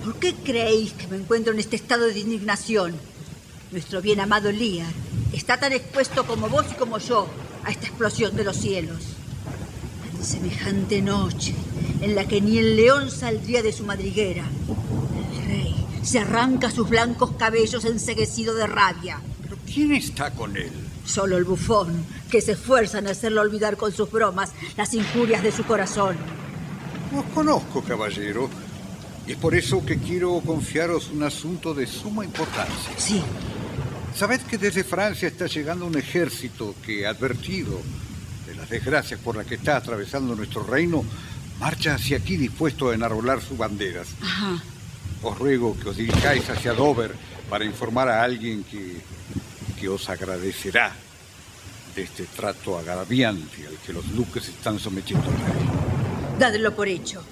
¿Por 0.03 0.15
qué 0.15 0.33
creéis 0.33 0.93
que 0.93 1.05
me 1.09 1.17
encuentro 1.17 1.53
en 1.53 1.59
este 1.59 1.75
estado 1.75 2.07
de 2.07 2.19
indignación? 2.19 2.95
Nuestro 3.71 4.01
bien 4.01 4.19
amado 4.19 4.51
Lear 4.51 4.91
está 5.31 5.59
tan 5.59 5.73
expuesto 5.73 6.25
como 6.25 6.49
vos 6.49 6.65
y 6.71 6.73
como 6.73 6.97
yo 6.97 7.27
a 7.63 7.69
esta 7.69 7.85
explosión 7.85 8.35
de 8.35 8.43
los 8.43 8.57
cielos. 8.57 9.20
Semejante 10.21 11.01
noche 11.01 11.55
en 12.01 12.15
la 12.15 12.27
que 12.27 12.41
ni 12.41 12.59
el 12.59 12.75
león 12.75 13.09
saldría 13.09 13.63
de 13.63 13.73
su 13.73 13.83
madriguera, 13.83 14.45
el 15.33 15.45
rey 15.47 15.75
se 16.03 16.19
arranca 16.19 16.69
sus 16.69 16.87
blancos 16.89 17.31
cabellos 17.37 17.85
enseguecido 17.85 18.53
de 18.53 18.67
rabia. 18.67 19.19
¿Pero 19.41 19.57
quién 19.65 19.93
está 19.93 20.31
con 20.31 20.55
él? 20.55 20.71
Solo 21.05 21.37
el 21.37 21.43
bufón, 21.43 22.05
que 22.29 22.41
se 22.41 22.51
esfuerza 22.53 22.99
en 22.99 23.07
hacerlo 23.07 23.41
olvidar 23.41 23.77
con 23.77 23.91
sus 23.91 24.11
bromas 24.11 24.51
las 24.77 24.93
injurias 24.93 25.41
de 25.41 25.51
su 25.51 25.63
corazón. 25.63 26.15
Os 27.17 27.25
conozco, 27.33 27.83
caballero. 27.83 28.49
Y 29.27 29.31
es 29.33 29.37
por 29.37 29.55
eso 29.55 29.83
que 29.85 29.97
quiero 29.97 30.39
confiaros 30.41 31.09
un 31.09 31.23
asunto 31.23 31.73
de 31.73 31.87
suma 31.87 32.23
importancia. 32.25 32.93
Sí. 32.97 33.21
Sabed 34.15 34.41
que 34.41 34.57
desde 34.57 34.83
Francia 34.83 35.27
está 35.27 35.47
llegando 35.47 35.85
un 35.85 35.97
ejército 35.97 36.75
que, 36.85 37.07
advertido 37.07 37.79
las 38.61 38.69
desgracias 38.69 39.19
por 39.19 39.35
las 39.35 39.47
que 39.47 39.55
está 39.55 39.75
atravesando 39.75 40.35
nuestro 40.35 40.63
reino, 40.63 41.03
marcha 41.59 41.95
hacia 41.95 42.17
aquí 42.17 42.37
dispuesto 42.37 42.89
a 42.89 42.93
enarbolar 42.93 43.41
sus 43.41 43.57
banderas. 43.57 44.07
Ajá. 44.21 44.61
Os 45.23 45.37
ruego 45.37 45.75
que 45.79 45.89
os 45.89 45.97
dirijáis 45.97 46.47
hacia 46.47 46.73
Dover 46.73 47.11
para 47.49 47.65
informar 47.65 48.07
a 48.07 48.23
alguien 48.23 48.63
que, 48.63 49.01
que 49.79 49.89
os 49.89 50.07
agradecerá 50.09 50.93
de 51.95 52.03
este 52.03 52.25
trato 52.25 52.77
agraviante 52.77 53.67
al 53.67 53.77
que 53.77 53.93
los 53.93 54.13
duques 54.15 54.47
están 54.47 54.79
sometiendo 54.79 55.27
al 55.27 55.37
rey. 55.37 55.69
Dadlo 56.39 56.75
por 56.75 56.87
hecho. 56.87 57.23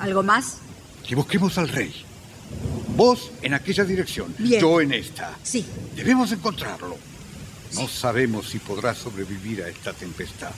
¿Algo 0.00 0.24
más? 0.24 0.58
Que 1.06 1.14
busquemos 1.14 1.58
al 1.58 1.68
rey. 1.68 1.94
Vos 2.96 3.30
en 3.40 3.54
aquella 3.54 3.84
dirección, 3.84 4.34
Bien. 4.36 4.60
yo 4.60 4.80
en 4.80 4.92
esta. 4.92 5.38
Sí. 5.44 5.64
Debemos 5.94 6.32
encontrarlo. 6.32 6.98
No 7.74 7.88
sabemos 7.88 8.50
si 8.50 8.58
podrá 8.58 8.94
sobrevivir 8.94 9.62
a 9.62 9.68
esta 9.68 9.92
tempestad. 9.92 10.50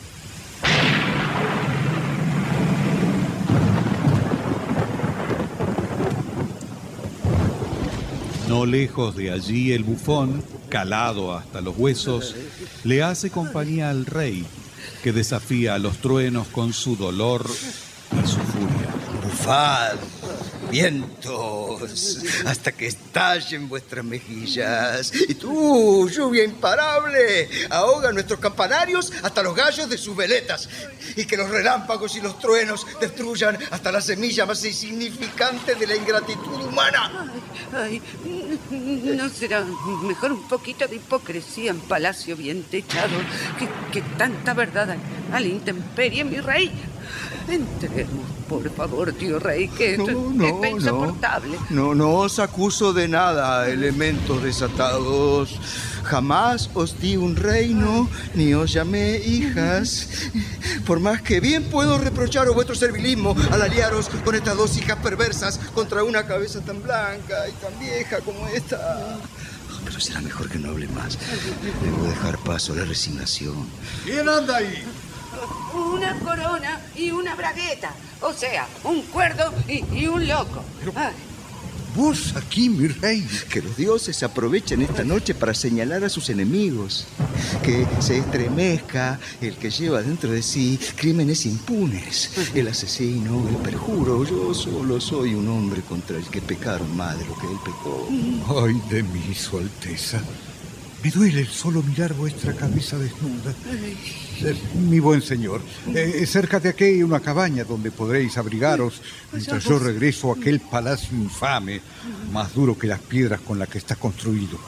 No 8.48 8.66
lejos 8.66 9.16
de 9.16 9.32
allí 9.32 9.72
el 9.72 9.84
bufón, 9.84 10.44
calado 10.68 11.34
hasta 11.36 11.60
los 11.60 11.76
huesos, 11.76 12.36
le 12.84 13.02
hace 13.02 13.30
compañía 13.30 13.90
al 13.90 14.06
rey, 14.06 14.46
que 15.02 15.12
desafía 15.12 15.74
a 15.74 15.78
los 15.78 15.98
truenos 15.98 16.46
con 16.48 16.72
su 16.72 16.96
dolor 16.96 17.44
y 18.12 18.28
su 18.28 18.38
furia. 18.38 18.94
Bufad, 19.24 19.96
vientos, 20.74 22.18
hasta 22.44 22.72
que 22.72 22.88
estallen 22.88 23.68
vuestras 23.68 24.04
mejillas. 24.04 25.12
Y 25.28 25.34
tú, 25.34 26.08
lluvia 26.08 26.42
imparable, 26.42 27.48
ahoga 27.70 28.10
nuestros 28.10 28.40
campanarios 28.40 29.12
hasta 29.22 29.44
los 29.44 29.54
gallos 29.54 29.88
de 29.88 29.96
sus 29.96 30.16
veletas. 30.16 30.68
Y 31.14 31.26
que 31.26 31.36
los 31.36 31.48
relámpagos 31.48 32.16
y 32.16 32.20
los 32.20 32.40
truenos 32.40 32.84
destruyan 33.00 33.56
hasta 33.70 33.92
la 33.92 34.00
semilla 34.00 34.46
más 34.46 34.64
insignificante 34.64 35.76
de 35.76 35.86
la 35.86 35.94
ingratitud 35.94 36.64
humana. 36.64 37.30
Ay, 37.72 38.02
¿no 38.70 39.28
será 39.28 39.64
mejor 40.02 40.32
un 40.32 40.48
poquito 40.48 40.88
de 40.88 40.96
hipocresía 40.96 41.70
en 41.70 41.78
palacio 41.80 42.36
bien 42.36 42.64
techado 42.64 43.16
que, 43.58 43.68
que 43.92 44.02
tanta 44.16 44.54
verdad 44.54 44.90
al, 44.90 44.98
al 45.32 45.46
intemperie, 45.46 46.24
mi 46.24 46.40
rey? 46.40 46.72
Entremos, 47.48 48.26
por 48.48 48.68
favor, 48.70 49.12
tío 49.12 49.38
rey, 49.38 49.68
que 49.68 49.94
esto 49.94 50.10
No, 50.10 50.30
no, 50.30 50.46
está 50.46 50.68
insoportable. 50.68 51.58
No, 51.70 51.94
no 51.94 52.14
os 52.14 52.38
acuso 52.38 52.92
de 52.92 53.08
nada, 53.08 53.68
elementos 53.68 54.42
desatados. 54.42 55.58
Jamás 56.04 56.70
os 56.74 57.00
di 57.00 57.16
un 57.16 57.34
reino, 57.34 58.08
ni 58.34 58.52
os 58.54 58.72
llamé 58.72 59.16
hijas. 59.18 60.08
Por 60.86 61.00
más 61.00 61.22
que 61.22 61.40
bien 61.40 61.64
puedo 61.64 61.98
reprocharos 61.98 62.54
vuestro 62.54 62.74
servilismo 62.74 63.34
al 63.50 63.62
aliaros 63.62 64.10
con 64.24 64.34
estas 64.34 64.56
dos 64.56 64.76
hijas 64.76 64.98
perversas 64.98 65.58
contra 65.74 66.04
una 66.04 66.26
cabeza 66.26 66.60
tan 66.60 66.82
blanca 66.82 67.48
y 67.48 67.52
tan 67.52 67.78
vieja 67.78 68.20
como 68.20 68.46
esta. 68.48 69.18
Pero 69.84 70.00
será 70.00 70.20
mejor 70.20 70.48
que 70.48 70.58
no 70.58 70.70
hable 70.70 70.88
más. 70.88 71.18
Debo 71.82 72.04
dejar 72.04 72.38
paso 72.38 72.72
a 72.72 72.76
la 72.76 72.84
resignación. 72.84 73.66
¿Quién 74.04 74.28
anda 74.28 74.56
ahí? 74.56 74.82
Una 75.74 76.18
corona 76.20 76.80
y 76.96 77.10
una 77.10 77.34
bragueta. 77.34 77.92
O 78.20 78.32
sea, 78.32 78.66
un 78.84 79.02
cuerdo 79.02 79.52
y, 79.68 79.84
y 79.94 80.06
un 80.06 80.26
loco. 80.26 80.62
Ay, 80.94 81.12
Vos 81.94 82.34
aquí, 82.34 82.68
mi 82.68 82.88
rey. 82.88 83.24
Que 83.48 83.62
los 83.62 83.76
dioses 83.76 84.20
aprovechen 84.24 84.82
esta 84.82 85.04
noche 85.04 85.32
para 85.32 85.54
señalar 85.54 86.02
a 86.02 86.08
sus 86.08 86.28
enemigos. 86.28 87.06
Que 87.62 87.86
se 88.00 88.18
estremezca 88.18 89.20
el 89.40 89.54
que 89.54 89.70
lleva 89.70 90.02
dentro 90.02 90.32
de 90.32 90.42
sí 90.42 90.78
crímenes 90.96 91.46
impunes. 91.46 92.32
El 92.52 92.66
asesino, 92.66 93.48
el 93.48 93.56
perjuro. 93.56 94.24
Yo 94.24 94.52
solo 94.54 95.00
soy 95.00 95.34
un 95.34 95.46
hombre 95.48 95.82
contra 95.82 96.16
el 96.16 96.24
que 96.24 96.42
pecaron 96.42 96.96
más 96.96 97.16
de 97.16 97.26
lo 97.26 97.38
que 97.38 97.46
él 97.46 97.58
pecó. 97.64 98.08
Ay 98.66 98.82
de 98.90 99.02
mí, 99.04 99.32
Su 99.32 99.58
Alteza. 99.58 100.20
Me 101.04 101.10
duele 101.10 101.40
el 101.40 101.48
solo 101.48 101.82
mirar 101.82 102.14
vuestra 102.14 102.54
cabeza 102.54 102.96
desnuda. 102.96 103.52
Eh, 104.40 104.56
mi 104.88 105.00
buen 105.00 105.20
señor, 105.20 105.60
eh, 105.94 106.24
cerca 106.26 106.58
de 106.58 106.70
aquí 106.70 106.84
hay 106.84 107.02
una 107.02 107.20
cabaña 107.20 107.62
donde 107.62 107.90
podréis 107.90 108.38
abrigaros 108.38 109.02
mientras 109.30 109.62
yo 109.64 109.78
regreso 109.78 110.32
a 110.32 110.36
aquel 110.36 110.60
palacio 110.60 111.14
infame, 111.18 111.82
más 112.32 112.54
duro 112.54 112.78
que 112.78 112.86
las 112.86 113.00
piedras 113.00 113.42
con 113.42 113.58
las 113.58 113.68
que 113.68 113.76
está 113.76 113.96
construido. 113.96 114.58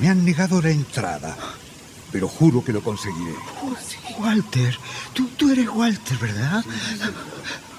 Me 0.00 0.08
han 0.08 0.24
negado 0.24 0.60
la 0.60 0.70
entrada, 0.70 1.36
pero 2.10 2.26
juro 2.26 2.64
que 2.64 2.72
lo 2.72 2.82
conseguiré. 2.82 3.36
Walter, 4.18 4.76
tú, 5.12 5.28
tú 5.36 5.52
eres 5.52 5.68
Walter, 5.68 6.18
¿verdad? 6.18 6.64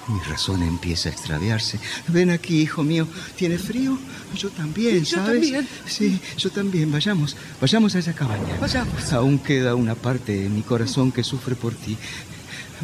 Mi 0.08 0.20
razón 0.20 0.62
empieza 0.62 1.08
a 1.08 1.12
extraviarse. 1.12 1.78
Ven 2.08 2.30
aquí, 2.30 2.60
hijo 2.60 2.82
mío. 2.82 3.06
¿Tienes 3.36 3.62
frío? 3.62 3.98
Yo 4.36 4.50
también, 4.50 5.06
¿sabes? 5.06 5.40
también. 5.40 5.68
Sí, 5.86 6.20
yo 6.36 6.50
también. 6.50 6.92
Vayamos, 6.92 7.36
vayamos 7.60 7.94
a 7.94 8.00
esa 8.00 8.12
cabaña. 8.12 8.58
Vayamos. 8.60 9.12
Aún 9.12 9.38
queda 9.38 9.74
una 9.74 9.94
parte 9.94 10.32
de 10.40 10.48
mi 10.48 10.62
corazón 10.62 11.10
que 11.10 11.24
sufre 11.24 11.54
por 11.54 11.74
ti. 11.74 11.96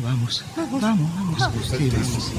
Vamos, 0.03 0.45
vamos, 0.57 0.81
vamos. 0.81 1.66
Sí, 1.77 1.91
vamos. 1.91 2.33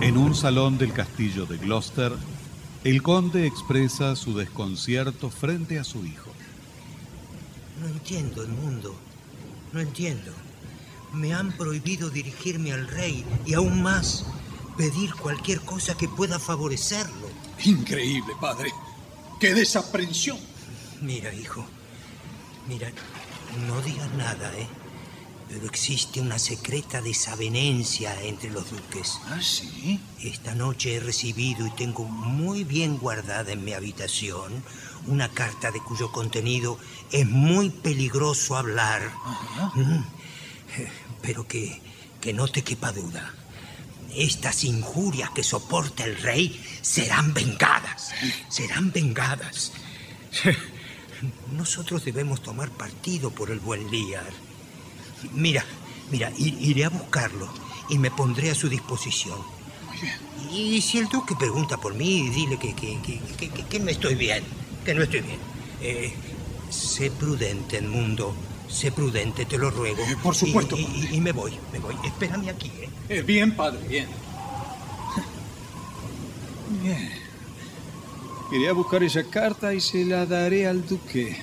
En 0.00 0.16
un 0.16 0.34
salón 0.34 0.78
del 0.78 0.92
castillo 0.92 1.44
de 1.46 1.58
Gloucester, 1.58 2.12
el 2.82 3.02
conde 3.02 3.46
expresa 3.46 4.16
su 4.16 4.36
desconcierto 4.36 5.30
frente 5.30 5.78
a 5.78 5.84
su 5.84 6.04
hijo. 6.04 6.32
No 7.80 7.88
entiendo 7.88 8.42
el 8.42 8.48
mundo. 8.48 8.96
No 9.72 9.80
entiendo. 9.80 10.32
Me 11.12 11.34
han 11.34 11.52
prohibido 11.52 12.10
dirigirme 12.10 12.72
al 12.72 12.88
rey 12.88 13.24
y 13.44 13.54
aún 13.54 13.82
más 13.82 14.24
pedir 14.76 15.14
cualquier 15.14 15.60
cosa 15.60 15.96
que 15.96 16.08
pueda 16.08 16.38
favorecerlo. 16.38 17.28
Increíble, 17.64 18.32
padre. 18.40 18.72
¡Qué 19.38 19.54
desaprensión! 19.54 20.38
Mira, 21.00 21.32
hijo. 21.34 21.64
Mira, 22.68 22.90
no 23.66 23.80
digas 23.82 24.10
nada, 24.14 24.52
¿eh? 24.56 24.68
Pero 25.48 25.66
existe 25.66 26.20
una 26.20 26.38
secreta 26.38 27.02
desavenencia 27.02 28.22
entre 28.22 28.50
los 28.50 28.70
duques. 28.70 29.18
¿Ah, 29.26 29.40
sí? 29.42 30.00
Esta 30.20 30.54
noche 30.54 30.94
he 30.94 31.00
recibido 31.00 31.66
y 31.66 31.70
tengo 31.72 32.04
muy 32.04 32.64
bien 32.64 32.96
guardada 32.96 33.52
en 33.52 33.64
mi 33.64 33.74
habitación 33.74 34.62
una 35.06 35.28
carta 35.28 35.70
de 35.70 35.80
cuyo 35.80 36.10
contenido 36.12 36.78
es 37.10 37.28
muy 37.28 37.70
peligroso 37.70 38.56
hablar. 38.56 39.12
Mm. 39.74 40.04
Pero 41.22 41.46
que, 41.46 41.80
que 42.20 42.32
no 42.32 42.48
te 42.48 42.62
quepa 42.62 42.92
duda. 42.92 43.34
Estas 44.14 44.64
injurias 44.64 45.30
que 45.30 45.42
soporta 45.42 46.04
el 46.04 46.16
rey 46.18 46.60
serán 46.82 47.32
vengadas. 47.32 48.10
Serán 48.48 48.92
vengadas. 48.92 49.72
Nosotros 51.52 52.04
debemos 52.04 52.42
tomar 52.42 52.70
partido 52.70 53.30
por 53.30 53.50
el 53.50 53.60
buen 53.60 53.90
Lear. 53.90 54.32
Mira, 55.32 55.64
mira, 56.10 56.32
iré 56.36 56.84
a 56.84 56.88
buscarlo 56.90 57.48
y 57.88 57.98
me 57.98 58.10
pondré 58.10 58.50
a 58.50 58.54
su 58.54 58.68
disposición. 58.68 59.38
Y 60.52 60.80
si 60.82 60.98
el 60.98 61.08
duque 61.08 61.34
pregunta 61.36 61.76
por 61.76 61.94
mí, 61.94 62.28
dile 62.30 62.58
que, 62.58 62.74
que, 62.74 62.98
que, 63.00 63.48
que, 63.48 63.80
no 63.80 63.90
estoy 63.90 64.14
bien, 64.14 64.44
que 64.84 64.94
no 64.94 65.02
estoy 65.02 65.20
bien. 65.20 65.38
Eh, 65.80 66.12
sé 66.70 67.10
prudente, 67.10 67.80
mundo. 67.80 68.34
Sé 68.72 68.90
prudente, 68.90 69.44
te 69.44 69.58
lo 69.58 69.70
ruego. 69.70 70.02
por 70.22 70.34
supuesto, 70.34 70.76
Y, 70.76 70.80
y- 70.82 71.16
y 71.16 71.20
me 71.20 71.32
voy, 71.32 71.52
me 71.72 71.78
voy. 71.78 71.94
Espérame 72.04 72.48
aquí, 72.48 72.68
¿eh? 72.80 72.88
Eh, 73.08 73.22
bien, 73.22 73.54
padre, 73.54 73.86
bien. 73.86 74.06
Bien. 76.82 77.10
Iré 78.50 78.68
a 78.68 78.72
buscar 78.72 79.02
esa 79.02 79.24
carta 79.24 79.72
y 79.74 79.80
se 79.80 80.04
la 80.04 80.26
daré 80.26 80.66
al 80.66 80.86
duque. 80.86 81.36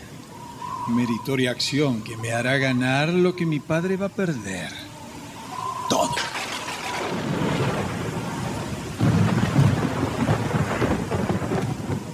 Meritoria 0.88 1.52
acción 1.52 2.02
que 2.02 2.18
me 2.18 2.32
hará 2.32 2.58
ganar 2.58 3.10
lo 3.10 3.36
que 3.36 3.46
mi 3.46 3.60
padre 3.60 3.96
va 3.96 4.08
a 4.08 4.10
perder. 4.10 4.70
Todo. 5.90 6.16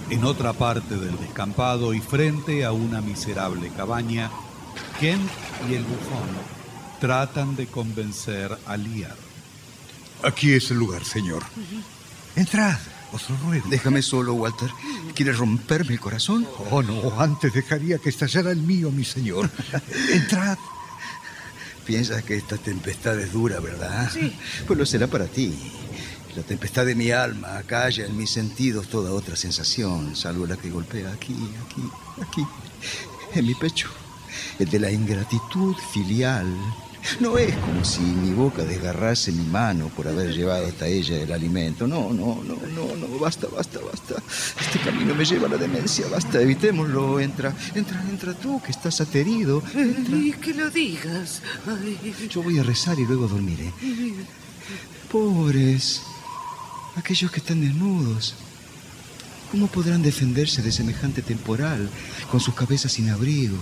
En 0.10 0.24
otra 0.24 0.54
parte 0.54 0.96
del 0.98 1.18
descampado 1.18 1.94
y 1.94 2.00
frente 2.00 2.64
a 2.64 2.72
una 2.72 3.02
miserable 3.02 3.70
cabaña, 3.76 4.30
Kent 5.00 5.30
y 5.70 5.74
el 5.74 5.84
bufón 5.84 6.30
tratan 7.00 7.56
de 7.56 7.68
convencer 7.68 8.58
a 8.66 8.78
Lear. 8.78 9.16
Aquí 10.24 10.54
es 10.54 10.72
el 10.72 10.78
lugar, 10.78 11.04
señor. 11.04 11.44
Entrad, 12.36 12.78
os 13.12 13.30
lo 13.30 13.38
ruego. 13.38 13.70
Déjame 13.70 14.02
solo, 14.02 14.34
Walter. 14.34 14.70
¿Quieres 15.14 15.38
romperme 15.38 15.94
el 15.94 16.00
corazón? 16.00 16.48
Oh, 16.72 16.82
no, 16.82 17.20
antes 17.20 17.54
dejaría 17.54 17.98
que 17.98 18.10
estallara 18.10 18.52
el 18.52 18.62
mío, 18.62 18.92
mi 18.92 19.06
señor. 19.06 19.50
Entrad. 20.12 20.58
Piensas 21.86 22.24
que 22.24 22.36
esta 22.36 22.58
tempestad 22.58 23.20
es 23.20 23.32
dura, 23.32 23.60
¿verdad? 23.60 24.10
Sí. 24.12 24.36
Pues 24.66 24.80
lo 24.80 24.86
será 24.86 25.08
para 25.08 25.28
ti. 25.28 25.54
La 26.36 26.44
tempestad 26.44 26.86
de 26.86 26.96
mi 26.96 27.12
alma 27.12 27.58
acalla 27.58 28.06
en 28.06 28.18
mis 28.18 28.32
sentidos 28.32 28.90
toda 28.90 29.12
otra 29.12 29.36
sensación, 29.38 30.16
salvo 30.16 30.46
la 30.46 30.58
que 30.58 30.70
golpea 30.70 31.12
aquí, 31.12 31.36
aquí, 31.64 31.82
aquí, 32.22 32.46
en 33.36 33.46
mi 33.46 33.56
pecho. 33.56 33.90
El 34.60 34.70
de 34.70 34.80
la 34.80 34.92
ingratitud 34.92 35.76
filial. 35.94 36.48
No 37.20 37.38
es 37.38 37.56
como 37.58 37.86
si 37.86 38.02
mi 38.02 38.32
boca 38.34 38.64
desgarrase 38.64 39.32
mi 39.32 39.44
mano 39.44 39.90
por 39.90 40.08
haber 40.08 40.34
llevado 40.34 40.66
hasta 40.66 40.88
ella 40.88 41.22
el 41.22 41.32
alimento. 41.32 41.88
No, 41.88 42.12
no, 42.12 42.44
no, 42.44 42.56
no, 42.74 42.96
no. 42.96 43.20
Basta, 43.20 43.48
basta, 43.48 43.80
basta. 43.80 44.16
Este 44.60 44.80
camino 44.80 45.14
me 45.14 45.24
lleva 45.24 45.48
a 45.48 45.52
la 45.52 45.58
demencia. 45.58 46.08
Basta, 46.10 46.42
evitémoslo. 46.42 47.20
Entra, 47.20 47.54
entra, 47.76 48.04
entra 48.10 48.34
tú, 48.34 48.62
que 48.62 48.72
estás 48.72 49.02
aterido. 49.02 49.62
Entra. 49.76 50.18
Y 50.18 50.32
que 50.34 50.54
lo 50.54 50.70
digas. 50.70 51.42
Ay. 51.68 52.28
Yo 52.30 52.42
voy 52.42 52.58
a 52.58 52.64
rezar 52.64 53.00
y 53.00 53.06
luego 53.06 53.28
dormiré. 53.28 53.72
Pobres, 55.12 56.02
aquellos 56.96 57.32
que 57.32 57.40
están 57.40 57.62
desnudos. 57.62 58.34
¿Cómo 59.52 59.68
podrán 59.68 60.02
defenderse 60.02 60.64
de 60.64 60.72
semejante 60.72 61.22
temporal, 61.22 61.88
con 62.32 62.40
sus 62.40 62.56
cabezas 62.56 62.92
sin 62.92 63.10
abrigo, 63.10 63.58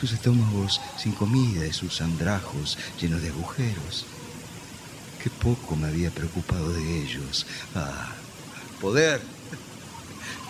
sus 0.00 0.12
estómagos 0.12 0.80
sin 0.96 1.12
comida 1.12 1.66
y 1.66 1.72
sus 1.74 2.00
andrajos 2.00 2.78
llenos 2.98 3.20
de 3.20 3.28
agujeros? 3.28 4.06
Qué 5.22 5.28
poco 5.28 5.76
me 5.76 5.88
había 5.88 6.10
preocupado 6.10 6.72
de 6.72 7.02
ellos. 7.02 7.46
Ah, 7.74 8.08
poder, 8.80 9.20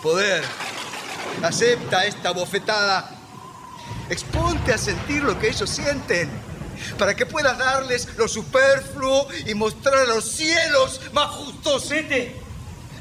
poder, 0.01 0.41
acepta 1.43 2.05
esta 2.05 2.31
bofetada. 2.31 3.17
Exponte 4.09 4.73
a 4.73 4.77
sentir 4.77 5.21
lo 5.23 5.37
que 5.37 5.49
ellos 5.49 5.69
sienten, 5.69 6.29
para 6.97 7.13
que 7.13 7.25
puedas 7.25 7.57
darles 7.57 8.07
lo 8.17 8.29
superfluo 8.29 9.27
y 9.45 9.53
mostrar 9.53 9.95
a 9.95 10.05
los 10.05 10.23
cielos 10.23 11.01
más 11.11 11.27
justos. 11.31 11.89
Vete, 11.89 12.37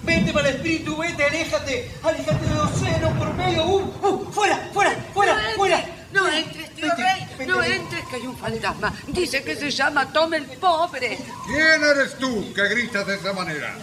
vete 0.03 0.33
mal 0.33 0.47
espíritu, 0.47 0.97
vete, 0.97 1.23
aléjate, 1.23 1.93
aléjate 2.03 2.45
de 2.45 2.55
los 2.55 2.71
celos 2.73 3.13
por 3.17 3.35
medio. 3.35 3.65
Uh, 3.67 4.09
uh, 4.09 4.33
fuera, 4.33 4.69
fuera, 4.73 4.97
fuera, 5.15 5.37
fuera. 5.57 6.00
No 6.13 6.27
entres, 6.29 6.75
tío 6.75 6.87
Rey, 6.97 7.47
no 7.47 7.63
entres, 7.63 8.05
que 8.09 8.17
hay 8.17 8.27
un 8.27 8.37
fantasma. 8.37 8.93
Dice 9.09 9.43
que 9.45 9.55
se 9.57 9.71
llama 9.71 10.13
Tom 10.13 10.35
el 10.35 10.45
Pobre. 10.47 11.19
¿Quién 11.47 11.83
eres 11.85 12.19
tú 12.19 12.53
que 12.53 12.69
gritas 12.69 13.07
de 13.07 13.15
esa 13.17 13.33
manera? 13.33 13.77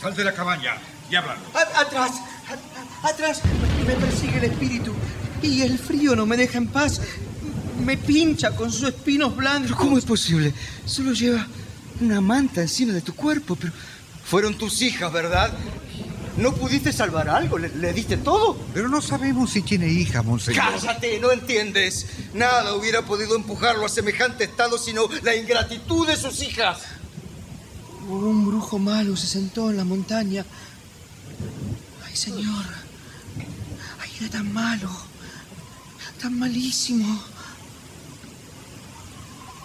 Sal 0.00 0.14
de 0.14 0.24
la 0.24 0.32
cabaña 0.32 0.74
y 1.10 1.16
háblanos. 1.16 1.44
Atrás, 1.54 2.12
a- 3.02 3.08
atrás, 3.08 3.40
me 3.86 3.94
persigue 3.94 4.38
el 4.38 4.44
espíritu. 4.44 4.94
Y 5.42 5.62
el 5.62 5.78
frío 5.78 6.14
no 6.14 6.24
me 6.26 6.36
deja 6.36 6.58
en 6.58 6.68
paz. 6.68 7.00
Me 7.84 7.96
pincha 7.96 8.50
con 8.54 8.70
sus 8.70 8.88
espinos 8.90 9.34
blancos. 9.34 9.72
¿Cómo 9.76 9.98
es 9.98 10.04
posible? 10.04 10.52
Solo 10.84 11.12
lleva 11.12 11.46
una 12.00 12.20
manta 12.20 12.60
encima 12.60 12.92
de 12.92 13.00
tu 13.00 13.14
cuerpo, 13.14 13.56
pero... 13.56 13.72
Fueron 14.24 14.56
tus 14.56 14.80
hijas, 14.82 15.12
¿verdad? 15.12 15.50
¿No 16.36 16.54
pudiste 16.54 16.92
salvar 16.92 17.28
algo? 17.28 17.58
¿Le, 17.58 17.68
le 17.68 17.92
diste 17.92 18.16
todo? 18.16 18.56
Pero 18.72 18.88
no 18.88 19.00
sabemos 19.02 19.50
si 19.50 19.62
tiene 19.62 19.88
hija, 19.88 20.22
monseñor. 20.22 20.64
¡Cállate! 20.64 21.18
No 21.20 21.30
entiendes. 21.32 22.06
Nada 22.34 22.74
hubiera 22.74 23.02
podido 23.04 23.36
empujarlo 23.36 23.84
a 23.84 23.88
semejante 23.88 24.44
estado 24.44 24.78
sino 24.78 25.08
la 25.22 25.34
ingratitud 25.36 26.06
de 26.06 26.16
sus 26.16 26.42
hijas. 26.42 26.78
Un 28.08 28.46
brujo 28.46 28.78
malo 28.78 29.16
se 29.16 29.26
sentó 29.26 29.70
en 29.70 29.76
la 29.76 29.84
montaña. 29.84 30.44
Ay, 32.06 32.16
señor. 32.16 32.64
Ay, 34.00 34.10
era 34.20 34.30
tan 34.30 34.52
malo. 34.52 34.90
Tan 36.20 36.38
malísimo. 36.38 37.22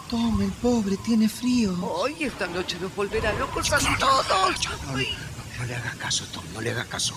Toma, 0.10 0.44
el 0.44 0.52
pobre, 0.52 0.98
tiene 0.98 1.28
frío. 1.28 1.74
Hoy 1.84 2.16
esta 2.20 2.46
noche 2.48 2.78
nos 2.80 2.96
volverá 2.96 3.34
locos 3.34 3.72
a 3.74 3.80
todos. 3.98 4.26
Ay. 4.94 5.08
No 5.58 5.66
le 5.66 5.76
hagas 5.76 5.96
caso, 5.96 6.26
Tom, 6.34 6.44
no 6.54 6.62
le 6.62 6.72
hagas 6.72 6.88
caso. 6.88 7.16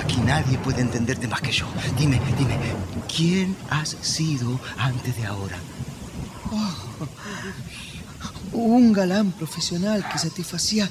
Aquí 0.00 0.16
nadie 0.18 0.58
puede 0.58 0.82
entenderte 0.82 1.26
más 1.26 1.40
que 1.40 1.52
yo. 1.52 1.66
Dime, 1.98 2.20
dime, 2.38 2.56
¿quién 3.14 3.56
has 3.70 3.96
sido 4.02 4.60
antes 4.76 5.16
de 5.16 5.26
ahora? 5.26 5.58
Oh, 6.50 7.08
un 8.52 8.92
galán 8.92 9.32
profesional 9.32 10.06
que 10.10 10.18
satisfacía 10.18 10.88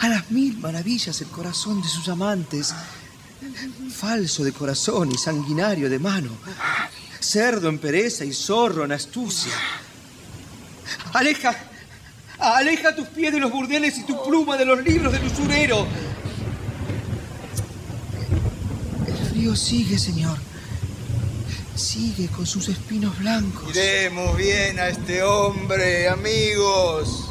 a 0.00 0.08
las 0.08 0.30
mil 0.30 0.58
maravillas 0.58 1.20
el 1.20 1.28
corazón 1.28 1.82
de 1.82 1.88
sus 1.88 2.08
amantes. 2.08 2.74
Falso 3.90 4.44
de 4.44 4.52
corazón 4.52 5.12
y 5.12 5.18
sanguinario 5.18 5.88
de 5.88 5.98
mano. 5.98 6.30
Cerdo 7.20 7.68
en 7.68 7.78
pereza 7.78 8.24
y 8.24 8.32
zorro 8.32 8.84
en 8.84 8.92
astucia. 8.92 9.52
Aleja, 11.12 11.56
aleja 12.38 12.94
tus 12.94 13.08
pies 13.08 13.32
de 13.32 13.40
los 13.40 13.50
burdeles 13.50 13.96
y 13.98 14.04
tu 14.04 14.22
pluma 14.24 14.56
de 14.56 14.64
los 14.64 14.82
libros 14.82 15.12
del 15.12 15.24
usurero. 15.24 15.86
El 19.06 19.25
frío 19.36 19.54
sigue, 19.54 19.98
señor. 19.98 20.38
Sigue 21.74 22.28
con 22.28 22.46
sus 22.46 22.70
espinos 22.70 23.18
blancos. 23.18 23.66
Miremos 23.66 24.34
bien 24.34 24.80
a 24.80 24.88
este 24.88 25.22
hombre, 25.22 26.08
amigos. 26.08 27.30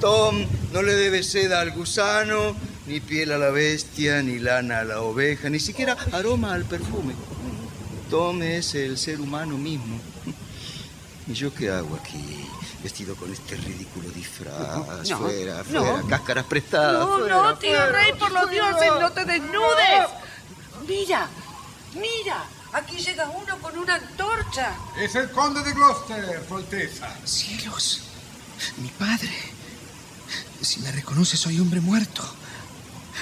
Tom 0.00 0.46
no 0.72 0.80
le 0.80 0.94
debe 0.94 1.22
seda 1.22 1.60
al 1.60 1.72
gusano, 1.72 2.56
ni 2.86 3.00
piel 3.00 3.32
a 3.32 3.38
la 3.38 3.50
bestia, 3.50 4.22
ni 4.22 4.38
lana 4.38 4.80
a 4.80 4.84
la 4.84 5.02
oveja, 5.02 5.50
ni 5.50 5.60
siquiera 5.60 5.94
aroma 6.12 6.54
al 6.54 6.64
perfume. 6.64 7.14
Tom 8.08 8.40
es 8.40 8.74
el 8.74 8.96
ser 8.96 9.20
humano 9.20 9.58
mismo. 9.58 10.00
¿Y 11.26 11.34
yo 11.34 11.52
qué 11.52 11.68
hago 11.68 11.96
aquí? 11.96 12.48
Vestido 12.82 13.14
con 13.14 13.30
este 13.30 13.56
ridículo 13.56 14.08
disfraz. 14.08 15.06
No, 15.10 15.18
fuera, 15.18 15.62
no. 15.68 15.84
fuera. 15.84 16.02
Cáscaras 16.08 16.46
prestadas. 16.46 17.06
No, 17.06 17.18
fuera, 17.18 17.34
no, 17.34 17.58
tío 17.58 17.70
fuera. 17.72 17.86
Rey, 17.88 18.12
por 18.18 18.32
los 18.32 18.50
dioses, 18.50 18.90
no 18.98 19.12
te 19.12 19.26
desnudes. 19.26 20.27
Mira, 20.88 21.28
mira, 21.94 22.44
aquí 22.72 22.96
llega 22.96 23.28
uno 23.28 23.58
con 23.60 23.76
una 23.78 23.96
antorcha. 23.96 24.74
Es 24.98 25.14
el 25.14 25.30
conde 25.30 25.62
de 25.62 25.72
Gloucester, 25.72 26.42
Su 26.48 26.56
Alteza. 26.56 27.14
Cielos, 27.24 28.00
mi 28.78 28.88
padre. 28.88 29.30
Si 30.62 30.80
me 30.80 30.90
reconoce, 30.90 31.36
soy 31.36 31.60
hombre 31.60 31.80
muerto. 31.80 32.24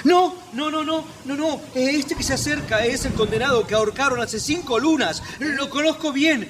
No, 0.05 0.35
no, 0.53 0.71
no, 0.71 0.83
no, 0.83 1.03
no, 1.25 1.35
no. 1.35 1.61
Este 1.75 2.15
que 2.15 2.23
se 2.23 2.33
acerca 2.33 2.85
es 2.85 3.03
el 3.05 3.13
condenado 3.13 3.67
que 3.67 3.75
ahorcaron 3.75 4.21
hace 4.21 4.39
cinco 4.39 4.79
lunas. 4.79 5.21
Lo 5.39 5.69
conozco 5.69 6.11
bien. 6.13 6.49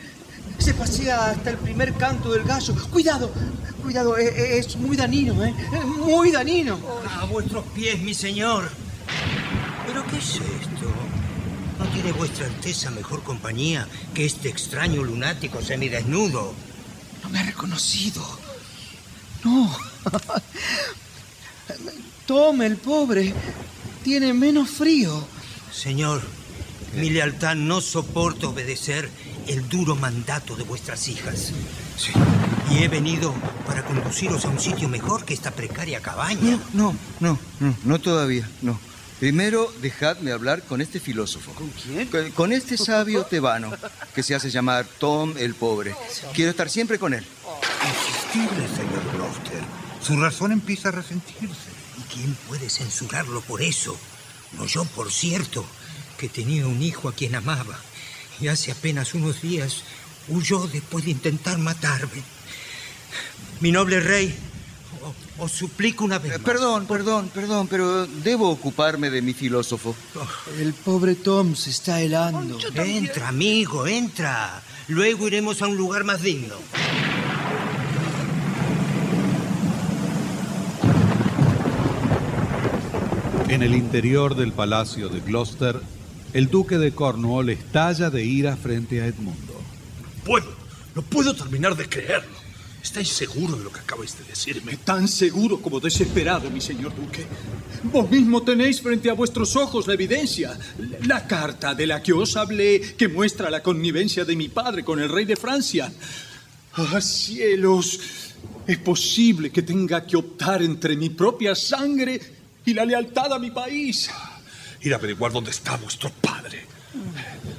Se 0.59 0.73
pasea 0.73 1.31
hasta 1.31 1.49
el 1.49 1.57
primer 1.57 1.93
canto 1.95 2.31
del 2.31 2.43
gallo. 2.43 2.75
Cuidado, 2.91 3.31
cuidado, 3.81 4.17
e- 4.17 4.27
e- 4.27 4.59
es 4.59 4.75
muy 4.75 4.95
danino, 4.95 5.43
¿eh? 5.43 5.53
Muy 5.85 6.31
danino. 6.31 6.79
A 7.19 7.25
vuestros 7.25 7.65
pies, 7.73 7.99
mi 8.01 8.13
señor. 8.13 8.69
¿Pero 9.87 10.05
qué 10.07 10.17
es 10.17 10.35
esto? 10.35 10.91
¿No 11.79 11.85
tiene 11.93 12.11
vuestra 12.11 12.45
alteza 12.45 12.91
mejor 12.91 13.23
compañía 13.23 13.87
que 14.13 14.25
este 14.25 14.49
extraño 14.49 15.01
lunático 15.01 15.61
semidesnudo? 15.61 16.53
No 17.23 17.29
me 17.29 17.39
ha 17.39 17.43
reconocido. 17.43 18.21
No. 19.45 19.73
Tome, 22.25 22.65
el 22.65 22.75
pobre. 22.75 23.33
Tiene 24.03 24.33
menos 24.33 24.69
frío. 24.69 25.25
Señor, 25.71 26.21
mi 26.95 27.09
lealtad 27.09 27.55
no 27.55 27.79
soporta 27.79 28.49
obedecer 28.49 29.09
el 29.47 29.69
duro 29.69 29.95
mandato 29.95 30.57
de 30.57 30.63
vuestras 30.63 31.07
hijas. 31.07 31.53
Y 32.69 32.83
he 32.83 32.89
venido 32.89 33.33
para 33.65 33.85
conduciros 33.85 34.43
a 34.43 34.49
un 34.49 34.59
sitio 34.59 34.89
mejor 34.89 35.23
que 35.23 35.33
esta 35.33 35.51
precaria 35.51 36.01
cabaña. 36.01 36.59
No, 36.73 36.93
no, 37.21 37.39
no, 37.59 37.77
no 37.85 37.99
todavía, 37.99 38.49
no. 38.61 38.77
Primero, 39.19 39.73
dejadme 39.81 40.31
hablar 40.31 40.61
con 40.63 40.79
este 40.79 40.99
filósofo. 40.99 41.51
¿Con 41.53 41.69
quién? 41.69 42.07
Con, 42.33 42.51
este 42.51 42.77
sabio 42.77 43.23
tebano, 43.23 43.71
que 44.13 44.21
se 44.21 44.35
hace 44.35 44.51
llamar 44.51 44.85
Tom 44.99 45.33
el 45.37 45.55
Pobre. 45.55 45.95
Quiero 46.33 46.51
estar 46.51 46.69
siempre 46.69 46.99
con 46.99 47.15
él. 47.15 47.25
Insistirle, 47.87 48.67
señor 48.67 49.11
Gloucester. 49.13 49.63
Su 50.01 50.21
razón 50.21 50.51
empieza 50.51 50.89
a 50.89 50.91
resentirse. 50.91 51.71
¿Y 51.97 52.13
quién 52.13 52.37
puede 52.47 52.69
censurarlo 52.69 53.41
por 53.41 53.63
eso? 53.63 53.97
No 54.53 54.67
yo, 54.67 54.85
por 54.85 55.11
cierto, 55.11 55.65
que 56.19 56.29
tenía 56.29 56.67
un 56.67 56.83
hijo 56.83 57.09
a 57.09 57.13
quien 57.13 57.33
amaba. 57.33 57.79
Y 58.39 58.49
hace 58.49 58.71
apenas 58.71 59.15
unos 59.15 59.41
días 59.41 59.83
huyó 60.27 60.67
después 60.67 61.05
de 61.05 61.11
intentar 61.11 61.57
matarme. 61.57 62.21
Mi 63.61 63.71
noble 63.71 63.99
rey, 63.99 64.37
os 65.39 65.51
suplico 65.51 66.05
una 66.05 66.19
vez 66.19 66.33
más. 66.33 66.39
Eh, 66.41 66.43
Perdón, 66.43 66.85
perdón, 66.85 67.29
perdón, 67.33 67.67
pero 67.67 68.05
debo 68.07 68.49
ocuparme 68.49 69.09
de 69.09 69.21
mi 69.21 69.33
filósofo. 69.33 69.95
El 70.59 70.73
pobre 70.73 71.15
Tom 71.15 71.55
se 71.55 71.69
está 71.69 72.01
helando. 72.01 72.57
Entra, 72.75 73.29
amigo, 73.29 73.87
entra. 73.87 74.61
Luego 74.87 75.27
iremos 75.27 75.61
a 75.61 75.67
un 75.67 75.77
lugar 75.77 76.03
más 76.03 76.21
digno. 76.21 76.55
En 83.49 83.63
el 83.63 83.73
interior 83.75 84.35
del 84.35 84.51
palacio 84.51 85.07
de 85.09 85.21
Gloucester, 85.21 85.79
el 86.33 86.49
duque 86.49 86.77
de 86.77 86.91
Cornwall 86.91 87.49
estalla 87.49 88.09
de 88.09 88.23
ira 88.25 88.57
frente 88.57 89.01
a 89.01 89.05
Edmundo. 89.07 89.61
Puedo, 90.25 90.53
no 90.93 91.01
puedo 91.01 91.33
terminar 91.33 91.75
de 91.75 91.87
creerlo. 91.87 92.36
¿Estáis 92.87 93.09
seguros 93.09 93.57
de 93.57 93.65
lo 93.65 93.71
que 93.71 93.81
acabáis 93.81 94.17
de 94.17 94.23
decirme? 94.23 94.77
Tan 94.77 95.09
seguro 95.09 95.61
como 95.61 95.81
desesperado, 95.81 96.49
mi 96.49 96.61
señor 96.61 96.95
duque. 96.95 97.25
Vos 97.83 98.09
mismo 98.09 98.43
tenéis 98.43 98.81
frente 98.81 99.09
a 99.09 99.13
vuestros 99.13 99.57
ojos 99.57 99.87
la 99.87 99.93
evidencia, 99.93 100.57
la 101.03 101.27
carta 101.27 101.75
de 101.75 101.85
la 101.85 102.01
que 102.01 102.13
os 102.13 102.37
hablé 102.37 102.79
que 102.95 103.09
muestra 103.09 103.49
la 103.49 103.61
connivencia 103.61 104.23
de 104.23 104.37
mi 104.37 104.47
padre 104.47 104.85
con 104.85 105.01
el 105.01 105.09
rey 105.09 105.25
de 105.25 105.35
Francia. 105.35 105.91
¡Ah, 106.75 107.01
cielos! 107.01 107.99
Es 108.65 108.77
posible 108.77 109.49
que 109.49 109.63
tenga 109.63 110.07
que 110.07 110.15
optar 110.15 110.63
entre 110.63 110.95
mi 110.95 111.09
propia 111.09 111.55
sangre 111.55 112.21
y 112.65 112.73
la 112.73 112.85
lealtad 112.85 113.33
a 113.33 113.37
mi 113.37 113.51
país. 113.51 114.09
Ir 114.79 114.93
a 114.93 114.95
averiguar 114.95 115.33
dónde 115.33 115.51
está 115.51 115.75
vuestro 115.75 116.09
padre. 116.09 116.65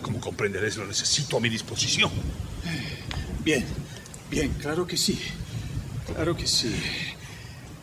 Como 0.01 0.21
comprenderéis, 0.23 0.79
lo 0.79 0.87
necesito 0.87 1.37
a 1.37 1.41
mi 1.41 1.51
disposición. 1.51 2.11
Bien, 3.45 3.65
bien, 4.31 4.53
claro 4.61 4.87
que 4.87 4.97
sí. 4.97 5.19
Claro 6.07 6.37
que 6.37 6.47
sí. 6.47 6.75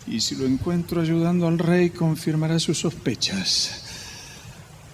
Y 0.08 0.20
si 0.20 0.36
lo 0.36 0.46
encuentro 0.46 1.02
ayudando 1.02 1.48
al 1.48 1.60
rey, 1.60 1.90
confirmará 1.90 2.60
sus 2.60 2.80
sospechas. 2.80 3.84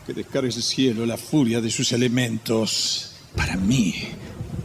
Que 0.05 0.13
descargue 0.13 0.49
el 0.49 0.63
cielo 0.63 1.05
la 1.05 1.17
furia 1.17 1.61
de 1.61 1.69
sus 1.69 1.91
elementos. 1.91 3.15
Para 3.35 3.55
mí 3.55 3.95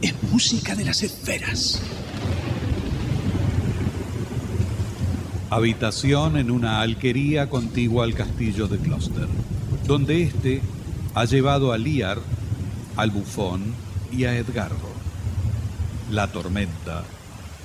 es 0.01 0.13
música 0.31 0.75
de 0.75 0.85
las 0.85 1.03
esferas. 1.03 1.81
Habitación 5.49 6.37
en 6.37 6.51
una 6.51 6.81
alquería 6.81 7.49
contigua 7.49 8.03
al 8.03 8.13
castillo 8.13 8.67
de 8.67 8.77
Gloucester, 8.77 9.27
donde 9.85 10.23
éste 10.23 10.61
ha 11.13 11.23
llevado 11.25 11.71
a 11.71 11.77
Lear, 11.77 12.19
al 12.97 13.11
bufón 13.11 13.73
y 14.11 14.25
a 14.25 14.35
Edgardo. 14.37 14.96
La 16.11 16.31
tormenta 16.31 17.03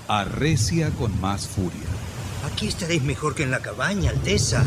arrecia 0.09 0.91
con 0.91 1.21
más 1.21 1.47
furia. 1.47 1.87
Aquí 2.45 2.67
estaréis 2.67 3.03
mejor 3.03 3.37
que 3.37 3.45
en 3.45 3.53
la 3.53 3.61
cabaña, 3.61 4.11
Alteza. 4.11 4.65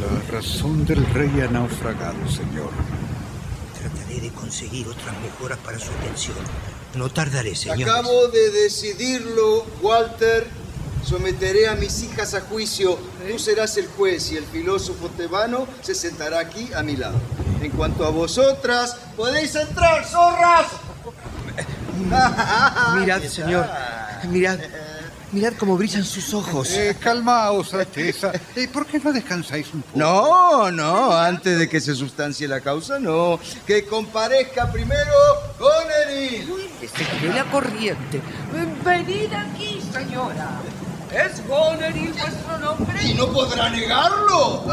La 0.00 0.32
razón 0.32 0.86
del 0.86 1.04
rey 1.12 1.40
ha 1.40 1.48
naufragado, 1.48 2.28
señor. 2.30 2.70
Trataré 3.76 4.20
de 4.20 4.30
conseguir 4.30 4.86
otras 4.86 5.20
mejoras 5.20 5.58
para 5.58 5.76
su 5.78 5.90
atención. 5.90 6.36
No 6.94 7.08
tardaré, 7.08 7.56
señor. 7.56 7.82
Acabo 7.82 8.28
de 8.28 8.50
decidirlo, 8.52 9.66
Walter. 9.82 10.46
Someteré 11.04 11.68
a 11.68 11.74
mis 11.74 12.04
hijas 12.04 12.32
a 12.34 12.42
juicio. 12.42 12.96
Tú 13.28 13.40
serás 13.40 13.76
el 13.76 13.88
juez 13.88 14.30
y 14.30 14.36
el 14.36 14.44
filósofo 14.44 15.08
tebano 15.08 15.66
se 15.82 15.96
sentará 15.96 16.38
aquí 16.38 16.70
a 16.74 16.84
mi 16.84 16.96
lado. 16.96 17.20
En 17.60 17.72
cuanto 17.72 18.06
a 18.06 18.10
vosotras, 18.10 18.96
podéis 19.16 19.56
entrar, 19.56 20.04
zorras. 20.04 20.66
Mirad, 21.96 23.22
señor. 23.22 23.66
Mirad. 24.28 24.58
Mirad 25.32 25.54
cómo 25.58 25.76
brillan 25.76 26.04
sus 26.04 26.32
ojos. 26.34 26.70
Eh, 26.70 26.96
calmaos, 27.00 27.74
Alteza. 27.74 28.32
Eh, 28.54 28.68
¿Por 28.68 28.86
qué 28.86 29.00
no 29.00 29.12
descansáis 29.12 29.66
un 29.74 29.82
poco? 29.82 29.98
No, 29.98 30.70
no, 30.70 31.12
antes 31.12 31.58
de 31.58 31.68
que 31.68 31.80
se 31.80 31.94
sustancie 31.94 32.46
la 32.46 32.60
causa, 32.60 32.98
no. 33.00 33.38
Que 33.66 33.84
comparezca 33.84 34.70
primero 34.70 35.12
Goneril. 35.58 36.70
Seguiré 36.80 37.34
la 37.34 37.44
corriente. 37.50 38.22
Venid 38.84 39.32
aquí, 39.34 39.82
señora. 39.92 40.60
¿Es 41.12 41.46
Goneril 41.46 42.12
vuestro 42.12 42.58
nombre? 42.58 43.04
Y 43.04 43.14
no 43.14 43.26
podrá 43.32 43.68
negarlo. 43.68 44.64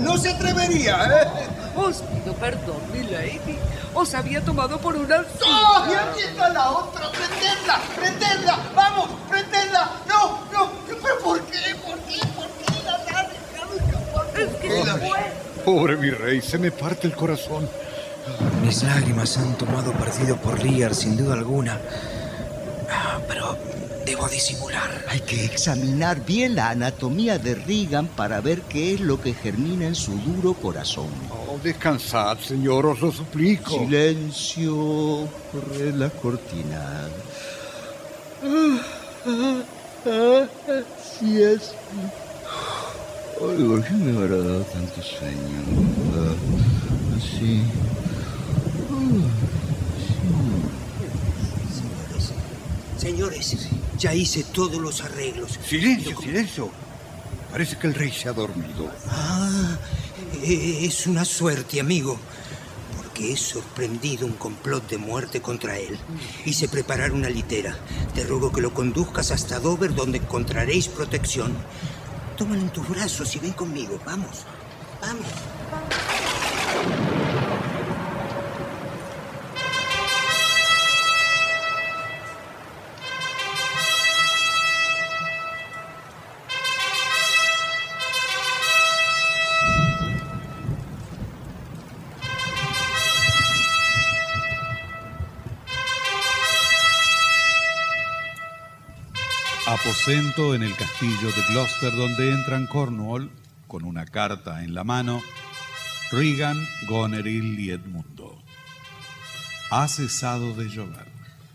No 0.00 0.18
se 0.18 0.30
atrevería, 0.30 1.04
¿eh? 1.04 1.28
Os 1.76 1.98
pido 2.02 2.34
perdón, 2.34 2.80
mi 2.92 3.04
lady. 3.04 3.58
Os 3.94 4.14
había 4.14 4.40
tomado 4.42 4.78
por 4.78 4.96
una... 4.96 5.24
¡Oh! 5.44 5.86
¡Y 5.90 5.94
aquí 5.94 6.22
está 6.22 6.48
la 6.48 6.70
otra! 6.70 7.10
¡Prendedla! 7.10 7.80
¡Prendedla! 7.96 8.58
¡Vamos! 8.74 9.08
¡Prendedla! 9.28 9.90
¡No! 10.08 10.40
¡No! 10.52 10.70
¿Pero 10.86 11.18
por 11.22 11.40
qué? 11.42 11.74
¿Por 11.74 11.98
qué? 12.00 12.18
¿Por 12.34 12.46
qué 12.46 12.84
la 12.84 12.94
han 12.94 13.04
dejado 13.04 13.74
escapar? 13.74 14.40
Es 14.40 14.56
que 14.56 14.82
se 14.84 15.06
fue. 15.06 15.64
Pobre 15.64 15.96
mi 15.96 16.10
rey, 16.10 16.40
se 16.40 16.58
me 16.58 16.70
parte 16.70 17.06
el 17.06 17.14
corazón. 17.14 17.68
Mis 18.64 18.82
lágrimas 18.82 19.36
han 19.36 19.54
tomado 19.58 19.92
partido 19.92 20.36
por 20.36 20.62
Lear, 20.64 20.94
sin 20.94 21.16
duda 21.16 21.34
alguna. 21.34 21.78
Ah, 22.90 23.18
Pero 23.28 23.58
debo 24.06 24.28
disimular. 24.28 24.90
Hay 25.08 25.20
que 25.20 25.44
examinar 25.44 26.24
bien 26.24 26.54
la 26.54 26.70
anatomía 26.70 27.38
de 27.38 27.54
Regan 27.56 28.06
para 28.06 28.40
ver 28.40 28.62
qué 28.62 28.94
es 28.94 29.00
lo 29.00 29.20
que 29.20 29.34
germina 29.34 29.86
en 29.86 29.94
su 29.94 30.12
duro 30.18 30.54
corazón. 30.54 31.08
Oh, 31.52 31.58
descansad, 31.62 32.38
señor, 32.38 32.86
os 32.86 33.00
lo 33.00 33.12
suplico. 33.12 33.78
Silencio. 33.78 35.28
Corre 35.52 35.92
la 35.92 36.08
cortina. 36.08 37.08
Ah, 38.42 38.80
ah, 39.26 39.62
ah, 40.06 40.46
Así 40.98 41.42
es. 41.42 41.74
Ay, 43.38 43.64
¿por 43.64 43.84
qué 43.84 43.92
me 43.92 44.16
habrá 44.16 44.36
dado 44.38 44.62
tanto 44.64 45.02
sueño? 45.02 45.60
Ah, 46.16 47.16
Así. 47.18 47.62
Señores, 52.96 53.68
ya 53.98 54.14
hice 54.14 54.44
todos 54.44 54.80
los 54.80 55.02
arreglos. 55.02 55.58
Silencio, 55.68 56.16
silencio. 56.18 56.70
Parece 57.50 57.76
que 57.76 57.88
el 57.88 57.94
rey 57.94 58.10
se 58.10 58.28
ha 58.30 58.32
dormido. 58.32 58.90
Ah, 59.10 59.76
es 60.42 61.06
una 61.06 61.24
suerte, 61.24 61.80
amigo. 61.80 62.18
Porque 62.96 63.32
he 63.32 63.36
sorprendido 63.36 64.26
un 64.26 64.32
complot 64.32 64.88
de 64.88 64.98
muerte 64.98 65.40
contra 65.40 65.78
él. 65.78 65.98
Hice 66.44 66.68
preparar 66.68 67.12
una 67.12 67.28
litera. 67.28 67.76
Te 68.14 68.24
ruego 68.24 68.52
que 68.52 68.60
lo 68.60 68.72
conduzcas 68.74 69.30
hasta 69.30 69.60
Dover, 69.60 69.94
donde 69.94 70.18
encontraréis 70.18 70.88
protección. 70.88 71.54
Tómalo 72.36 72.62
en 72.62 72.70
tus 72.70 72.88
brazos 72.88 73.34
y 73.36 73.38
ven 73.38 73.52
conmigo. 73.52 74.00
Vamos, 74.04 74.44
vamos. 75.00 75.26
Aposento 100.02 100.52
en 100.56 100.64
el 100.64 100.74
castillo 100.74 101.30
de 101.30 101.42
Gloucester 101.50 101.94
donde 101.94 102.32
entran 102.32 102.66
Cornwall 102.66 103.30
con 103.68 103.84
una 103.84 104.04
carta 104.04 104.64
en 104.64 104.74
la 104.74 104.82
mano, 104.82 105.22
Regan, 106.10 106.68
Goneril 106.88 107.60
y 107.60 107.70
Edmundo. 107.70 108.42
Ha 109.70 109.86
cesado 109.86 110.54
de 110.54 110.68
llover. 110.68 111.06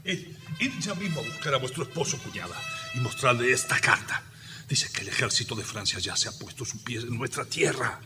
Id, 0.05 0.27
id 0.61 0.71
ya 0.79 0.95
mismo 0.95 1.19
a 1.19 1.23
buscar 1.23 1.55
a 1.55 1.57
vuestro 1.57 1.83
esposo, 1.83 2.17
cuñada, 2.19 2.55
y 2.93 3.01
mostrarle 3.01 3.51
esta 3.51 3.81
carta. 3.81 4.23
Dice 4.69 4.89
que 4.93 5.01
el 5.01 5.09
ejército 5.09 5.53
de 5.53 5.65
Francia 5.65 5.99
ya 5.99 6.15
se 6.15 6.29
ha 6.29 6.31
puesto 6.31 6.63
sus 6.63 6.79
pies 6.83 7.03
en 7.03 7.17
nuestra 7.17 7.43
tierra. 7.43 7.99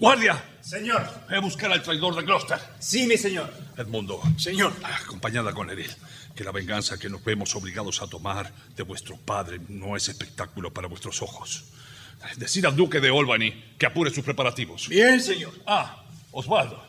¡Guardia! 0.00 0.42
Señor. 0.60 1.08
Ve 1.28 1.36
a 1.36 1.40
buscar 1.40 1.70
al 1.70 1.80
traidor 1.80 2.16
de 2.16 2.22
Gloucester. 2.22 2.58
Sí, 2.80 3.06
mi 3.06 3.16
señor. 3.16 3.52
Edmundo. 3.76 4.20
Señor. 4.36 4.72
Acompañada 4.82 5.52
con 5.52 5.70
Eril. 5.70 5.94
Que 6.34 6.44
la 6.44 6.50
venganza 6.50 6.98
que 6.98 7.08
nos 7.08 7.22
vemos 7.22 7.54
obligados 7.54 8.02
a 8.02 8.06
tomar 8.06 8.52
de 8.76 8.82
vuestro 8.82 9.16
padre 9.16 9.60
no 9.68 9.96
es 9.96 10.08
espectáculo 10.08 10.72
para 10.72 10.88
vuestros 10.88 11.22
ojos. 11.22 11.64
Decid 12.36 12.64
al 12.64 12.74
duque 12.74 13.00
de 13.00 13.08
Albany 13.08 13.52
que 13.78 13.86
apure 13.86 14.10
sus 14.10 14.24
preparativos. 14.24 14.88
Bien, 14.88 15.20
señor. 15.20 15.52
Ah, 15.66 16.02
Osvaldo. 16.32 16.82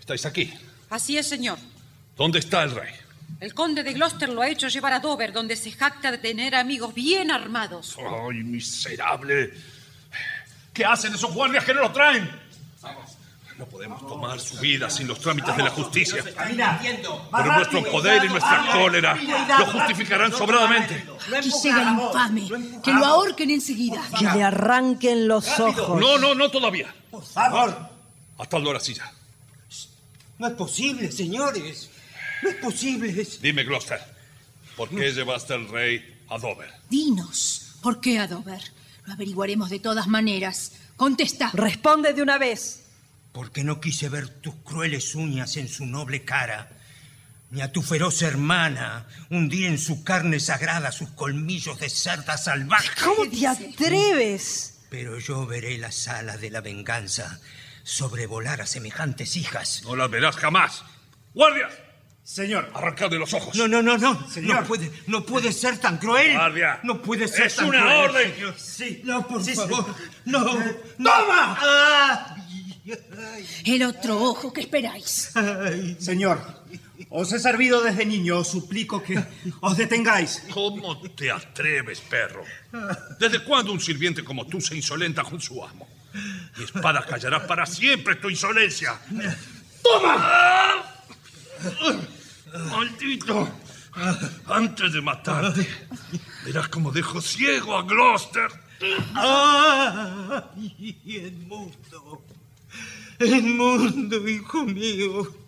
¿Estáis 0.00 0.26
aquí? 0.26 0.52
Así 0.90 1.16
es, 1.16 1.28
señor. 1.28 1.58
¿Dónde 2.16 2.40
está 2.40 2.62
el 2.62 2.72
rey? 2.72 2.92
El 3.40 3.54
conde 3.54 3.82
de 3.82 3.92
Gloucester 3.94 4.28
lo 4.28 4.42
ha 4.42 4.48
hecho 4.48 4.68
llevar 4.68 4.92
a 4.92 5.00
Dover, 5.00 5.32
donde 5.32 5.56
se 5.56 5.72
jacta 5.72 6.10
de 6.10 6.18
tener 6.18 6.54
amigos 6.54 6.94
bien 6.94 7.30
armados. 7.30 7.96
¡Ay, 7.98 8.42
miserable! 8.44 9.52
¿Qué 10.72 10.84
hacen 10.84 11.14
esos 11.14 11.32
guardias 11.32 11.64
que 11.64 11.74
no 11.74 11.80
lo 11.80 11.92
traen? 11.92 12.30
No 13.62 13.68
podemos 13.68 14.04
tomar 14.08 14.40
su 14.40 14.58
vida 14.58 14.90
sin 14.90 15.06
los 15.06 15.20
trámites 15.20 15.56
de 15.56 15.62
la 15.62 15.70
justicia. 15.70 16.24
Pero 16.24 17.52
nuestro 17.52 17.84
poder 17.92 18.24
y 18.24 18.28
nuestra 18.28 18.72
cólera 18.72 19.14
lo 19.14 19.66
justificarán 19.66 20.32
sobradamente. 20.32 21.06
Que 21.40 21.48
sea 21.48 21.92
infame, 21.92 22.48
que 22.82 22.92
lo 22.92 23.06
ahorquen 23.06 23.50
enseguida. 23.52 24.02
Que 24.18 24.24
le 24.24 24.42
arranquen 24.42 25.28
los 25.28 25.60
ojos. 25.60 26.00
No, 26.00 26.18
no, 26.18 26.34
no 26.34 26.50
todavía. 26.50 26.92
Por 27.08 27.24
favor. 27.24 27.88
Hasta 28.36 28.58
la 28.58 28.80
silla. 28.80 29.12
No 30.38 30.48
es 30.48 30.54
posible, 30.54 31.12
señores. 31.12 31.88
No 32.42 32.48
es 32.48 32.56
posible. 32.56 33.28
Dime, 33.40 33.62
Gloucester, 33.62 34.00
¿por 34.76 34.88
qué 34.88 35.12
llevaste 35.12 35.54
al 35.54 35.68
rey 35.68 36.24
a 36.30 36.36
Dover? 36.36 36.68
Dinos, 36.90 37.76
¿por 37.80 38.00
qué 38.00 38.18
a 38.18 38.26
Dover? 38.26 38.60
Lo 39.06 39.12
averiguaremos 39.12 39.70
de 39.70 39.78
todas 39.78 40.08
maneras. 40.08 40.72
Contesta. 40.96 41.52
Responde 41.54 42.12
de 42.12 42.22
una 42.22 42.38
vez. 42.38 42.81
Porque 43.32 43.64
no 43.64 43.80
quise 43.80 44.08
ver 44.08 44.28
tus 44.28 44.54
crueles 44.56 45.14
uñas 45.14 45.56
en 45.56 45.68
su 45.68 45.86
noble 45.86 46.24
cara, 46.24 46.68
ni 47.50 47.62
a 47.62 47.72
tu 47.72 47.82
feroz 47.82 48.20
hermana 48.22 49.06
hundir 49.30 49.66
en 49.66 49.78
su 49.78 50.04
carne 50.04 50.38
sagrada 50.40 50.92
sus 50.92 51.10
colmillos 51.10 51.78
de 51.80 51.88
cerda 51.90 52.36
salvaje. 52.36 52.90
¿Cómo 53.02 53.28
te 53.30 53.46
atreves? 53.46 54.80
Pero 54.90 55.18
yo 55.18 55.46
veré 55.46 55.78
la 55.78 55.92
sala 55.92 56.36
de 56.36 56.50
la 56.50 56.60
venganza 56.60 57.40
sobrevolar 57.84 58.60
a 58.60 58.66
semejantes 58.66 59.36
hijas. 59.36 59.82
No 59.84 59.96
las 59.96 60.10
verás 60.10 60.36
jamás. 60.36 60.84
¡Guardias! 61.34 61.72
Señor. 62.24 62.70
Arrancadle 62.74 63.18
los 63.18 63.32
ojos. 63.34 63.54
No, 63.56 63.66
no, 63.66 63.82
no, 63.82 63.98
no. 63.98 64.30
Señor. 64.30 64.60
No 64.60 64.64
puede, 64.66 64.92
no 65.08 65.26
puede 65.26 65.52
ser 65.52 65.78
tan 65.78 65.98
cruel. 65.98 66.34
Guardia. 66.34 66.78
No 66.84 67.02
puede 67.02 67.26
ser 67.26 67.46
Es 67.46 67.56
tan 67.56 67.66
una 67.66 67.80
cruel. 67.80 67.98
orden. 68.10 68.34
señor. 68.34 68.54
Sí. 68.58 69.00
No, 69.04 69.26
por 69.26 69.42
Sí, 69.42 69.54
favor. 69.54 69.86
No. 70.26 70.44
¡Toma! 70.44 71.58
Ah. 71.60 72.36
El 73.64 73.82
otro 73.84 74.20
ojo, 74.20 74.52
¿qué 74.52 74.62
esperáis? 74.62 75.32
Señor, 75.98 76.64
os 77.10 77.32
he 77.32 77.38
servido 77.38 77.80
desde 77.80 78.04
niño. 78.04 78.38
Os 78.38 78.48
suplico 78.48 79.02
que 79.02 79.22
os 79.60 79.76
detengáis. 79.76 80.42
¿Cómo 80.52 81.00
te 81.00 81.30
atreves, 81.30 82.00
perro? 82.00 82.44
¿Desde 83.20 83.44
cuándo 83.44 83.72
un 83.72 83.80
sirviente 83.80 84.24
como 84.24 84.46
tú 84.46 84.60
se 84.60 84.74
insolenta 84.74 85.22
con 85.22 85.40
su 85.40 85.64
amo? 85.64 85.88
Mi 86.56 86.64
espada 86.64 87.06
callará 87.06 87.46
para 87.46 87.64
siempre 87.66 88.16
tu 88.16 88.28
insolencia. 88.28 88.98
¡Toma! 89.82 90.84
¡Maldito! 92.70 93.48
Antes 94.46 94.92
de 94.92 95.00
matarte, 95.00 95.68
verás 96.44 96.68
cómo 96.68 96.90
dejo 96.90 97.20
ciego 97.20 97.76
a 97.76 97.82
Gloucester. 97.82 98.50
¡Ay, 99.14 100.98
el 101.06 101.32
mundo! 101.46 102.24
El 103.18 103.42
mundo, 103.42 104.28
hijo 104.28 104.64
mío. 104.64 105.42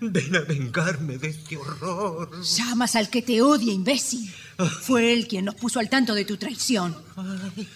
Ven 0.00 0.36
a 0.36 0.40
vengarme 0.40 1.18
de 1.18 1.28
este 1.28 1.56
horror. 1.56 2.42
Llamas 2.42 2.94
al 2.96 3.08
que 3.08 3.22
te 3.22 3.40
odia, 3.40 3.72
imbécil. 3.72 4.32
Fue 4.82 5.12
él 5.12 5.26
quien 5.26 5.46
nos 5.46 5.54
puso 5.54 5.80
al 5.80 5.88
tanto 5.88 6.14
de 6.14 6.24
tu 6.24 6.36
traición. 6.36 6.96
Ay, 7.16 7.68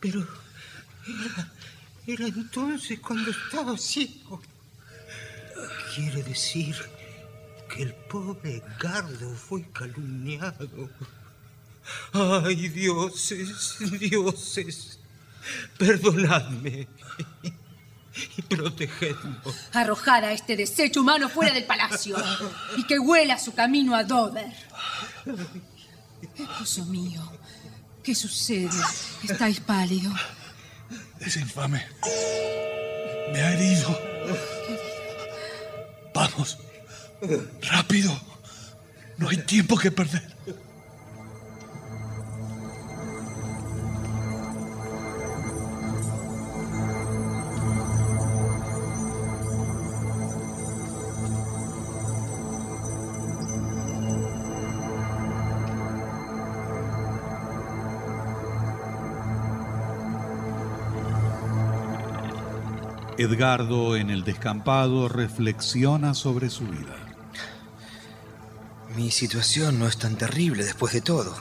pero 0.00 0.26
era, 1.06 1.52
era 2.06 2.26
entonces 2.26 2.98
cuando 2.98 3.30
estaba 3.30 3.78
ciego. 3.78 4.42
Quiere 5.94 6.22
decir 6.22 6.74
que 7.72 7.82
el 7.82 7.94
pobre 7.94 8.62
Gardo 8.80 9.34
fue 9.34 9.64
calumniado. 9.72 10.90
Ay, 12.12 12.68
dioses, 12.68 13.76
dioses, 13.98 14.98
perdonadme 15.78 16.88
y 18.36 18.42
protegednos. 18.42 19.56
Arrojar 19.72 20.24
a 20.24 20.32
este 20.32 20.56
desecho 20.56 21.00
humano 21.00 21.28
fuera 21.28 21.52
del 21.52 21.64
palacio 21.64 22.16
y 22.76 22.86
que 22.86 22.98
huela 22.98 23.38
su 23.38 23.54
camino 23.54 23.94
a 23.94 24.04
Dover. 24.04 24.52
Esposo 26.36 26.84
mío, 26.86 27.22
¿qué 28.02 28.14
sucede? 28.14 28.70
Estáis 29.22 29.60
pálido. 29.60 30.12
Ese 31.20 31.40
infame 31.40 31.86
me 33.32 33.40
ha 33.40 33.52
herido. 33.52 33.98
Vamos, 36.14 36.58
rápido. 37.62 38.18
No 39.16 39.28
hay 39.28 39.36
tiempo 39.38 39.76
que 39.76 39.90
perder. 39.90 40.36
Edgardo 63.20 63.96
en 63.96 64.08
el 64.08 64.24
descampado 64.24 65.06
reflexiona 65.06 66.14
sobre 66.14 66.48
su 66.48 66.66
vida. 66.66 66.96
Mi 68.96 69.10
situación 69.10 69.78
no 69.78 69.86
es 69.86 69.98
tan 69.98 70.16
terrible 70.16 70.64
después 70.64 70.94
de 70.94 71.02
todo. 71.02 71.36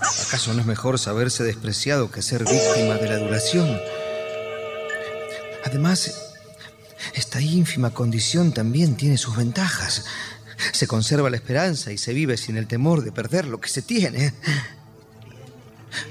¿Acaso 0.00 0.52
no 0.54 0.60
es 0.60 0.66
mejor 0.66 0.98
saberse 0.98 1.44
despreciado 1.44 2.10
que 2.10 2.22
ser 2.22 2.40
víctima 2.40 2.94
de 2.94 3.08
la 3.08 3.14
adulación? 3.14 3.78
Además, 5.64 6.34
esta 7.14 7.40
ínfima 7.40 7.90
condición 7.90 8.52
también 8.52 8.96
tiene 8.96 9.16
sus 9.16 9.36
ventajas. 9.36 10.06
Se 10.72 10.88
conserva 10.88 11.30
la 11.30 11.36
esperanza 11.36 11.92
y 11.92 11.98
se 11.98 12.12
vive 12.12 12.36
sin 12.36 12.56
el 12.56 12.66
temor 12.66 13.04
de 13.04 13.12
perder 13.12 13.46
lo 13.46 13.60
que 13.60 13.68
se 13.68 13.82
tiene. 13.82 14.34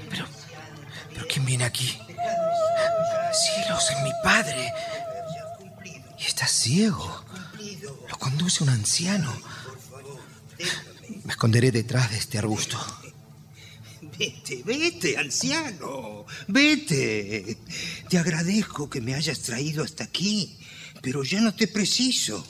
Pero, 0.08 0.24
pero 1.12 1.26
¿quién 1.28 1.44
viene 1.44 1.64
aquí? 1.64 1.98
Cielos, 3.44 3.84
es 3.90 4.02
mi 4.02 4.10
padre. 4.22 4.72
Y 6.18 6.22
está 6.24 6.46
ciego. 6.46 7.24
Lo 8.08 8.18
conduce 8.18 8.64
un 8.64 8.70
anciano. 8.70 9.32
Me 11.24 11.32
esconderé 11.32 11.70
detrás 11.70 12.10
de 12.10 12.18
este 12.18 12.38
arbusto. 12.38 12.78
Vete, 14.18 14.62
vete, 14.64 15.16
anciano. 15.16 16.26
Vete. 16.48 17.58
Te 18.08 18.18
agradezco 18.18 18.90
que 18.90 19.00
me 19.00 19.14
hayas 19.14 19.40
traído 19.40 19.84
hasta 19.84 20.04
aquí, 20.04 20.58
pero 21.00 21.22
ya 21.22 21.40
no 21.40 21.54
te 21.54 21.68
preciso. 21.68 22.44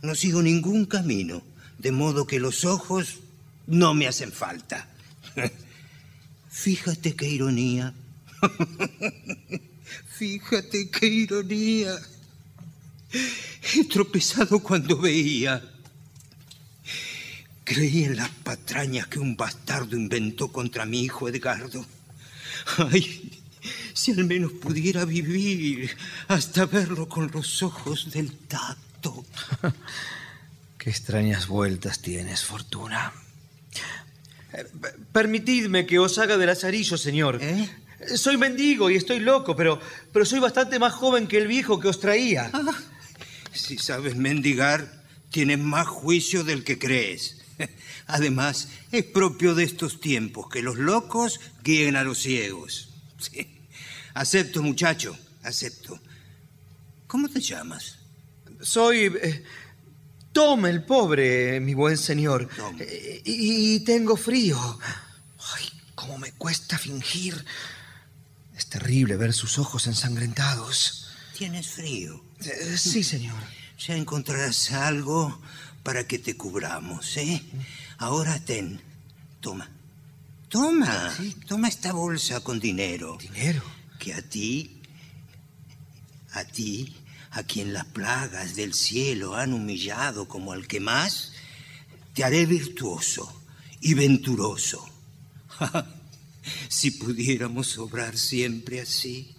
No 0.00 0.14
sigo 0.14 0.40
ningún 0.40 0.86
camino, 0.86 1.42
de 1.78 1.92
modo 1.92 2.26
que 2.26 2.40
los 2.40 2.64
ojos 2.64 3.18
no 3.66 3.92
me 3.92 4.06
hacen 4.06 4.32
falta. 4.32 4.88
Fíjate 6.48 7.14
qué 7.14 7.28
ironía. 7.28 7.92
Fíjate 10.18 10.90
qué 10.90 11.06
ironía. 11.06 11.96
He 13.72 13.84
tropezado 13.84 14.58
cuando 14.58 14.98
veía. 14.98 15.62
Creí 17.62 18.02
en 18.02 18.16
las 18.16 18.28
patrañas 18.30 19.06
que 19.06 19.20
un 19.20 19.36
bastardo 19.36 19.94
inventó 19.94 20.50
contra 20.50 20.84
mi 20.86 21.04
hijo 21.04 21.28
Edgardo. 21.28 21.86
Ay, 22.78 23.40
si 23.94 24.10
al 24.10 24.24
menos 24.24 24.50
pudiera 24.54 25.04
vivir 25.04 25.96
hasta 26.26 26.66
verlo 26.66 27.08
con 27.08 27.30
los 27.30 27.62
ojos 27.62 28.10
del 28.10 28.32
tacto. 28.32 29.24
Qué 30.78 30.90
extrañas 30.90 31.46
vueltas 31.46 32.02
tienes, 32.02 32.42
Fortuna. 32.42 33.12
Eh, 34.52 34.66
Permitidme 35.12 35.86
que 35.86 36.00
os 36.00 36.18
haga 36.18 36.36
de 36.36 36.46
lazarillo, 36.46 36.96
señor. 36.96 37.38
¿Eh? 37.40 37.70
Soy 38.14 38.36
mendigo 38.36 38.90
y 38.90 38.96
estoy 38.96 39.18
loco, 39.18 39.56
pero, 39.56 39.80
pero 40.12 40.24
soy 40.24 40.38
bastante 40.38 40.78
más 40.78 40.92
joven 40.92 41.26
que 41.26 41.38
el 41.38 41.48
viejo 41.48 41.80
que 41.80 41.88
os 41.88 42.00
traía. 42.00 42.50
Si 43.50 43.76
sabes 43.78 44.14
mendigar, 44.14 45.04
tienes 45.30 45.58
más 45.58 45.88
juicio 45.88 46.44
del 46.44 46.62
que 46.62 46.78
crees. 46.78 47.38
Además, 48.06 48.68
es 48.92 49.04
propio 49.04 49.54
de 49.54 49.64
estos 49.64 50.00
tiempos 50.00 50.48
que 50.48 50.62
los 50.62 50.76
locos 50.78 51.40
guíen 51.64 51.96
a 51.96 52.04
los 52.04 52.18
ciegos. 52.18 52.90
Sí. 53.18 53.48
Acepto, 54.14 54.62
muchacho, 54.62 55.18
acepto. 55.42 55.98
¿Cómo 57.08 57.28
te 57.28 57.40
llamas? 57.40 57.98
Soy 58.60 59.06
eh, 59.06 59.42
Tom 60.32 60.66
el 60.66 60.84
pobre, 60.84 61.58
mi 61.58 61.74
buen 61.74 61.98
señor. 61.98 62.48
Eh, 62.78 63.22
y, 63.24 63.74
y 63.74 63.80
tengo 63.80 64.16
frío. 64.16 64.56
Ay, 65.56 65.68
cómo 65.96 66.16
me 66.16 66.30
cuesta 66.30 66.78
fingir. 66.78 67.44
Es 68.58 68.66
terrible 68.66 69.16
ver 69.16 69.32
sus 69.32 69.56
ojos 69.60 69.86
ensangrentados. 69.86 71.06
¿Tienes 71.32 71.68
frío? 71.68 72.24
Eh, 72.40 72.76
sí, 72.76 73.04
señor. 73.04 73.38
Ya 73.78 73.94
encontrarás 73.94 74.72
algo 74.72 75.40
para 75.84 76.08
que 76.08 76.18
te 76.18 76.36
cubramos, 76.36 77.16
¿eh? 77.18 77.40
Ahora 77.98 78.44
ten. 78.44 78.80
Toma. 79.40 79.70
Toma. 80.48 81.16
Toma 81.46 81.68
esta 81.68 81.92
bolsa 81.92 82.40
con 82.40 82.58
dinero. 82.58 83.16
¿Dinero? 83.20 83.62
Que 84.00 84.12
a 84.12 84.22
ti, 84.22 84.82
a 86.32 86.42
ti, 86.42 86.96
a 87.30 87.44
quien 87.44 87.72
las 87.72 87.84
plagas 87.84 88.56
del 88.56 88.74
cielo 88.74 89.36
han 89.36 89.52
humillado 89.52 90.26
como 90.26 90.50
al 90.50 90.66
que 90.66 90.80
más, 90.80 91.30
te 92.12 92.24
haré 92.24 92.44
virtuoso 92.44 93.40
y 93.80 93.94
venturoso. 93.94 94.84
si 96.68 96.90
pudiéramos 96.92 97.78
obrar 97.78 98.16
siempre 98.16 98.80
así, 98.80 99.34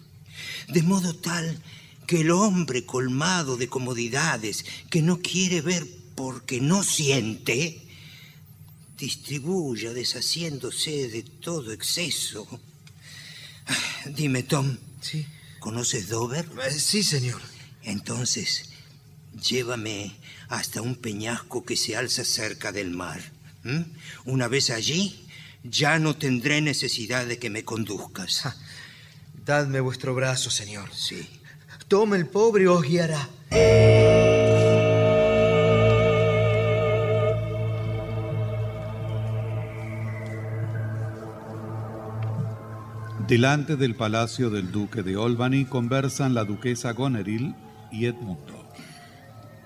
de 0.68 0.82
modo 0.82 1.14
tal 1.14 1.60
que 2.06 2.22
el 2.22 2.30
hombre 2.30 2.84
colmado 2.84 3.56
de 3.56 3.68
comodidades, 3.68 4.64
que 4.90 5.02
no 5.02 5.20
quiere 5.20 5.60
ver 5.60 5.86
porque 6.14 6.60
no 6.60 6.82
siente, 6.82 7.82
distribuya 8.98 9.92
deshaciéndose 9.92 11.08
de 11.08 11.22
todo 11.22 11.72
exceso. 11.72 12.46
Dime, 14.14 14.42
Tom. 14.42 14.76
Sí. 15.00 15.26
¿Conoces 15.60 16.08
Dover? 16.08 16.48
sí, 16.78 17.02
señor. 17.02 17.40
Entonces, 17.82 18.70
llévame 19.42 20.16
hasta 20.48 20.82
un 20.82 20.96
peñasco 20.96 21.64
que 21.64 21.76
se 21.76 21.96
alza 21.96 22.24
cerca 22.24 22.72
del 22.72 22.90
mar. 22.90 23.20
Una 24.24 24.48
vez 24.48 24.70
allí, 24.70 25.26
ya 25.62 25.98
no 25.98 26.14
tendré 26.16 26.60
necesidad 26.60 27.26
de 27.26 27.38
que 27.38 27.50
me 27.50 27.64
conduzcas. 27.64 28.44
Dadme 29.44 29.80
vuestro 29.80 30.14
brazo, 30.14 30.50
señor. 30.50 30.90
Sí. 30.94 31.28
Tom 31.88 32.14
el 32.14 32.26
pobre 32.26 32.68
os 32.68 32.82
guiará. 32.82 33.28
Delante 43.26 43.76
del 43.76 43.94
palacio 43.94 44.50
del 44.50 44.72
duque 44.72 45.02
de 45.02 45.14
Albany 45.14 45.64
conversan 45.64 46.34
la 46.34 46.44
duquesa 46.44 46.92
Goneril 46.92 47.54
y 47.92 48.06
Edmundo. 48.06 48.68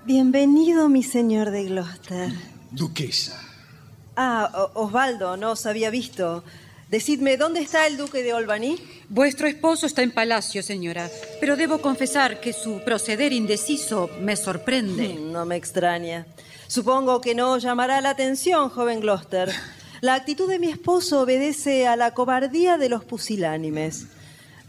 Bienvenido, 0.04 0.90
mi 0.90 1.02
señor 1.02 1.50
de 1.50 1.64
Gloucester. 1.64 2.30
Duquesa. 2.72 3.53
Ah, 4.16 4.70
Osvaldo, 4.74 5.36
no 5.36 5.52
os 5.52 5.66
había 5.66 5.90
visto. 5.90 6.44
Decidme, 6.88 7.36
¿dónde 7.36 7.60
está 7.60 7.86
el 7.86 7.96
duque 7.96 8.22
de 8.22 8.32
Albany? 8.32 8.76
Vuestro 9.08 9.48
esposo 9.48 9.86
está 9.86 10.02
en 10.02 10.12
palacio, 10.12 10.62
señora, 10.62 11.10
pero 11.40 11.56
debo 11.56 11.80
confesar 11.80 12.40
que 12.40 12.52
su 12.52 12.82
proceder 12.84 13.32
indeciso 13.32 14.10
me 14.20 14.36
sorprende. 14.36 15.14
No 15.14 15.44
me 15.44 15.56
extraña. 15.56 16.26
Supongo 16.68 17.20
que 17.20 17.34
no 17.34 17.58
llamará 17.58 18.00
la 18.00 18.10
atención, 18.10 18.68
joven 18.68 19.00
Gloucester. 19.00 19.50
La 20.02 20.14
actitud 20.14 20.48
de 20.48 20.58
mi 20.58 20.68
esposo 20.68 21.22
obedece 21.22 21.86
a 21.88 21.96
la 21.96 22.12
cobardía 22.12 22.78
de 22.78 22.88
los 22.88 23.04
pusilánimes. 23.04 24.06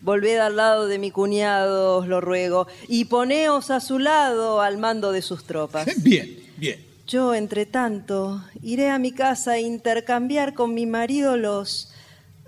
Volved 0.01 0.37
al 0.37 0.55
lado 0.55 0.87
de 0.87 0.97
mi 0.97 1.11
cuñado, 1.11 1.97
os 1.97 2.07
lo 2.07 2.21
ruego, 2.21 2.67
y 2.87 3.05
poneos 3.05 3.69
a 3.69 3.79
su 3.79 3.99
lado 3.99 4.61
al 4.61 4.77
mando 4.77 5.11
de 5.11 5.21
sus 5.21 5.43
tropas. 5.45 5.87
Bien, 5.97 6.39
bien. 6.57 6.94
Yo, 7.07 7.35
entre 7.35 7.65
tanto, 7.65 8.43
iré 8.61 8.89
a 8.89 8.97
mi 8.97 9.11
casa 9.11 9.51
a 9.51 9.59
intercambiar 9.59 10.53
con 10.53 10.73
mi 10.73 10.85
marido 10.85 11.37
los 11.37 11.91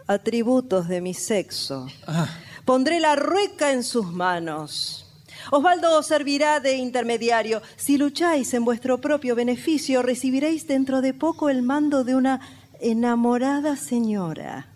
atributos 0.07 0.87
de 0.87 1.01
mi 1.01 1.13
sexo. 1.13 1.87
Ah, 2.07 2.27
Pondré 2.65 2.99
la 2.99 3.15
rueca 3.15 3.71
en 3.71 3.83
sus 3.83 4.11
manos. 4.11 5.05
Osvaldo 5.51 5.97
os 5.97 6.07
servirá 6.07 6.59
de 6.59 6.75
intermediario. 6.75 7.61
Si 7.77 7.97
lucháis 7.97 8.53
en 8.53 8.65
vuestro 8.65 8.99
propio 8.99 9.35
beneficio, 9.35 10.01
recibiréis 10.01 10.67
dentro 10.67 11.01
de 11.01 11.13
poco 11.13 11.49
el 11.49 11.61
mando 11.61 12.03
de 12.03 12.15
una 12.15 12.41
enamorada 12.81 13.77
señora. 13.77 14.67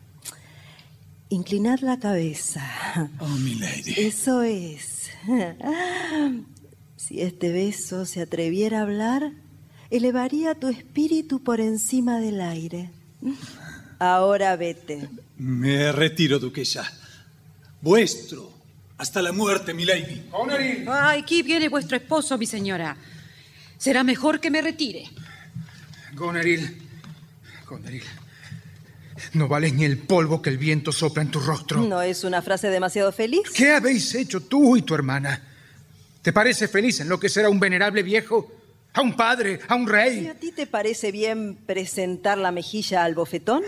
Inclinad 1.30 1.80
la 1.80 1.98
cabeza. 2.00 2.62
oh, 3.20 3.28
mi 3.28 3.56
lady. 3.56 3.94
Eso 3.98 4.44
es. 4.44 5.10
Si 6.98 7.20
este 7.20 7.52
beso 7.52 8.06
se 8.06 8.22
atreviera 8.22 8.80
a 8.80 8.82
hablar, 8.84 9.34
elevaría 9.92 10.56
tu 10.56 10.70
espíritu 10.70 11.44
por 11.44 11.60
encima 11.60 12.20
del 12.20 12.42
aire. 12.42 12.90
Ahora 14.00 14.56
vete. 14.56 15.10
Me 15.38 15.92
retiro, 15.92 16.40
duquesa. 16.40 16.92
Vuestro. 17.82 18.52
Hasta 18.98 19.22
la 19.22 19.32
muerte, 19.32 19.74
mi 19.74 19.86
lady. 19.86 20.24
Ay, 20.88 21.22
aquí 21.22 21.42
viene 21.42 21.70
vuestro 21.70 21.98
esposo, 21.98 22.38
mi 22.38 22.46
señora. 22.46 22.96
Será 23.78 24.04
mejor 24.04 24.40
que 24.40 24.50
me 24.50 24.62
retire. 24.62 25.10
Goneril, 26.14 26.78
Goneril, 27.68 28.04
no 29.34 29.48
vales 29.48 29.74
ni 29.74 29.86
el 29.86 29.98
polvo 29.98 30.42
que 30.42 30.50
el 30.50 30.58
viento 30.58 30.92
sopla 30.92 31.24
en 31.24 31.32
tu 31.32 31.40
rostro. 31.40 31.82
¿No 31.82 32.02
es 32.02 32.24
una 32.24 32.42
frase 32.42 32.68
demasiado 32.68 33.12
feliz? 33.12 33.50
¿Qué 33.56 33.72
habéis 33.72 34.14
hecho 34.14 34.42
tú 34.42 34.78
y 34.78 34.84
tu 34.84 34.94
hermana? 34.94 35.42
¿Te 36.22 36.32
parece 36.32 36.68
feliz 36.68 37.00
enloquecer 37.00 37.46
a 37.46 37.50
un 37.50 37.60
venerable 37.60 38.04
viejo? 38.04 38.61
¿A 38.94 39.02
un 39.02 39.16
padre? 39.16 39.60
¿A 39.68 39.76
un 39.76 39.84
¿Y 39.84 39.86
rey? 39.86 40.28
a 40.28 40.36
ti 40.36 40.52
te 40.52 40.68
parece 40.68 41.12
bien 41.12 41.56
presentar 41.56 42.38
la 42.38 42.52
mejilla 42.52 43.04
al 43.04 43.16
bofetón? 43.16 43.64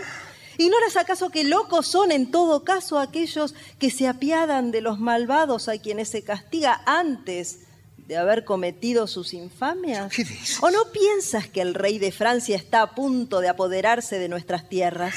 ¿Ignoras 0.58 0.96
acaso 0.96 1.30
que 1.30 1.44
locos 1.44 1.86
son 1.86 2.12
en 2.12 2.30
todo 2.30 2.62
caso 2.62 2.98
aquellos 2.98 3.54
que 3.78 3.90
se 3.90 4.06
apiadan 4.06 4.70
de 4.70 4.82
los 4.82 5.00
malvados 5.00 5.68
a 5.68 5.78
quienes 5.78 6.10
se 6.10 6.22
castiga 6.22 6.82
antes 6.86 7.60
de 8.06 8.16
haber 8.18 8.44
cometido 8.44 9.06
sus 9.06 9.32
infamias? 9.34 10.12
¿O 10.60 10.70
no 10.70 10.92
piensas 10.92 11.48
que 11.48 11.62
el 11.62 11.74
rey 11.74 11.98
de 11.98 12.12
Francia 12.12 12.56
está 12.56 12.82
a 12.82 12.94
punto 12.94 13.40
de 13.40 13.48
apoderarse 13.48 14.18
de 14.18 14.28
nuestras 14.28 14.68
tierras? 14.68 15.14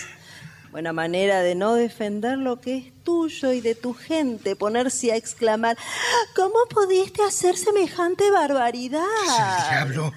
Buena 0.72 0.94
manera 0.94 1.42
de 1.42 1.56
no 1.56 1.76
defender 1.76 2.38
lo 2.38 2.60
que 2.60 2.78
es 2.78 3.04
tuyo 3.04 3.54
y 3.54 3.62
de 3.62 3.74
tu 3.74 3.94
gente, 3.94 4.56
ponerse 4.56 5.12
a 5.12 5.16
exclamar, 5.16 5.78
¿cómo 6.36 6.56
pudiste 6.70 7.24
hacer 7.24 7.58
semejante 7.58 8.30
barbaridad? 8.30 9.04
El 9.24 9.70
diablo. 9.70 10.14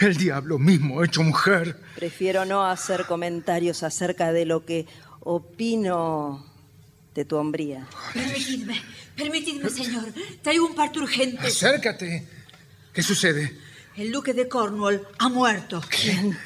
El 0.00 0.16
diablo 0.16 0.58
mismo 0.58 1.02
hecho 1.04 1.22
mujer. 1.22 1.80
Prefiero 1.94 2.44
no 2.44 2.66
hacer 2.66 3.06
comentarios 3.06 3.82
acerca 3.82 4.32
de 4.32 4.44
lo 4.44 4.64
que 4.64 4.86
opino 5.20 6.44
de 7.14 7.24
tu 7.24 7.36
hombría. 7.36 7.86
Permitidme, 8.12 8.82
permitidme, 9.16 9.70
señor. 9.70 10.12
Traigo 10.42 10.66
un 10.66 10.74
parto 10.74 11.00
urgente. 11.00 11.46
Acércate. 11.46 12.28
¿Qué 12.92 13.02
sucede? 13.02 13.56
El 13.96 14.12
duque 14.12 14.34
de 14.34 14.48
Cornwall 14.48 15.06
ha 15.18 15.28
muerto. 15.28 15.80
¿Quién? 15.88 16.36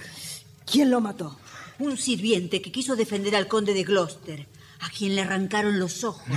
¿Quién 0.65 0.91
lo 0.91 1.01
mató? 1.01 1.39
Un 1.81 1.97
sirviente 1.97 2.61
que 2.61 2.71
quiso 2.71 2.95
defender 2.95 3.35
al 3.35 3.49
conde 3.49 3.75
de 3.75 3.85
Gloucester, 3.85 4.47
a 4.81 4.91
quien 4.91 5.17
le 5.17 5.23
arrancaron 5.23 5.79
los 5.79 6.05
ojos. 6.05 6.29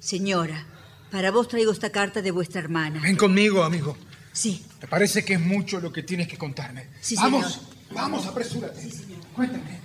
Señora, 0.00 0.66
para 1.12 1.30
vos 1.30 1.46
traigo 1.46 1.70
esta 1.70 1.90
carta 1.90 2.22
de 2.22 2.32
vuestra 2.32 2.60
hermana. 2.60 3.00
Ven 3.00 3.16
conmigo, 3.16 3.62
amigo. 3.62 3.96
Sí. 4.32 4.64
Me 4.82 4.88
parece 4.88 5.24
que 5.24 5.34
es 5.34 5.40
mucho 5.40 5.80
lo 5.80 5.92
que 5.92 6.02
tienes 6.02 6.26
que 6.26 6.36
contarme. 6.36 6.88
Sí, 7.00 7.14
vamos, 7.16 7.52
señor. 7.52 7.68
vamos, 7.92 8.26
apresúrate. 8.26 8.80
Cuéntame. 9.34 9.78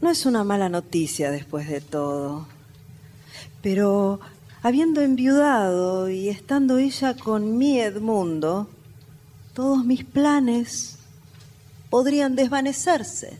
No 0.00 0.10
es 0.10 0.24
una 0.24 0.44
mala 0.44 0.68
noticia 0.68 1.32
después 1.32 1.68
de 1.68 1.80
todo. 1.80 2.46
Pero 3.60 4.20
habiendo 4.62 5.00
enviudado 5.00 6.08
y 6.08 6.28
estando 6.28 6.78
ella 6.78 7.16
con 7.16 7.58
mi 7.58 7.80
Edmundo, 7.80 8.70
todos 9.52 9.84
mis 9.84 10.04
planes 10.04 10.97
podrían 11.90 12.36
desvanecerse. 12.36 13.38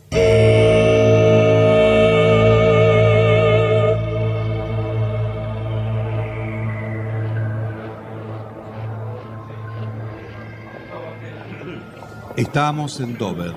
Estamos 12.36 13.00
en 13.00 13.18
Dover, 13.18 13.52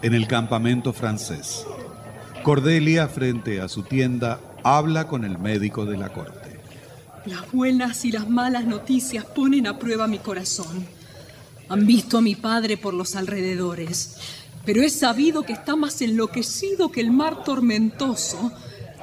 en 0.00 0.14
el 0.14 0.26
campamento 0.26 0.94
francés. 0.94 1.66
Cordelia, 2.42 3.06
frente 3.06 3.60
a 3.60 3.68
su 3.68 3.82
tienda, 3.82 4.40
habla 4.64 5.06
con 5.06 5.24
el 5.24 5.38
médico 5.38 5.84
de 5.84 5.98
la 5.98 6.08
corte. 6.08 6.58
Las 7.26 7.52
buenas 7.52 8.04
y 8.04 8.10
las 8.10 8.28
malas 8.28 8.64
noticias 8.64 9.24
ponen 9.24 9.66
a 9.66 9.78
prueba 9.78 10.06
mi 10.06 10.18
corazón. 10.18 10.86
Han 11.72 11.86
visto 11.86 12.18
a 12.18 12.20
mi 12.20 12.34
padre 12.34 12.76
por 12.76 12.92
los 12.92 13.16
alrededores, 13.16 14.18
pero 14.66 14.82
he 14.82 14.90
sabido 14.90 15.42
que 15.42 15.54
está 15.54 15.74
más 15.74 16.02
enloquecido 16.02 16.92
que 16.92 17.00
el 17.00 17.10
mar 17.10 17.44
tormentoso. 17.44 18.52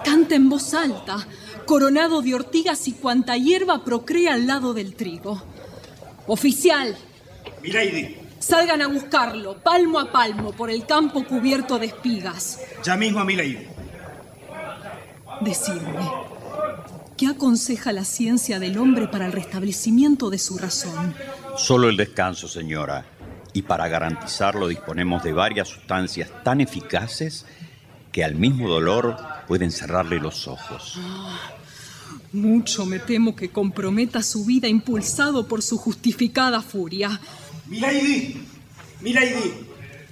Canta 0.06 0.36
en 0.36 0.50
voz 0.50 0.76
alta, 0.76 1.28
coronado 1.66 2.22
de 2.22 2.36
ortigas 2.36 2.88
y 2.88 2.92
cuanta 2.92 3.36
hierba 3.38 3.84
procrea 3.84 4.36
al 4.36 4.46
lado 4.46 4.76
del 4.76 4.94
trigo. 4.94 5.42
Oficial, 6.28 6.96
Milady, 7.64 8.18
salgan 8.38 8.84
a 8.84 8.88
buscarlo, 8.88 9.58
palmo 9.58 9.98
a 9.98 10.12
palmo, 10.12 10.52
por 10.52 10.70
el 10.70 10.86
campo 10.86 11.26
cubierto 11.26 11.80
de 11.80 11.88
espigas. 11.88 12.60
ya 12.84 12.96
mismo 12.96 13.20
a 13.20 13.26
Milady. 13.26 13.66
Decidme, 15.42 16.08
¿qué 17.18 17.26
aconseja 17.26 17.92
la 17.94 18.06
ciencia 18.06 18.60
del 18.60 18.78
hombre 18.78 19.08
para 19.08 19.26
el 19.26 19.32
restablecimiento 19.32 20.30
de 20.30 20.38
su 20.38 20.60
razón? 20.60 21.16
Solo 21.60 21.90
el 21.90 21.98
descanso, 21.98 22.48
señora. 22.48 23.06
Y 23.52 23.64
para 23.64 23.90
garantizarlo 23.90 24.68
disponemos 24.68 25.24
de 25.24 25.34
varias 25.34 25.68
sustancias 25.68 26.30
tan 26.44 26.62
eficaces 26.62 27.46
que 28.14 28.24
al 28.24 28.36
mismo 28.36 28.70
dolor 28.70 29.18
pueden 29.46 29.70
cerrarle 29.70 30.20
los 30.20 30.48
ojos. 30.48 30.98
Mucho 32.32 32.86
me 32.86 33.00
temo 33.00 33.36
que 33.36 33.50
comprometa 33.50 34.24
su 34.24 34.46
vida 34.46 34.70
impulsado 34.70 35.48
por 35.48 35.62
su 35.62 35.78
justificada 35.78 36.62
furia. 36.62 37.20
Milady, 37.68 38.42
Milady, 39.02 39.68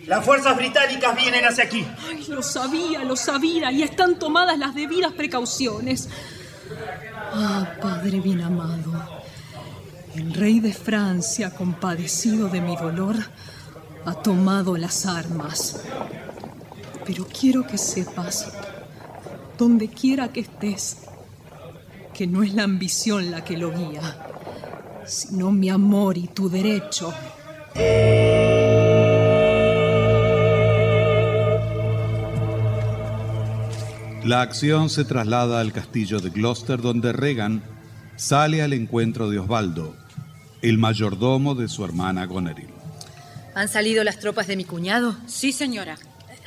las 0.05 0.25
fuerzas 0.25 0.57
británicas 0.57 1.15
vienen 1.15 1.45
hacia 1.45 1.63
aquí. 1.63 1.85
Ay, 2.09 2.25
lo 2.27 2.43
sabía, 2.43 3.05
lo 3.05 3.15
sabía, 3.15 3.71
y 3.71 3.83
están 3.83 4.19
tomadas 4.19 4.59
las 4.59 4.75
debidas 4.75 5.13
precauciones. 5.13 6.09
Ah, 7.31 7.73
Padre 7.81 8.19
bien 8.19 8.41
amado, 8.41 8.91
el 10.17 10.33
rey 10.33 10.59
de 10.59 10.73
Francia, 10.73 11.51
compadecido 11.51 12.49
de 12.49 12.59
mi 12.59 12.75
dolor, 12.75 13.15
ha 14.05 14.13
tomado 14.15 14.75
las 14.75 15.05
armas. 15.05 15.81
Pero 17.05 17.27
quiero 17.27 17.67
que 17.67 17.77
sepas, 17.77 18.51
donde 19.57 19.89
quiera 19.89 20.29
que 20.29 20.39
estés, 20.39 20.97
que 22.13 22.25
no 22.25 22.41
es 22.41 22.53
la 22.53 22.63
ambición 22.63 23.29
la 23.29 23.43
que 23.43 23.57
lo 23.57 23.71
guía, 23.71 24.25
sino 25.05 25.51
mi 25.51 25.69
amor 25.69 26.17
y 26.17 26.27
tu 26.27 26.49
derecho. 26.49 27.13
La 34.23 34.41
acción 34.41 34.89
se 34.89 35.05
traslada 35.05 35.61
al 35.61 35.71
castillo 35.71 36.19
de 36.19 36.31
Gloucester, 36.31 36.81
donde 36.81 37.13
Regan 37.13 37.61
sale 38.15 38.63
al 38.63 38.73
encuentro 38.73 39.29
de 39.29 39.39
Osvaldo, 39.39 39.95
el 40.61 40.77
mayordomo 40.77 41.55
de 41.55 41.67
su 41.67 41.83
hermana 41.85 42.25
Goneril. 42.25 42.69
¿Han 43.55 43.67
salido 43.67 44.03
las 44.03 44.19
tropas 44.19 44.47
de 44.47 44.55
mi 44.55 44.65
cuñado? 44.65 45.15
Sí, 45.27 45.51
señora. 45.51 45.97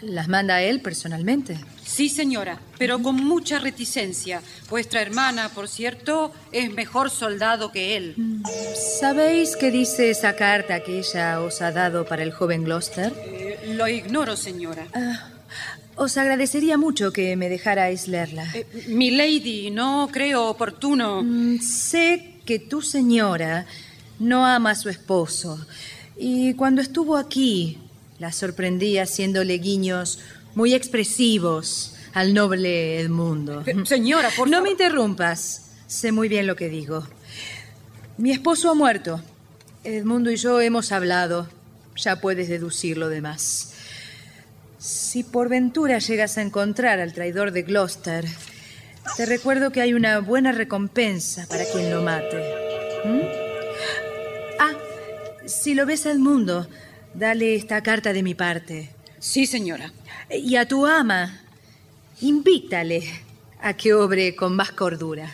¿Las 0.01 0.29
manda 0.29 0.63
él 0.63 0.81
personalmente? 0.81 1.59
Sí, 1.85 2.09
señora, 2.09 2.59
pero 2.79 3.03
con 3.03 3.17
mucha 3.17 3.59
reticencia. 3.59 4.41
Vuestra 4.71 5.03
hermana, 5.03 5.51
por 5.51 5.69
cierto, 5.69 6.33
es 6.53 6.73
mejor 6.73 7.11
soldado 7.11 7.71
que 7.71 7.97
él. 7.99 8.15
¿Sabéis 9.01 9.57
qué 9.57 9.71
dice 9.71 10.09
esa 10.11 10.37
carta 10.37 10.83
que 10.83 11.01
ella 11.01 11.43
os 11.43 11.61
ha 11.61 11.71
dado 11.73 12.07
para 12.07 12.23
el 12.23 12.33
joven 12.33 12.65
Gloucester? 12.65 13.13
Eh, 13.17 13.75
lo 13.77 13.87
ignoro, 13.89 14.37
señora. 14.37 14.87
Ah, 14.95 15.29
Os 15.97 16.17
agradecería 16.17 16.79
mucho 16.79 17.13
que 17.13 17.37
me 17.37 17.51
dejarais 17.51 18.09
leerla. 18.09 18.47
Eh, 18.55 18.67
mi 18.89 19.11
lady, 19.11 19.71
no 19.71 20.09
creo 20.11 20.47
oportuno. 20.49 21.23
Mm, 21.23 21.59
sé 21.59 22.37
que 22.47 22.59
tu 22.59 22.81
señora 22.81 23.67
no 24.21 24.47
ama 24.47 24.71
a 24.71 24.75
su 24.77 24.89
esposo. 24.89 25.67
Y 26.17 26.55
cuando 26.55 26.81
estuvo 26.81 27.17
aquí, 27.17 27.79
la 28.21 28.31
sorprendí 28.31 28.99
haciéndole 28.99 29.59
guiños 29.59 30.21
muy 30.55 30.75
expresivos 30.75 31.97
al 32.13 32.35
noble 32.35 33.01
Edmundo. 33.01 33.65
Señora, 33.85 34.29
por 34.37 34.49
No 34.49 34.63
me 34.63 34.71
interrumpas. 34.71 35.71
Sé 35.87 36.13
muy 36.13 36.29
bien 36.29 36.47
lo 36.47 36.55
que 36.55 36.69
digo. 36.69 37.05
Mi 38.19 38.31
esposo 38.31 38.71
ha 38.71 38.75
muerto. 38.75 39.21
Edmundo 39.83 40.31
y 40.31 40.37
yo 40.37 40.61
hemos 40.61 40.93
hablado. 40.93 41.49
Ya 41.97 42.21
puedes 42.21 42.49
deducir 42.49 42.99
lo 42.99 43.09
demás. 43.09 43.73
Si 44.79 45.25
por 45.25 45.49
ventura 45.49 45.99
llegas 45.99 46.39
a 46.39 46.43
encontrar 46.43 47.01
al 47.01 47.13
traidor 47.13 47.53
de 47.53 47.63
Gloucester, 47.63 48.27
te 49.17 49.27
recuerdo 49.27 49.73
que 49.73 49.81
hay 49.81 49.95
una 49.95 50.21
buena 50.21 50.53
recompensa 50.53 51.47
para 51.49 51.65
quien 51.65 51.91
lo 51.91 52.03
mate. 52.03 52.70
Si 55.51 55.75
lo 55.75 55.85
ves 55.85 56.07
al 56.07 56.21
mundo, 56.21 56.69
dale 57.13 57.57
esta 57.57 57.83
carta 57.83 58.13
de 58.13 58.23
mi 58.23 58.35
parte. 58.35 58.91
Sí, 59.19 59.47
señora. 59.47 59.93
Y 60.31 60.55
a 60.55 60.69
tu 60.69 60.87
ama, 60.87 61.41
invítale 62.21 63.03
a 63.61 63.73
que 63.75 63.93
obre 63.93 64.37
con 64.37 64.55
más 64.55 64.71
cordura. 64.71 65.29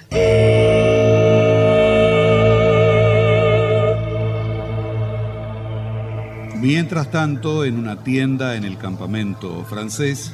Mientras 6.55 7.11
tanto, 7.11 7.67
en 7.67 7.79
una 7.79 8.03
tienda 8.03 8.57
en 8.57 8.65
el 8.65 8.79
campamento 8.79 9.67
francés, 9.67 10.33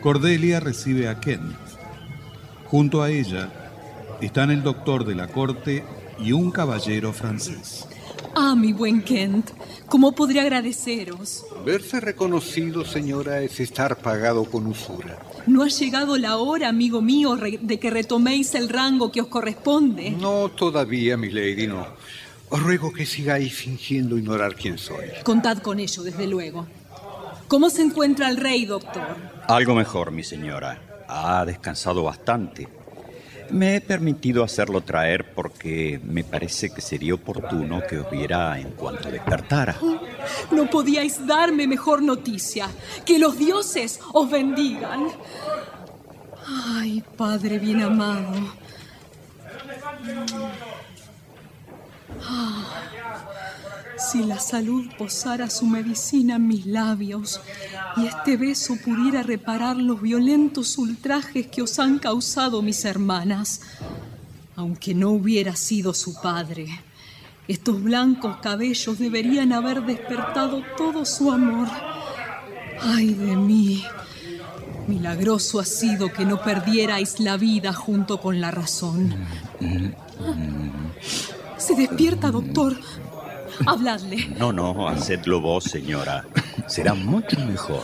Cordelia 0.00 0.58
recibe 0.58 1.08
a 1.08 1.20
Kent. 1.20 1.56
Junto 2.64 3.02
a 3.02 3.10
ella 3.10 3.50
están 4.20 4.50
el 4.50 4.64
doctor 4.64 5.04
de 5.04 5.14
la 5.14 5.28
corte 5.28 5.84
y 6.18 6.32
un 6.32 6.50
caballero 6.50 7.12
francés. 7.12 7.86
Ah, 8.34 8.54
mi 8.56 8.72
buen 8.72 9.02
Kent, 9.02 9.50
¿cómo 9.88 10.12
podría 10.12 10.42
agradeceros? 10.42 11.44
Verse 11.66 12.00
reconocido, 12.00 12.84
señora, 12.84 13.42
es 13.42 13.60
estar 13.60 13.98
pagado 13.98 14.44
con 14.44 14.66
usura. 14.66 15.18
¿No 15.46 15.62
ha 15.62 15.68
llegado 15.68 16.16
la 16.16 16.38
hora, 16.38 16.68
amigo 16.68 17.02
mío, 17.02 17.36
de 17.36 17.78
que 17.78 17.90
retoméis 17.90 18.54
el 18.54 18.70
rango 18.70 19.12
que 19.12 19.20
os 19.20 19.26
corresponde? 19.26 20.10
No 20.12 20.48
todavía, 20.48 21.16
mi 21.16 21.30
lady, 21.30 21.66
no. 21.66 21.86
Os 22.48 22.62
ruego 22.62 22.92
que 22.92 23.04
sigáis 23.04 23.54
fingiendo 23.54 24.16
ignorar 24.16 24.54
quién 24.54 24.78
soy. 24.78 25.06
Contad 25.24 25.58
con 25.58 25.78
ello, 25.78 26.02
desde 26.02 26.26
luego. 26.26 26.66
¿Cómo 27.48 27.68
se 27.68 27.82
encuentra 27.82 28.28
el 28.30 28.38
rey, 28.38 28.64
doctor? 28.64 29.16
Algo 29.46 29.74
mejor, 29.74 30.10
mi 30.10 30.24
señora. 30.24 30.80
Ha 31.06 31.44
descansado 31.44 32.02
bastante. 32.02 32.66
Me 33.52 33.76
he 33.76 33.80
permitido 33.82 34.42
hacerlo 34.42 34.80
traer 34.80 35.34
porque 35.34 36.00
me 36.02 36.24
parece 36.24 36.70
que 36.70 36.80
sería 36.80 37.14
oportuno 37.14 37.82
que 37.86 37.98
os 37.98 38.10
viera 38.10 38.58
en 38.58 38.70
cuanto 38.70 39.10
despertara. 39.10 39.76
No 40.50 40.70
podíais 40.70 41.26
darme 41.26 41.66
mejor 41.66 42.00
noticia. 42.00 42.68
Que 43.04 43.18
los 43.18 43.38
dioses 43.38 44.00
os 44.12 44.30
bendigan. 44.30 45.08
Ay, 46.46 47.04
Padre 47.16 47.58
bien 47.58 47.82
amado. 47.82 48.32
Ah, 52.24 52.64
si 54.10 54.24
la 54.24 54.38
salud 54.38 54.86
posara 54.98 55.48
su 55.48 55.66
medicina 55.66 56.36
en 56.36 56.48
mis 56.48 56.66
labios 56.66 57.40
y 57.96 58.06
este 58.06 58.36
beso 58.36 58.76
pudiera 58.84 59.22
reparar 59.22 59.76
los 59.76 60.00
violentos 60.00 60.76
ultrajes 60.78 61.46
que 61.46 61.62
os 61.62 61.78
han 61.78 61.98
causado 61.98 62.62
mis 62.62 62.84
hermanas, 62.84 63.60
aunque 64.56 64.94
no 64.94 65.10
hubiera 65.10 65.56
sido 65.56 65.94
su 65.94 66.20
padre, 66.20 66.66
estos 67.48 67.82
blancos 67.82 68.36
cabellos 68.42 68.98
deberían 68.98 69.52
haber 69.52 69.82
despertado 69.82 70.62
todo 70.76 71.04
su 71.04 71.30
amor. 71.30 71.68
Ay 72.80 73.14
de 73.14 73.36
mí, 73.36 73.84
milagroso 74.88 75.60
ha 75.60 75.64
sido 75.64 76.12
que 76.12 76.24
no 76.24 76.42
perdierais 76.42 77.20
la 77.20 77.36
vida 77.36 77.72
junto 77.72 78.20
con 78.20 78.40
la 78.40 78.50
razón. 78.50 79.14
Se 81.56 81.74
despierta, 81.74 82.30
doctor. 82.30 82.76
Habladle. 83.66 84.28
No, 84.38 84.52
no, 84.52 84.88
hacedlo 84.88 85.40
vos, 85.40 85.64
señora. 85.64 86.24
Será 86.66 86.94
mucho 86.94 87.38
mejor. 87.46 87.82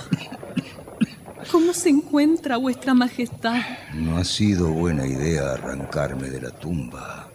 ¿Cómo 1.50 1.72
se 1.72 1.88
encuentra 1.88 2.56
vuestra 2.58 2.94
majestad? 2.94 3.60
No 3.94 4.18
ha 4.18 4.24
sido 4.24 4.68
buena 4.68 5.06
idea 5.06 5.52
arrancarme 5.52 6.28
de 6.28 6.42
la 6.42 6.50
tumba. 6.50 7.30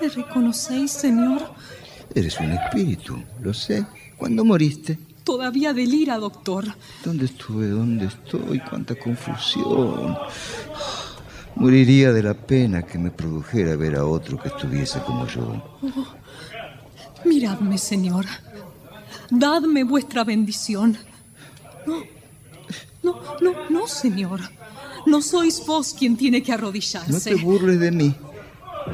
¿Me 0.00 0.08
reconocéis, 0.08 0.92
señor? 0.92 1.42
Eres 2.14 2.38
un 2.38 2.52
espíritu, 2.52 3.22
lo 3.40 3.52
sé. 3.52 3.84
¿Cuándo 4.16 4.44
moriste? 4.44 4.98
Todavía 5.24 5.72
delira, 5.72 6.18
doctor. 6.18 6.64
¿Dónde 7.04 7.26
estuve? 7.26 7.68
¿Dónde 7.68 8.06
estoy? 8.06 8.60
¡Cuánta 8.60 8.94
confusión! 8.94 10.16
Moriría 11.56 12.12
de 12.12 12.22
la 12.22 12.34
pena 12.34 12.82
que 12.82 12.98
me 12.98 13.10
produjera 13.10 13.76
ver 13.76 13.96
a 13.96 14.06
otro 14.06 14.38
que 14.38 14.48
estuviese 14.48 15.00
como 15.00 15.26
yo. 15.26 15.62
Oh, 15.82 16.06
miradme, 17.30 17.78
señor. 17.78 18.26
Dadme 19.30 19.84
vuestra 19.84 20.24
bendición. 20.24 20.98
No, 21.86 21.96
no, 23.04 23.12
no, 23.40 23.70
no, 23.70 23.86
señor. 23.86 24.40
No 25.06 25.22
sois 25.22 25.64
vos 25.64 25.94
quien 25.98 26.16
tiene 26.16 26.42
que 26.42 26.50
No 26.52 26.58
arrodillarse. 26.58 27.30
te 27.30 27.36
burles 27.36 27.78
de 27.80 27.90
mí. 27.90 28.14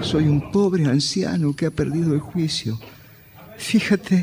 Soy 0.02 0.24
un 0.28 0.40
pobre 0.52 0.84
anciano 0.86 1.54
que 1.56 1.66
ha 1.66 1.70
perdido 1.70 2.12
el 2.14 2.20
juicio. 2.20 2.78
Fíjate 3.56 4.16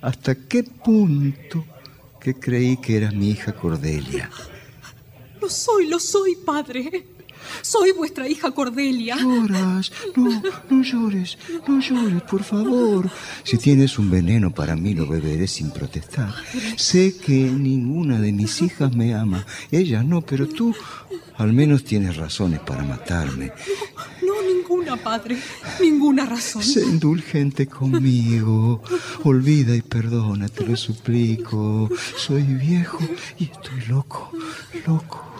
hasta 0.00 0.34
qué 0.34 0.62
punto 0.64 1.64
que 2.20 2.32
creí 2.34 2.76
que 2.78 2.96
era 2.96 3.10
mi 3.10 3.30
hija 3.30 3.52
Cordelia. 3.52 4.30
Lo 5.40 5.48
soy, 5.50 5.86
lo 5.88 6.00
soy, 6.00 6.34
padre. 6.36 7.06
Soy 7.62 7.92
vuestra 7.92 8.28
hija 8.28 8.50
Cordelia. 8.50 9.16
Lloras. 9.16 9.92
No, 10.16 10.42
no 10.70 10.82
llores. 10.82 11.38
No 11.66 11.80
llores, 11.80 12.22
por 12.22 12.42
favor. 12.42 13.10
Si 13.44 13.58
tienes 13.58 13.98
un 13.98 14.10
veneno 14.10 14.52
para 14.52 14.76
mí, 14.76 14.94
lo 14.94 15.06
beberé 15.06 15.46
sin 15.46 15.70
protestar. 15.70 16.34
Sé 16.76 17.16
que 17.16 17.34
ninguna 17.34 18.20
de 18.20 18.32
mis 18.32 18.62
hijas 18.62 18.94
me 18.94 19.14
ama. 19.14 19.44
Ella 19.70 20.02
no, 20.02 20.22
pero 20.22 20.48
tú 20.48 20.74
al 21.36 21.52
menos 21.52 21.84
tienes 21.84 22.16
razones 22.16 22.60
para 22.60 22.82
matarme. 22.82 23.52
No, 24.26 24.42
ninguna, 24.42 24.96
padre. 24.96 25.38
Ninguna 25.80 26.26
razón. 26.26 26.62
Sé 26.62 26.82
indulgente 26.82 27.66
conmigo. 27.66 28.82
Olvida 29.24 29.74
y 29.76 29.82
perdona, 29.82 30.48
te 30.48 30.66
lo 30.66 30.76
suplico. 30.76 31.88
Soy 32.16 32.42
viejo 32.42 32.98
y 33.38 33.44
estoy 33.44 33.80
loco, 33.88 34.32
loco, 34.86 35.37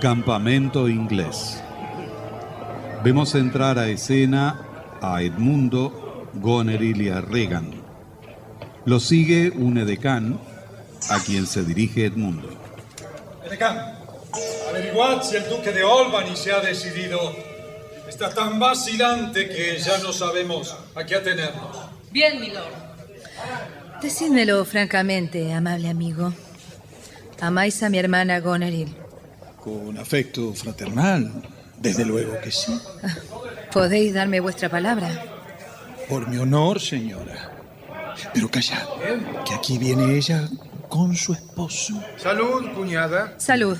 Campamento 0.00 0.88
inglés. 0.88 1.60
Vemos 3.02 3.34
entrar 3.34 3.80
a 3.80 3.88
escena 3.88 4.60
a 5.02 5.22
Edmundo, 5.22 6.28
Goneril 6.34 7.02
y 7.02 7.08
a 7.08 7.20
Regan. 7.20 7.72
Lo 8.84 9.00
sigue 9.00 9.50
un 9.50 9.76
edecán, 9.76 10.38
a 11.10 11.18
quien 11.18 11.46
se 11.46 11.64
dirige 11.64 12.06
Edmundo. 12.06 12.48
Edecán, 13.44 13.97
averiguad 14.78 15.22
si 15.22 15.36
el 15.36 15.48
duque 15.48 15.72
de 15.72 15.82
Albany 15.82 16.36
se 16.36 16.52
ha 16.52 16.60
decidido. 16.60 17.18
Está 18.08 18.32
tan 18.32 18.58
vacilante 18.58 19.48
que 19.48 19.78
ya 19.78 19.98
no 19.98 20.12
sabemos 20.12 20.76
a 20.94 21.04
qué 21.04 21.16
atenernos. 21.16 21.76
Bien, 22.10 22.40
mi 22.40 22.50
lord. 22.50 22.72
Decídmelo 24.00 24.64
francamente, 24.64 25.52
amable 25.52 25.88
amigo. 25.88 26.32
¿Amáis 27.40 27.82
a 27.82 27.90
mi 27.90 27.98
hermana 27.98 28.40
Goneril? 28.40 28.94
Con 29.62 29.98
afecto 29.98 30.54
fraternal, 30.54 31.30
desde 31.76 32.04
luego 32.04 32.40
que 32.40 32.50
sí. 32.50 32.80
¿Podéis 33.72 34.14
darme 34.14 34.40
vuestra 34.40 34.68
palabra? 34.68 35.08
Por 36.08 36.28
mi 36.28 36.38
honor, 36.38 36.80
señora. 36.80 37.52
Pero 38.32 38.50
callad, 38.50 38.86
que 39.46 39.54
aquí 39.54 39.78
viene 39.78 40.16
ella 40.16 40.48
con 40.88 41.14
su 41.14 41.32
esposo. 41.32 42.02
Salud, 42.16 42.72
cuñada. 42.74 43.34
Salud. 43.36 43.78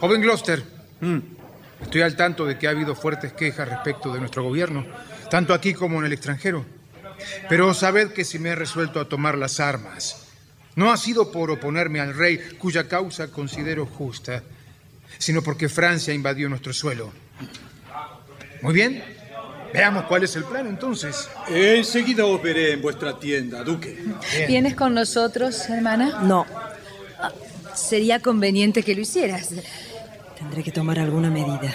Joven 0.00 0.20
Gloucester, 0.20 0.62
mm, 1.00 1.18
estoy 1.82 2.02
al 2.02 2.16
tanto 2.16 2.44
de 2.44 2.58
que 2.58 2.68
ha 2.68 2.70
habido 2.70 2.94
fuertes 2.94 3.32
quejas 3.32 3.68
respecto 3.68 4.12
de 4.12 4.20
nuestro 4.20 4.42
gobierno, 4.44 4.86
tanto 5.30 5.52
aquí 5.52 5.74
como 5.74 5.98
en 5.98 6.06
el 6.06 6.12
extranjero. 6.12 6.64
Pero 7.48 7.74
sabed 7.74 8.12
que 8.12 8.24
si 8.24 8.38
me 8.38 8.50
he 8.50 8.54
resuelto 8.54 9.00
a 9.00 9.08
tomar 9.08 9.36
las 9.36 9.58
armas, 9.58 10.26
no 10.76 10.92
ha 10.92 10.96
sido 10.96 11.32
por 11.32 11.50
oponerme 11.50 11.98
al 12.00 12.14
rey, 12.14 12.38
cuya 12.58 12.86
causa 12.86 13.28
considero 13.28 13.86
justa, 13.86 14.44
sino 15.18 15.42
porque 15.42 15.68
Francia 15.68 16.14
invadió 16.14 16.48
nuestro 16.48 16.72
suelo. 16.72 17.12
Muy 18.62 18.74
bien, 18.74 19.02
veamos 19.72 20.04
cuál 20.04 20.22
es 20.22 20.36
el 20.36 20.44
plan 20.44 20.68
entonces. 20.68 21.28
Enseguida 21.48 22.24
os 22.24 22.40
veré 22.40 22.72
en 22.74 22.82
vuestra 22.82 23.18
tienda, 23.18 23.64
Duque. 23.64 23.98
¿Vienes 24.46 24.76
con 24.76 24.94
nosotros, 24.94 25.68
hermana? 25.68 26.20
No. 26.22 26.46
Ah, 27.18 27.32
Sería 27.74 28.20
conveniente 28.20 28.82
que 28.82 28.94
lo 28.94 29.00
hicieras. 29.00 29.50
Tendré 30.38 30.62
que 30.62 30.70
tomar 30.70 30.98
alguna 30.98 31.30
medida. 31.30 31.74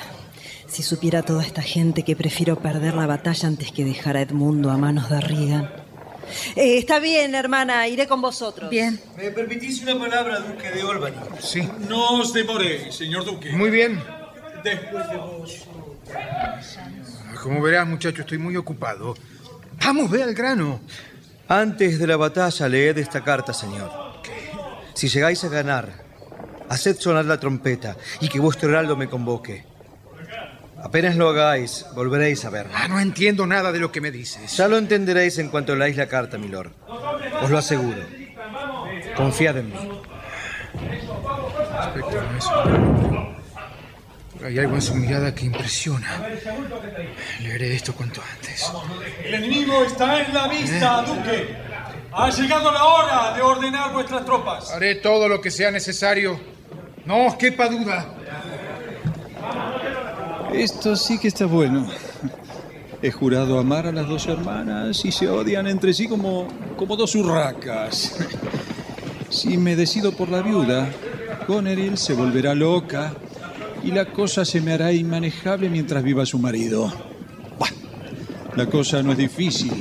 Si 0.67 0.83
supiera 0.83 1.21
toda 1.21 1.43
esta 1.43 1.61
gente 1.61 2.03
que 2.03 2.15
prefiero 2.15 2.55
perder 2.55 2.93
la 2.93 3.05
batalla 3.05 3.47
antes 3.47 3.71
que 3.71 3.83
dejar 3.83 4.15
a 4.15 4.21
Edmundo 4.21 4.71
a 4.71 4.77
manos 4.77 5.09
de 5.09 5.19
Reagan. 5.19 5.69
Eh, 6.55 6.77
está 6.77 6.99
bien, 6.99 7.35
hermana, 7.35 7.87
iré 7.87 8.07
con 8.07 8.21
vosotros. 8.21 8.69
Bien. 8.69 8.99
¿Me 9.17 9.31
permitís 9.31 9.83
una 9.83 9.99
palabra, 9.99 10.39
Duque 10.39 10.71
de 10.71 10.81
Albany? 10.81 11.15
Sí. 11.39 11.67
No 11.89 12.19
os 12.19 12.33
demoréis, 12.33 12.95
señor 12.95 13.25
Duque. 13.25 13.51
Muy 13.51 13.69
bien. 13.69 14.01
Después 14.63 15.09
de 15.09 15.17
vos. 15.17 15.67
Como 17.41 17.61
verás, 17.61 17.85
muchacho, 17.85 18.21
estoy 18.21 18.37
muy 18.37 18.55
ocupado. 18.55 19.15
Vamos, 19.83 20.09
ve 20.09 20.23
al 20.23 20.33
grano. 20.33 20.79
Antes 21.49 21.99
de 21.99 22.07
la 22.07 22.15
batalla, 22.15 22.69
leed 22.69 22.97
esta 22.97 23.21
carta, 23.21 23.53
señor. 23.53 23.91
Si 24.93 25.09
llegáis 25.09 25.43
a 25.43 25.49
ganar, 25.49 26.02
haced 26.69 26.99
sonar 26.99 27.25
la 27.25 27.39
trompeta 27.39 27.97
y 28.19 28.29
que 28.29 28.39
vuestro 28.39 28.69
heraldo 28.69 28.95
me 28.95 29.07
convoque. 29.07 29.65
Apenas 30.83 31.15
lo 31.15 31.29
hagáis, 31.29 31.85
volveréis 31.95 32.43
a 32.43 32.49
verme. 32.49 32.73
Ah, 32.75 32.87
no 32.89 32.99
entiendo 32.99 33.47
nada 33.47 33.71
de 33.71 33.79
lo 33.79 33.91
que 33.91 34.01
me 34.01 34.11
dices. 34.11 34.57
Ya 34.57 34.67
lo 34.67 34.77
entenderéis 34.77 35.37
en 35.37 35.47
cuanto 35.47 35.75
leáis 35.75 35.95
la 35.95 36.07
carta, 36.07 36.37
milord. 36.37 36.71
Os 37.41 37.49
lo 37.49 37.57
aseguro. 37.57 38.01
Confiad 39.15 39.57
en 39.57 39.69
mí. 39.69 39.91
Respecto 40.73 42.19
a 42.19 42.37
eso, 42.37 43.33
pero 44.33 44.47
hay 44.47 44.59
algo 44.59 44.75
en 44.75 44.81
su 44.81 44.95
mirada 44.95 45.33
que 45.33 45.45
impresiona. 45.45 46.27
Leeré 47.41 47.75
esto 47.75 47.93
cuanto 47.93 48.21
antes. 48.33 48.69
El 49.23 49.35
enemigo 49.35 49.85
está 49.85 50.21
en 50.21 50.33
la 50.33 50.47
vista, 50.49 51.01
Duque. 51.03 51.55
Ha 52.11 52.29
llegado 52.29 52.71
la 52.71 52.83
hora 52.83 53.33
de 53.33 53.41
ordenar 53.41 53.93
vuestras 53.93 54.25
tropas. 54.25 54.69
Haré 54.71 54.95
todo 54.95 55.29
lo 55.29 55.39
que 55.39 55.49
sea 55.49 55.71
necesario. 55.71 56.52
No 57.05 57.37
quepa 57.37 57.67
duda. 57.67 58.05
Esto 60.53 60.95
sí 60.95 61.17
que 61.17 61.27
está 61.27 61.45
bueno. 61.45 61.87
He 63.01 63.11
jurado 63.11 63.59
amar 63.59 63.87
a 63.87 63.91
las 63.91 64.07
dos 64.07 64.27
hermanas 64.27 65.03
y 65.03 65.11
se 65.11 65.27
odian 65.27 65.67
entre 65.67 65.93
sí 65.93 66.07
como, 66.07 66.47
como 66.77 66.95
dos 66.95 67.15
urracas. 67.15 68.15
Si 69.29 69.57
me 69.57 69.75
decido 69.75 70.13
por 70.13 70.29
la 70.29 70.41
viuda, 70.41 70.89
Goneril 71.47 71.97
se 71.97 72.13
volverá 72.13 72.55
loca 72.55 73.13
y 73.83 73.91
la 73.91 74.05
cosa 74.05 74.45
se 74.45 74.61
me 74.61 74.71
hará 74.71 74.93
inmanejable 74.93 75.69
mientras 75.69 76.03
viva 76.03 76.25
su 76.25 76.39
marido. 76.39 76.93
Bah, 77.59 77.67
la 78.55 78.67
cosa 78.67 79.03
no 79.03 79.11
es 79.11 79.17
difícil. 79.17 79.73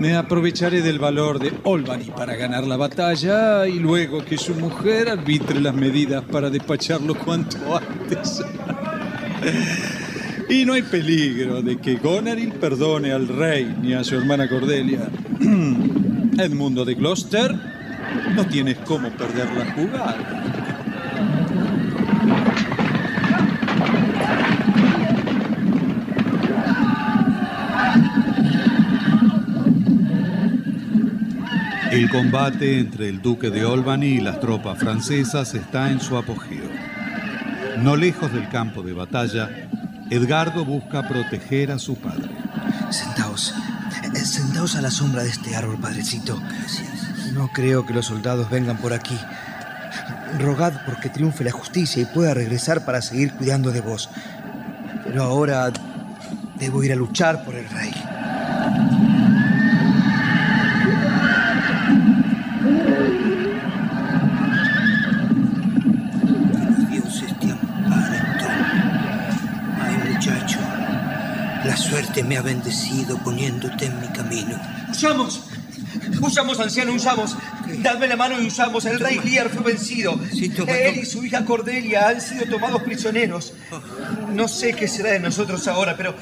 Me 0.00 0.16
aprovecharé 0.16 0.80
del 0.80 0.98
valor 0.98 1.38
de 1.38 1.52
Albany 1.62 2.10
para 2.16 2.34
ganar 2.34 2.66
la 2.66 2.78
batalla 2.78 3.68
y 3.68 3.78
luego 3.78 4.24
que 4.24 4.38
su 4.38 4.54
mujer 4.54 5.10
arbitre 5.10 5.60
las 5.60 5.74
medidas 5.74 6.24
para 6.24 6.48
despacharlo 6.48 7.14
cuanto 7.14 7.58
antes. 7.76 8.42
Y 10.48 10.64
no 10.64 10.72
hay 10.72 10.82
peligro 10.82 11.60
de 11.60 11.76
que 11.76 11.96
Goneril 11.96 12.52
perdone 12.54 13.12
al 13.12 13.28
rey 13.28 13.76
ni 13.82 13.92
a 13.92 14.02
su 14.02 14.16
hermana 14.16 14.48
Cordelia. 14.48 15.10
Edmundo 16.38 16.86
de 16.86 16.94
Gloucester, 16.94 17.54
no 18.34 18.46
tienes 18.46 18.78
cómo 18.78 19.10
perder 19.10 19.50
la 19.54 19.72
jugada. 19.74 20.59
El 32.00 32.08
combate 32.08 32.78
entre 32.78 33.10
el 33.10 33.20
duque 33.20 33.50
de 33.50 33.60
Albany 33.60 34.06
y 34.06 34.20
las 34.20 34.40
tropas 34.40 34.78
francesas 34.78 35.52
está 35.52 35.90
en 35.90 36.00
su 36.00 36.16
apogeo. 36.16 36.64
No 37.80 37.94
lejos 37.94 38.32
del 38.32 38.48
campo 38.48 38.82
de 38.82 38.94
batalla, 38.94 39.68
Edgardo 40.08 40.64
busca 40.64 41.06
proteger 41.06 41.70
a 41.70 41.78
su 41.78 41.96
padre. 41.96 42.30
Sentaos. 42.88 43.54
Eh, 44.02 44.16
Sentaos 44.16 44.76
a 44.76 44.80
la 44.80 44.90
sombra 44.90 45.24
de 45.24 45.28
este 45.28 45.54
árbol, 45.54 45.78
padrecito. 45.78 46.40
Gracias. 46.40 47.32
No 47.34 47.48
creo 47.52 47.84
que 47.84 47.92
los 47.92 48.06
soldados 48.06 48.48
vengan 48.48 48.78
por 48.78 48.94
aquí. 48.94 49.18
Rogad 50.38 50.72
porque 50.86 51.10
triunfe 51.10 51.44
la 51.44 51.52
justicia 51.52 52.00
y 52.00 52.06
pueda 52.06 52.32
regresar 52.32 52.86
para 52.86 53.02
seguir 53.02 53.34
cuidando 53.34 53.72
de 53.72 53.82
vos. 53.82 54.08
Pero 55.04 55.22
ahora 55.22 55.70
debo 56.58 56.82
ir 56.82 56.94
a 56.94 56.96
luchar 56.96 57.44
por 57.44 57.56
el 57.56 57.68
rey. 57.68 57.92
Dios 66.90 67.24
te 67.40 67.50
ampare 67.50 68.20
Ay, 69.80 70.12
muchacho, 70.12 70.58
suerte 72.20 72.24
me 72.24 72.36
ha 72.36 72.42
bendecido 72.42 73.18
poniéndote 73.18 73.86
en 73.86 74.00
mi 74.00 74.08
camino. 74.08 74.60
¡Usamos! 74.90 75.42
¡Usamos, 76.20 76.60
anciano, 76.60 76.92
usamos! 76.92 77.36
Dadme 77.82 78.08
la 78.08 78.16
mano 78.16 78.40
y 78.40 78.46
usamos. 78.46 78.84
El 78.84 79.00
rey 79.00 79.20
Lear 79.24 79.48
fue 79.48 79.62
vencido. 79.62 80.18
toma, 80.56 80.72
Él 80.72 81.00
y 81.00 81.06
su 81.06 81.24
hija 81.24 81.44
Cordelia 81.44 82.08
han 82.08 82.20
sido 82.20 82.46
tomados 82.46 82.82
prisioneros. 82.82 83.52
No 84.32 84.48
sé 84.48 84.72
qué 84.74 84.86
será 84.88 85.10
de 85.12 85.20
nosotros 85.20 85.66
ahora, 85.68 85.96
pero. 85.96 86.14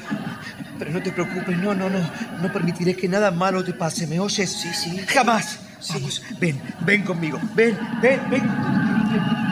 Pero 0.77 0.91
no 0.91 1.03
te 1.03 1.11
preocupes, 1.11 1.57
no, 1.57 1.75
no, 1.75 1.89
no. 1.89 1.99
No 2.41 2.53
permitiré 2.53 2.95
que 2.95 3.09
nada 3.09 3.31
malo 3.31 3.63
te 3.63 3.73
pase. 3.73 4.07
¿Me 4.07 4.19
oyes? 4.19 4.49
Sí, 4.49 4.69
sí. 4.73 4.97
Jamás. 5.07 5.59
Vamos, 5.89 6.21
ven, 6.39 6.61
ven 6.81 7.03
conmigo. 7.03 7.39
Ven, 7.55 7.77
ven, 8.01 8.19
ven. 8.29 9.48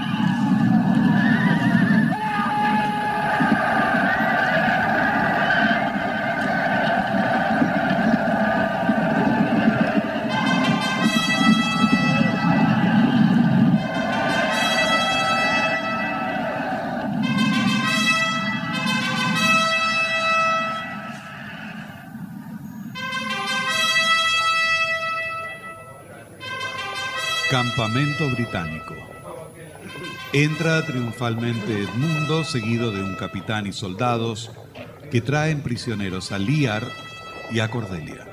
Campamento 27.49 28.29
británico. 28.29 28.93
Entra 30.33 30.85
triunfalmente 30.85 31.83
Edmundo, 31.83 32.43
seguido 32.43 32.91
de 32.91 33.01
un 33.01 33.15
capitán 33.15 33.65
y 33.65 33.71
soldados 33.71 34.51
que 35.09 35.21
traen 35.21 35.61
prisioneros 35.61 36.33
a 36.33 36.39
Liar 36.39 36.83
y 37.49 37.61
a 37.61 37.71
Cordelia. 37.71 38.27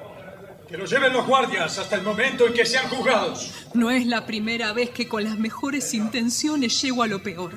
Que 0.68 0.76
los 0.76 0.90
lleven 0.90 1.12
los 1.12 1.24
guardias 1.28 1.78
hasta 1.78 1.94
el 1.94 2.02
momento 2.02 2.48
en 2.48 2.54
que 2.54 2.66
sean 2.66 2.88
juzgados. 2.88 3.68
No 3.72 3.88
es 3.92 4.04
la 4.04 4.26
primera 4.26 4.72
vez 4.72 4.90
que 4.90 5.06
con 5.06 5.22
las 5.22 5.38
mejores 5.38 5.94
intenciones 5.94 6.82
llego 6.82 7.04
a 7.04 7.06
lo 7.06 7.22
peor. 7.22 7.52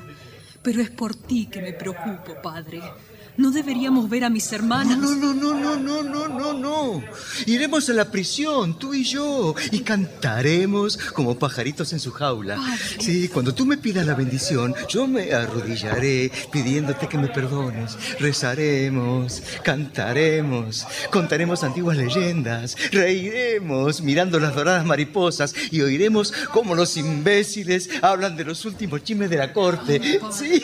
Pero 0.61 0.79
es 0.79 0.91
por 0.91 1.15
ti 1.15 1.47
que 1.47 1.63
me 1.63 1.73
preocupo, 1.73 2.39
padre. 2.43 2.84
¿No 3.38 3.51
deberíamos 3.51 4.09
ver 4.09 4.23
a 4.23 4.31
mis 4.31 4.51
hermanas? 4.51 4.97
No, 4.97 5.14
no, 5.14 5.31
no, 5.31 5.53
no, 5.53 5.77
no, 5.77 6.01
no, 6.01 6.27
no, 6.27 6.53
no. 6.53 7.03
Iremos 7.45 7.88
a 7.88 7.93
la 7.93 8.09
prisión, 8.09 8.80
tú 8.80 8.95
y 8.95 9.03
yo, 9.03 9.53
y 9.72 9.81
cantaremos 9.81 10.97
como 11.14 11.38
pajaritos 11.38 11.93
en 11.93 11.99
su 11.99 12.11
jaula. 12.11 12.55
Padre. 12.55 12.77
Sí, 12.99 13.30
cuando 13.30 13.53
tú 13.53 13.68
me 13.68 13.77
pidas 13.77 14.07
la 14.07 14.15
bendición, 14.15 14.73
yo 14.89 15.05
me 15.07 15.34
arrodillaré 15.34 16.31
pidiéndote 16.51 17.07
que 17.07 17.19
me 17.19 17.27
perdones. 17.27 17.95
Rezaremos, 18.19 19.43
cantaremos, 19.64 20.88
contaremos 21.11 21.64
antiguas 21.64 21.95
leyendas, 21.95 22.76
reiremos 22.91 24.01
mirando 24.01 24.39
las 24.39 24.55
doradas 24.55 24.84
mariposas 24.84 25.53
y 25.69 25.81
oiremos 25.81 26.34
cómo 26.51 26.73
los 26.73 26.97
imbéciles 26.97 27.89
hablan 28.01 28.35
de 28.35 28.45
los 28.45 28.65
últimos 28.65 29.03
chismes 29.03 29.30
de 29.30 29.38
la 29.38 29.53
corte. 29.53 30.19
Sí, 30.31 30.64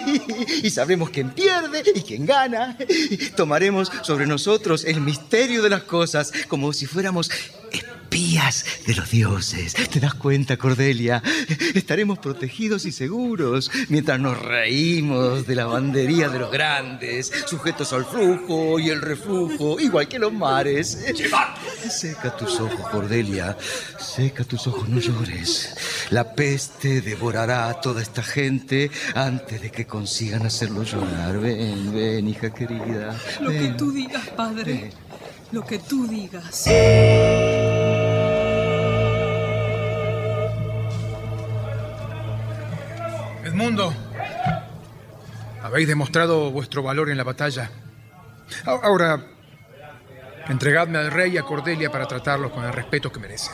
y 0.64 0.70
sabremos 0.72 1.12
quién 1.12 1.30
pierde 1.30 1.84
y 1.94 2.02
quién 2.02 2.26
gana. 2.26 2.63
Tomaremos 3.36 3.92
sobre 4.04 4.26
nosotros 4.26 4.86
el 4.86 5.02
misterio 5.02 5.62
de 5.62 5.70
las 5.70 5.84
cosas 5.84 6.32
como 6.48 6.74
si 6.74 6.86
fuéramos 6.86 7.30
arpías 8.14 8.64
de 8.86 8.94
los 8.94 9.10
dioses. 9.10 9.74
¿Te 9.74 10.00
das 10.00 10.14
cuenta, 10.14 10.56
Cordelia? 10.56 11.24
Estaremos 11.74 12.20
protegidos 12.20 12.86
y 12.86 12.92
seguros 12.92 13.72
mientras 13.90 14.20
nos 14.20 14.40
reímos 14.40 15.48
de 15.48 15.56
la 15.56 15.66
bandería 15.66 16.30
de 16.30 16.38
los 16.38 16.52
grandes, 16.52 17.32
sujetos 17.48 17.92
al 17.92 18.06
flujo 18.06 18.78
y 18.80 18.90
el 18.90 19.02
reflujo, 19.02 19.80
igual 19.80 20.08
que 20.08 20.20
los 20.20 20.32
mares. 20.32 20.96
Seca 21.90 22.38
tus 22.38 22.60
ojos, 22.60 22.88
Cordelia. 22.88 23.58
Seca 23.98 24.44
tus 24.44 24.68
ojos, 24.68 24.88
no 24.88 25.00
llores. 25.00 25.76
La 26.12 26.36
peste 26.36 27.02
devorará 27.02 27.68
a 27.68 27.82
toda 27.82 28.04
esta 28.04 28.22
gente 28.22 28.92
antes 29.16 29.60
de 29.60 29.72
que 29.72 29.88
consigan 29.88 30.46
hacerlo 30.46 30.84
llorar. 30.84 31.40
Ven, 31.40 31.92
ven, 31.92 32.28
hija 32.28 32.54
querida. 32.54 33.20
Lo 33.42 33.50
que 33.50 33.70
tú 33.70 33.92
digas, 33.92 34.30
padre. 34.38 34.92
Lo 35.52 35.66
que 35.66 35.80
tú 35.80 36.08
digas. 36.08 36.68
Edmundo, 43.54 43.94
habéis 45.62 45.88
demostrado 45.88 46.50
vuestro 46.50 46.82
valor 46.82 47.12
en 47.12 47.18
la 47.18 47.24
batalla. 47.24 47.70
Ahora, 48.66 49.24
entregadme 50.48 50.98
al 50.98 51.12
rey 51.12 51.34
y 51.34 51.38
a 51.38 51.44
Cordelia 51.44 51.92
para 51.92 52.08
tratarlos 52.08 52.52
con 52.52 52.66
el 52.66 52.74
respeto 52.74 53.12
que 53.12 53.20
merecen. 53.20 53.54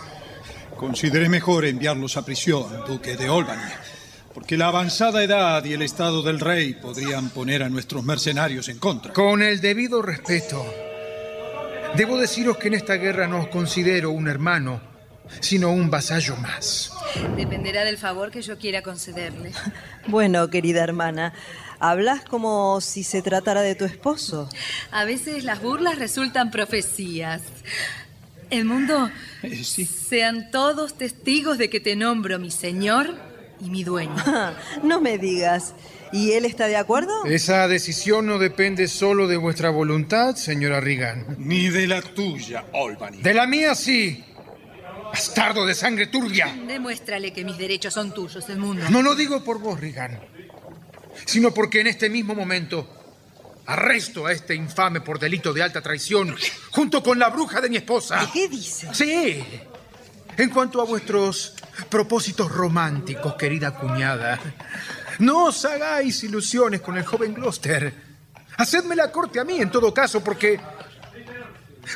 Consideré 0.77 1.27
mejor 1.27 1.65
enviarlos 1.65 2.15
a 2.15 2.23
prisión, 2.23 2.85
duque 2.87 3.17
de 3.17 3.27
Albany, 3.27 3.59
porque 4.33 4.55
la 4.55 4.67
avanzada 4.67 5.21
edad 5.21 5.65
y 5.65 5.73
el 5.73 5.81
estado 5.81 6.21
del 6.21 6.39
rey 6.39 6.75
podrían 6.75 7.29
poner 7.31 7.61
a 7.61 7.67
nuestros 7.67 8.05
mercenarios 8.05 8.69
en 8.69 8.79
contra. 8.79 9.11
Con 9.11 9.41
el 9.41 9.59
debido 9.59 10.01
respeto, 10.01 10.65
debo 11.97 12.17
deciros 12.17 12.55
que 12.55 12.69
en 12.69 12.75
esta 12.75 12.93
guerra 12.93 13.27
no 13.27 13.39
os 13.39 13.47
considero 13.47 14.11
un 14.11 14.29
hermano, 14.29 14.79
sino 15.39 15.71
un 15.71 15.89
vasallo 15.89 16.35
más. 16.37 16.91
Dependerá 17.35 17.83
del 17.83 17.97
favor 17.97 18.31
que 18.31 18.41
yo 18.41 18.57
quiera 18.57 18.81
concederle. 18.81 19.51
Bueno, 20.07 20.49
querida 20.49 20.83
hermana, 20.83 21.33
hablas 21.79 22.23
como 22.25 22.81
si 22.81 23.03
se 23.03 23.21
tratara 23.21 23.61
de 23.61 23.75
tu 23.75 23.85
esposo. 23.85 24.49
A 24.89 25.05
veces 25.05 25.43
las 25.43 25.61
burlas 25.61 25.99
resultan 25.99 26.49
profecías. 26.49 27.41
El 28.49 28.65
mundo, 28.65 29.11
sean 30.07 30.49
todos 30.49 30.97
testigos 30.97 31.59
de 31.59 31.69
que 31.69 31.79
te 31.79 31.95
nombro 31.95 32.39
mi 32.39 32.49
señor 32.49 33.15
y 33.61 33.69
mi 33.69 33.83
dueño. 33.83 34.15
no 34.83 34.99
me 34.99 35.19
digas. 35.19 35.75
¿Y 36.11 36.31
él 36.31 36.45
está 36.45 36.67
de 36.67 36.75
acuerdo? 36.75 37.25
Esa 37.25 37.67
decisión 37.67 38.25
no 38.25 38.39
depende 38.39 38.87
solo 38.87 39.27
de 39.27 39.37
vuestra 39.37 39.69
voluntad, 39.69 40.35
señora 40.35 40.79
Regan. 40.79 41.35
Ni 41.37 41.69
de 41.69 41.85
la 41.85 42.01
tuya, 42.01 42.65
Albany. 42.73 43.21
De 43.21 43.33
la 43.33 43.45
mía 43.45 43.75
sí. 43.75 44.25
Bastardo 45.11 45.65
de 45.65 45.75
sangre 45.75 46.07
turbia. 46.07 46.55
Demuéstrale 46.67 47.33
que 47.33 47.43
mis 47.43 47.57
derechos 47.57 47.93
son 47.93 48.13
tuyos, 48.13 48.47
el 48.49 48.57
mundo. 48.57 48.85
No 48.89 49.01
lo 49.01 49.15
digo 49.15 49.43
por 49.43 49.59
vos, 49.59 49.79
Regan, 49.79 50.19
sino 51.25 51.53
porque 51.53 51.81
en 51.81 51.87
este 51.87 52.09
mismo 52.09 52.35
momento 52.35 52.87
arresto 53.65 54.25
a 54.25 54.31
este 54.31 54.55
infame 54.55 55.01
por 55.01 55.19
delito 55.19 55.53
de 55.53 55.61
alta 55.61 55.81
traición 55.81 56.35
junto 56.71 57.03
con 57.03 57.19
la 57.19 57.29
bruja 57.29 57.61
de 57.61 57.69
mi 57.69 57.77
esposa. 57.77 58.29
¿Qué 58.33 58.47
dice? 58.47 58.89
Sí. 58.93 59.43
En 60.37 60.49
cuanto 60.49 60.81
a 60.81 60.85
vuestros 60.85 61.53
propósitos 61.89 62.51
románticos, 62.51 63.35
querida 63.35 63.75
cuñada, 63.75 64.39
no 65.19 65.45
os 65.45 65.65
hagáis 65.65 66.23
ilusiones 66.23 66.81
con 66.81 66.97
el 66.97 67.05
joven 67.05 67.33
Gloucester. 67.33 67.93
Hacedme 68.57 68.95
la 68.95 69.11
corte 69.11 69.39
a 69.39 69.43
mí, 69.43 69.59
en 69.59 69.69
todo 69.69 69.93
caso, 69.93 70.23
porque. 70.23 70.59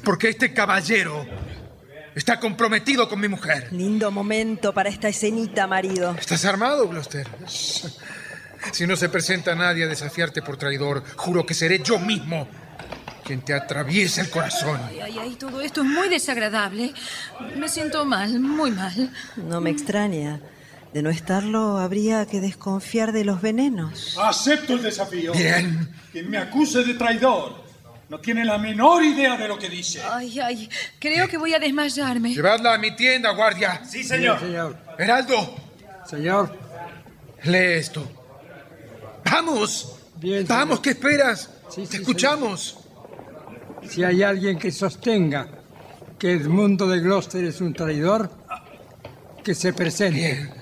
Porque 0.04 0.30
este 0.30 0.54
caballero 0.54 1.26
está 2.16 2.40
comprometido 2.40 3.10
con 3.10 3.20
mi 3.20 3.28
mujer. 3.28 3.70
Lindo 3.72 4.12
momento 4.12 4.74
para 4.74 4.90
esta 4.90 5.08
escenita, 5.08 5.68
marido. 5.68 6.16
¿Estás 6.20 6.46
armado, 6.46 6.88
Gloucester? 6.88 7.28
Si 8.72 8.88
no 8.88 8.96
se 8.96 9.10
presenta 9.10 9.56
nadie 9.56 9.84
a 9.84 9.88
desafiarte 9.88 10.42
por 10.42 10.58
traidor, 10.58 11.04
juro 11.16 11.46
que 11.46 11.54
seré 11.54 11.82
yo 11.84 12.00
mismo 12.00 12.48
quien 13.24 13.42
te 13.42 13.54
atraviese 13.54 14.22
el 14.22 14.30
corazón. 14.30 14.80
Ay, 14.88 15.00
ay, 15.02 15.20
ay, 15.20 15.36
todo 15.36 15.62
esto 15.62 15.82
es 15.82 15.88
muy 15.88 16.10
desagradable. 16.10 16.94
Me 17.58 17.70
siento 17.70 18.06
mal, 18.06 18.40
muy 18.40 18.72
mal. 18.72 19.12
No 19.38 19.62
me 19.62 19.70
extraña. 19.70 20.40
De 20.94 21.02
no 21.02 21.10
estarlo, 21.10 21.80
habría 21.80 22.26
que 22.28 22.40
desconfiar 22.40 23.14
de 23.14 23.26
los 23.26 23.42
venenos. 23.42 24.18
Acepto 24.22 24.74
el 24.74 24.84
desafío. 24.84 25.34
Bien. 25.34 25.90
Quien 26.12 26.30
me 26.30 26.38
acuse 26.38 26.84
de 26.84 26.94
traidor 26.94 27.63
no 28.14 28.20
tiene 28.20 28.46
la 28.46 28.60
menor 28.60 29.04
idea 29.04 29.36
de 29.36 29.48
lo 29.48 29.58
que 29.58 29.68
dice. 29.68 30.00
Ay, 30.04 30.40
ay, 30.40 30.70
creo 31.00 31.28
que 31.28 31.36
voy 31.36 31.52
a 31.56 31.58
desmayarme. 31.58 32.32
Llevadla 32.32 32.76
a 32.76 32.78
mi 32.78 32.96
tienda, 32.96 33.32
guardia. 33.32 33.82
Sí, 33.90 34.04
señor. 34.04 34.38
Bien, 34.38 34.52
señor. 34.52 34.78
Heraldo, 35.00 35.56
Señor. 36.08 36.56
lee 37.46 37.58
esto. 37.80 38.08
¡Vamos! 39.26 39.96
Bien, 40.18 40.46
¡Vamos! 40.48 40.80
¿Qué 40.80 40.92
esperas? 40.92 41.50
Sí, 41.70 41.88
Te 41.88 41.88
sí, 41.88 41.98
escuchamos. 42.04 42.78
Si 43.90 44.04
hay 44.04 44.22
alguien 44.22 44.60
que 44.60 44.72
sostenga 44.72 45.48
que 46.20 46.34
Edmundo 46.34 46.88
de 46.88 47.00
Gloucester 47.00 47.44
es 47.44 47.62
un 47.62 47.74
traidor, 47.74 48.30
que 49.44 49.56
se 49.56 49.74
presente. 49.74 50.54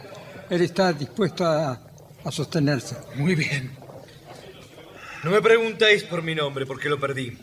Él 0.50 0.62
está 0.62 0.94
dispuesto 0.94 1.46
a, 1.46 1.82
a 2.24 2.32
sostenerse. 2.32 2.96
Muy 3.16 3.36
bien. 3.36 3.81
No 5.24 5.32
me 5.32 5.42
preguntéis 5.42 6.04
por 6.04 6.24
mi 6.24 6.34
nombre, 6.34 6.66
porque 6.66 6.90
lo 6.90 7.00
perdí. 7.00 7.38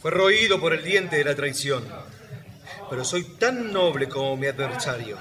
Fue 0.00 0.10
roído 0.10 0.60
por 0.60 0.72
el 0.72 0.82
diente 0.82 1.16
de 1.16 1.24
la 1.24 1.34
traición. 1.34 1.84
Pero 2.88 3.04
soy 3.04 3.24
tan 3.36 3.72
noble 3.72 4.08
como 4.08 4.36
mi 4.36 4.46
adversario. 4.46 5.18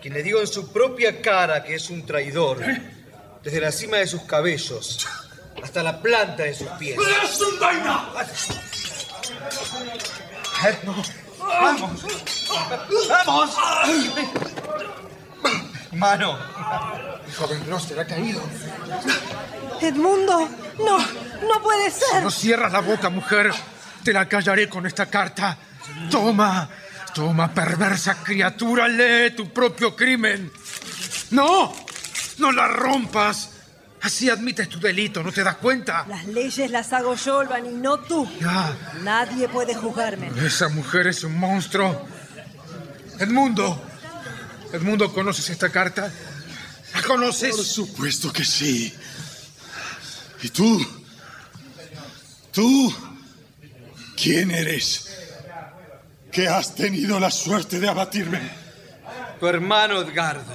Quien 0.00 0.14
le 0.14 0.22
digo 0.22 0.40
en 0.40 0.46
su 0.46 0.72
propia 0.72 1.22
cara 1.22 1.62
que 1.62 1.74
es 1.74 1.88
un 1.88 2.04
traidor, 2.04 2.60
desde 3.42 3.60
la 3.60 3.72
cima 3.72 3.98
de 3.98 4.06
sus 4.06 4.22
cabellos 4.22 5.06
hasta 5.62 5.82
la 5.82 6.00
planta 6.00 6.42
de 6.42 6.54
sus 6.54 6.68
pies. 6.70 6.98
¡Vamos! 11.38 12.02
¡Vamos! 13.24 13.56
Mano. 15.92 16.38
El 17.26 17.34
joven 17.34 17.64
Gloucester 17.66 18.00
ha 18.00 18.06
caído. 18.06 18.40
Edmundo, 19.80 20.48
no, 20.78 20.98
no 20.98 21.62
puede 21.62 21.90
Si 21.90 22.00
ser. 22.00 22.22
no 22.22 22.30
cierras 22.30 22.72
la 22.72 22.80
boca, 22.80 23.08
mujer, 23.10 23.52
te 24.02 24.12
la 24.12 24.28
callaré 24.28 24.68
con 24.68 24.86
esta 24.86 25.06
carta. 25.06 25.56
Toma, 26.10 26.68
toma, 27.14 27.52
perversa 27.52 28.22
criatura, 28.22 28.88
lee 28.88 29.32
tu 29.36 29.52
propio 29.52 29.94
crimen. 29.96 30.50
No, 31.30 31.72
no 32.38 32.52
la 32.52 32.68
rompas. 32.68 33.50
Así 34.02 34.28
admites 34.28 34.68
tu 34.68 34.80
delito, 34.80 35.22
¿no 35.22 35.30
te 35.30 35.44
das 35.44 35.56
cuenta? 35.56 36.04
Las 36.08 36.24
leyes 36.26 36.68
las 36.72 36.92
hago 36.92 37.14
yo, 37.14 37.36
Olvan, 37.38 37.66
y 37.66 37.68
no 37.74 37.98
tú. 38.00 38.28
Ya, 38.40 38.72
Nadie 39.02 39.48
puede 39.48 39.74
juzgarme. 39.76 40.30
esa 40.44 40.68
mujer 40.68 41.06
es 41.06 41.22
un 41.22 41.38
monstruo. 41.38 42.04
Edmundo, 43.20 43.80
Edmundo, 44.72 45.12
¿conoces 45.12 45.50
esta 45.50 45.70
carta? 45.70 46.12
¿La 46.94 47.02
conoces? 47.02 47.54
Por 47.56 47.64
supuesto 47.64 48.32
que 48.32 48.44
sí. 48.44 48.92
¿Y 50.42 50.48
tú? 50.48 50.84
¿Tú? 52.52 52.94
¿Quién 54.16 54.50
eres? 54.50 55.08
Que 56.30 56.48
has 56.48 56.74
tenido 56.74 57.20
la 57.20 57.30
suerte 57.30 57.80
de 57.80 57.88
abatirme. 57.88 58.40
Tu 59.38 59.46
hermano 59.46 60.00
Edgardo. 60.00 60.54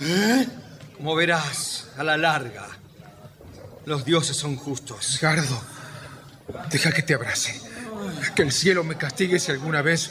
¿Eh? 0.00 0.46
Como 0.96 1.14
verás, 1.14 1.86
a 1.96 2.04
la 2.04 2.16
larga, 2.16 2.66
los 3.86 4.04
dioses 4.04 4.36
son 4.36 4.56
justos. 4.56 5.18
Edgardo, 5.22 5.62
deja 6.70 6.92
que 6.92 7.02
te 7.02 7.14
abrace. 7.14 7.60
Que 8.34 8.42
el 8.42 8.52
cielo 8.52 8.84
me 8.84 8.96
castigue 8.96 9.38
si 9.38 9.50
alguna 9.52 9.82
vez 9.82 10.10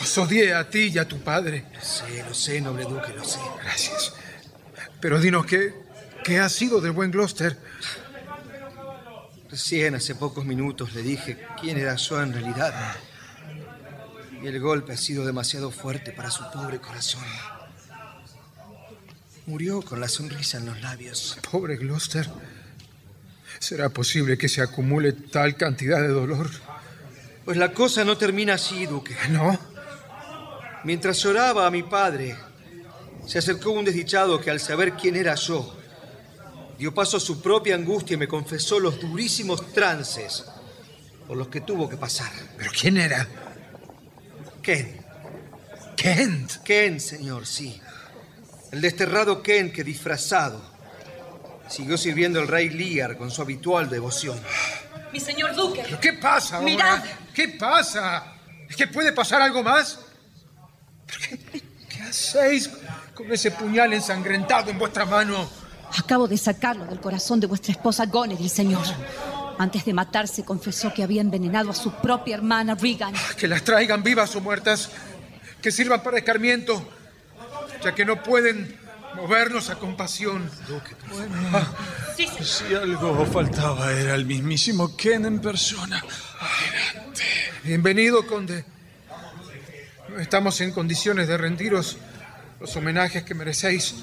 os 0.00 0.18
odié 0.18 0.54
a 0.54 0.68
ti 0.68 0.90
y 0.94 0.98
a 0.98 1.06
tu 1.06 1.18
padre. 1.20 1.64
Lo 1.72 1.80
sé, 1.80 2.24
lo 2.26 2.34
sé, 2.34 2.60
noble 2.60 2.84
duque, 2.84 3.12
lo 3.14 3.24
sé. 3.24 3.38
Gracias. 3.62 4.12
Pero 5.00 5.20
dinos, 5.20 5.46
¿qué, 5.46 5.74
qué 6.24 6.38
ha 6.38 6.48
sido 6.48 6.80
del 6.80 6.92
buen 6.92 7.10
Gloucester? 7.10 7.56
Recién 9.50 9.94
hace 9.94 10.14
pocos 10.14 10.44
minutos 10.44 10.94
le 10.94 11.02
dije 11.02 11.38
quién 11.60 11.78
era 11.78 11.94
yo 11.96 12.22
en 12.22 12.32
realidad. 12.32 12.96
Y 14.42 14.46
el 14.46 14.60
golpe 14.60 14.92
ha 14.92 14.96
sido 14.96 15.24
demasiado 15.24 15.70
fuerte 15.70 16.12
para 16.12 16.30
su 16.30 16.48
pobre 16.50 16.78
corazón. 16.80 17.24
Murió 19.46 19.80
con 19.80 20.00
la 20.00 20.08
sonrisa 20.08 20.58
en 20.58 20.66
los 20.66 20.80
labios. 20.82 21.38
Pobre 21.50 21.76
Gloucester. 21.76 22.28
¿Será 23.58 23.88
posible 23.88 24.36
que 24.36 24.48
se 24.48 24.60
acumule 24.60 25.12
tal 25.12 25.56
cantidad 25.56 26.00
de 26.00 26.08
dolor? 26.08 26.50
Pues 27.44 27.56
la 27.56 27.72
cosa 27.72 28.04
no 28.04 28.18
termina 28.18 28.54
así, 28.54 28.84
duque. 28.84 29.16
¿No? 29.30 29.58
Mientras 30.84 31.18
lloraba 31.22 31.66
a 31.66 31.70
mi 31.70 31.82
padre, 31.82 32.36
se 33.26 33.38
acercó 33.38 33.70
un 33.72 33.84
desdichado 33.84 34.40
que 34.40 34.50
al 34.50 34.60
saber 34.60 34.94
quién 34.94 35.16
era 35.16 35.34
yo, 35.34 35.76
dio 36.78 36.94
paso 36.94 37.16
a 37.16 37.20
su 37.20 37.42
propia 37.42 37.74
angustia 37.74 38.14
y 38.14 38.18
me 38.18 38.28
confesó 38.28 38.78
los 38.78 39.00
durísimos 39.00 39.72
trances 39.72 40.44
por 41.26 41.36
los 41.36 41.48
que 41.48 41.60
tuvo 41.60 41.88
que 41.88 41.96
pasar. 41.96 42.30
¿Pero 42.56 42.70
quién 42.70 42.96
era? 42.96 43.26
Ken, 44.62 45.04
Kent. 45.96 46.62
Kent, 46.62 47.00
señor, 47.00 47.46
sí. 47.46 47.80
El 48.70 48.80
desterrado 48.80 49.42
Kent 49.42 49.74
que 49.74 49.82
disfrazado 49.82 50.62
siguió 51.68 51.98
sirviendo 51.98 52.40
al 52.40 52.48
rey 52.48 52.70
Lear 52.70 53.16
con 53.18 53.30
su 53.30 53.42
habitual 53.42 53.90
devoción. 53.90 54.40
Mi 55.12 55.20
señor 55.20 55.54
duque. 55.54 55.82
¿Pero 55.84 56.00
qué 56.00 56.12
pasa 56.14 56.56
ahora? 56.56 56.70
Mirad. 56.70 57.04
¿Qué 57.34 57.48
pasa? 57.48 58.34
¿Es 58.68 58.76
que 58.76 58.86
puede 58.86 59.12
pasar 59.12 59.42
algo 59.42 59.62
más? 59.62 59.98
¿Pero 61.08 61.20
¿Qué, 61.50 61.62
qué 61.88 62.02
hacéis 62.02 62.70
con 63.14 63.32
ese 63.32 63.50
puñal 63.50 63.92
ensangrentado 63.92 64.70
en 64.70 64.78
vuestra 64.78 65.04
mano? 65.04 65.48
Acabo 65.96 66.28
de 66.28 66.36
sacarlo 66.36 66.84
del 66.84 67.00
corazón 67.00 67.40
de 67.40 67.46
vuestra 67.46 67.72
esposa 67.72 68.06
Goneril, 68.06 68.50
señor. 68.50 68.84
Antes 69.58 69.84
de 69.84 69.92
matarse, 69.92 70.44
confesó 70.44 70.92
que 70.94 71.02
había 71.02 71.20
envenenado 71.20 71.70
a 71.70 71.74
su 71.74 71.90
propia 71.92 72.36
hermana 72.36 72.76
Regan. 72.76 73.14
Que 73.36 73.48
las 73.48 73.64
traigan 73.64 74.02
vivas 74.02 74.36
o 74.36 74.40
muertas. 74.40 74.90
Que 75.60 75.72
sirvan 75.72 76.02
para 76.02 76.18
escarmiento. 76.18 76.88
Ya 77.82 77.94
que 77.94 78.04
no 78.04 78.22
pueden 78.22 78.78
movernos 79.16 79.70
a 79.70 79.76
compasión. 79.76 80.48
Bueno, 81.10 81.66
si 82.16 82.74
algo 82.74 83.26
faltaba 83.26 83.92
era 83.92 84.14
el 84.14 84.26
mismísimo 84.26 84.96
Ken 84.96 85.24
en 85.24 85.40
persona. 85.40 86.04
Bienvenido, 87.64 88.26
conde. 88.26 88.64
No 90.08 90.18
estamos 90.18 90.60
en 90.60 90.72
condiciones 90.72 91.28
de 91.28 91.36
rendiros 91.36 91.98
los 92.60 92.74
homenajes 92.76 93.22
que 93.24 93.34
merecéis. 93.34 93.94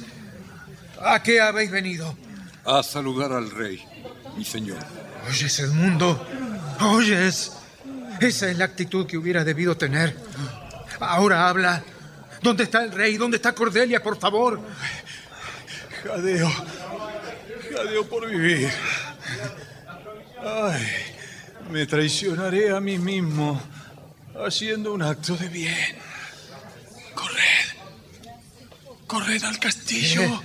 ¿A 1.02 1.22
qué 1.22 1.41
habéis 1.41 1.72
venido? 1.72 2.15
A 2.64 2.84
saludar 2.84 3.32
al 3.32 3.49
rey, 3.52 3.84
mi 4.38 4.45
señor. 4.45 4.77
¿Oyes, 5.27 5.60
Edmundo? 5.60 6.26
¿Oyes? 6.82 7.52
Esa 8.19 8.49
es 8.49 8.57
la 8.57 8.65
actitud 8.65 9.06
que 9.06 9.18
hubiera 9.18 9.44
debido 9.44 9.76
tener. 9.76 10.15
Ahora 10.99 11.49
habla. 11.49 11.84
¿Dónde 12.41 12.64
está 12.64 12.84
el 12.84 12.91
rey? 12.91 13.18
¿Dónde 13.18 13.38
está 13.38 13.53
Cordelia, 13.53 14.02
por 14.02 14.18
favor? 14.18 14.60
Jadeo. 16.03 16.52
Jadeo 17.73 18.07
por 18.07 18.30
vivir. 18.30 18.69
Ay, 20.44 20.86
me 21.72 21.86
traicionaré 21.88 22.72
a 22.72 22.80
mí 22.80 22.99
mismo 22.99 23.60
haciendo 24.44 24.94
un 24.94 25.02
acto 25.02 25.36
de 25.38 25.49
bien. 25.49 25.95
Corred. 27.14 27.66
Corred 29.07 29.44
al 29.44 29.60
castillo. 29.60 30.41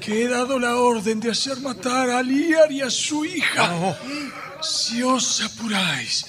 Que 0.00 0.24
he 0.24 0.28
dado 0.28 0.58
la 0.58 0.76
orden 0.76 1.20
de 1.20 1.30
hacer 1.30 1.58
matar 1.60 2.10
a 2.10 2.22
Liar 2.22 2.72
y 2.72 2.80
a 2.80 2.90
su 2.90 3.24
hija. 3.24 3.96
Si 4.62 5.02
os 5.02 5.42
apuráis, 5.42 6.24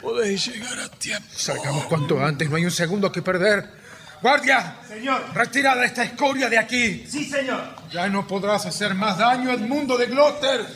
podéis 0.00 0.46
llegar 0.46 0.78
a 0.78 0.88
tiempo. 0.88 1.28
Salgamos 1.34 1.86
cuanto 1.86 2.24
antes, 2.24 2.48
no 2.48 2.56
hay 2.56 2.64
un 2.64 2.70
segundo 2.70 3.10
que 3.10 3.22
perder. 3.22 3.77
¡Guardia! 4.20 4.76
Señor. 4.86 5.22
Retirada 5.32 5.84
esta 5.84 6.02
escoria 6.02 6.48
de 6.48 6.58
aquí. 6.58 7.06
Sí, 7.06 7.24
señor. 7.24 7.62
Ya 7.90 8.08
no 8.08 8.26
podrás 8.26 8.66
hacer 8.66 8.94
más 8.94 9.18
daño 9.18 9.50
al 9.50 9.60
mundo 9.60 9.96
de 9.96 10.06
Gloucester. 10.06 10.66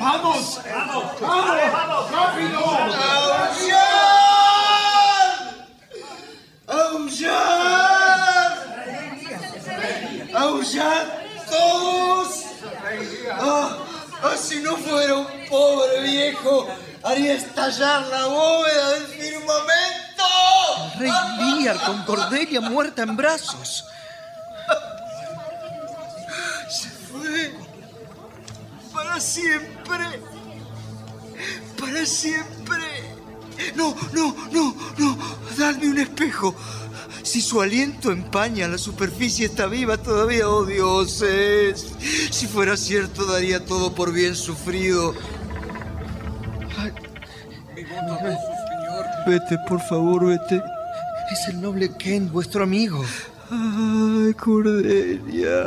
¡Vamos! 0.00 0.60
¡Vamos! 0.70 1.20
¡Vamos! 1.20 2.10
¡Rápido! 2.10 2.58
¡Aullar! 6.66 7.60
¡Aullar 10.34 11.24
todos! 11.48 12.44
Ah, 13.32 13.78
ah, 14.22 14.36
si 14.36 14.60
no 14.60 14.76
fuera 14.76 15.14
un 15.14 15.26
pobre 15.48 16.02
viejo, 16.02 16.68
haría 17.02 17.34
estallar 17.34 18.06
la 18.08 18.26
bóveda 18.26 18.90
del 18.94 19.06
firmamento. 19.06 20.24
Rey 20.98 21.10
Lear 21.38 21.76
con 21.84 22.04
Cordelia 22.04 22.60
muerta 22.60 23.02
en 23.02 23.16
brazos. 23.16 23.86
Se 26.68 26.88
fue. 26.88 27.54
Para 28.92 29.20
siempre. 29.20 30.04
Para 31.78 32.06
siempre. 32.06 32.84
No, 33.74 33.94
no, 34.12 34.36
no, 34.52 34.76
no. 34.98 35.18
Dadme 35.56 35.88
un 35.88 35.98
espejo. 35.98 36.54
Si 37.22 37.42
su 37.42 37.60
aliento 37.60 38.10
empaña 38.10 38.66
la 38.66 38.78
superficie 38.78 39.46
está 39.46 39.66
viva 39.66 39.98
todavía, 39.98 40.48
oh 40.48 40.64
dioses. 40.64 41.86
Si 42.30 42.46
fuera 42.46 42.76
cierto, 42.76 43.26
daría 43.26 43.64
todo 43.64 43.94
por 43.94 44.12
bien 44.12 44.34
sufrido. 44.34 45.14
Ay, 46.78 46.92
Vete, 49.26 49.58
por 49.68 49.80
favor, 49.80 50.26
vete. 50.26 50.62
Es 51.30 51.48
el 51.48 51.60
noble 51.60 51.94
Ken, 51.96 52.30
vuestro 52.32 52.64
amigo. 52.64 53.04
Ay, 53.50 54.34
Cordelia. 54.34 55.64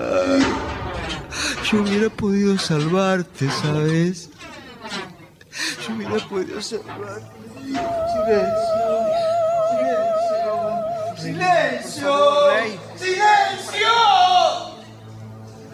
Yo 1.71 1.81
hubiera 1.81 2.09
podido 2.09 2.57
salvarte, 2.57 3.49
¿sabes? 3.49 4.29
Yo 5.87 5.95
hubiera 5.95 6.17
podido 6.27 6.61
salvarte. 6.61 7.31
Silencio. 8.13 9.13
¡Silencio! 11.17 12.13
¡Silencio! 12.97 13.87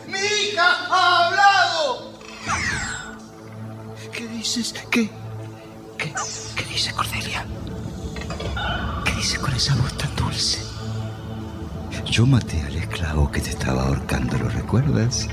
¡Mi 0.07 0.19
hija 0.19 0.67
ha 0.91 1.27
hablado! 1.27 2.13
¿Qué 4.13 4.27
dices? 4.27 4.73
¿Qué? 4.73 4.79
¿Qué, 4.91 5.09
qué 5.09 5.09
dice 5.09 5.18
Cordelia? 6.99 7.45
¿Qué 9.05 9.13
dice 9.13 9.37
con 9.37 9.53
esa 9.53 9.73
voz 9.75 9.97
tan 9.97 10.13
dulce? 10.17 10.59
Yo 12.05 12.25
maté 12.25 12.61
al 12.61 12.75
esclavo 12.75 13.31
que 13.31 13.39
te 13.39 13.51
estaba 13.51 13.83
ahorcando, 13.83 14.37
¿lo 14.37 14.49
recuerdas? 14.49 15.29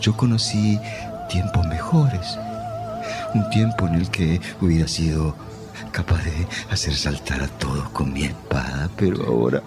Yo 0.00 0.16
conocí 0.16 0.80
tiempos 1.28 1.66
mejores. 1.66 2.38
Un 3.34 3.50
tiempo 3.50 3.86
en 3.86 3.96
el 3.96 4.10
que 4.10 4.40
hubiera 4.62 4.88
sido 4.88 5.36
capaz 5.92 6.24
de 6.24 6.48
hacer 6.70 6.96
saltar 6.96 7.42
a 7.42 7.48
todos 7.48 7.90
con 7.90 8.10
mi 8.10 8.24
espada, 8.24 8.88
pero 8.96 9.26
ahora... 9.26 9.62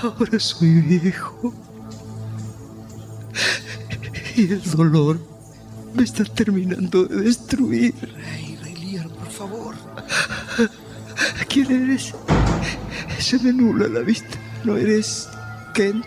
Ahora 0.00 0.38
soy 0.38 0.80
viejo. 0.80 1.52
Y 4.36 4.52
el 4.52 4.62
dolor 4.70 5.33
me 5.94 6.02
está 6.04 6.24
terminando 6.24 7.04
de 7.04 7.22
destruir. 7.22 7.94
Rey, 8.00 8.58
Rey 8.62 8.74
Lear, 8.76 9.08
por 9.08 9.30
favor. 9.30 9.74
¿Quién 11.48 11.70
eres? 11.90 12.12
Se 13.18 13.38
me 13.38 13.52
nubla 13.52 13.88
la 13.88 14.00
vista. 14.00 14.36
¿No 14.64 14.76
eres 14.76 15.28
Kent? 15.74 16.04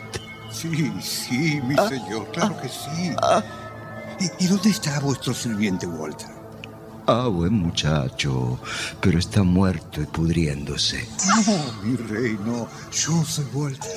Sí, 0.51 0.91
sí, 1.01 1.61
mi 1.63 1.75
Ah, 1.77 1.87
señor, 1.87 2.27
claro 2.31 2.55
ah, 2.57 2.61
que 2.61 2.67
sí. 2.69 3.11
ah. 3.21 3.43
¿Y, 4.19 4.45
y 4.45 4.47
dónde 4.47 4.69
está 4.69 4.99
vuestro 4.99 5.33
sirviente 5.33 5.85
Walter? 5.85 6.27
Ah, 7.05 7.27
buen 7.27 7.53
muchacho, 7.53 8.59
pero 8.99 9.19
está 9.19 9.43
muerto 9.43 10.01
y 10.01 10.05
pudriéndose. 10.07 11.07
No, 11.45 11.83
mi 11.83 11.95
rey, 11.95 12.37
no. 12.43 12.67
Yo 12.91 13.23
soy 13.23 13.45
Walter. 13.53 13.91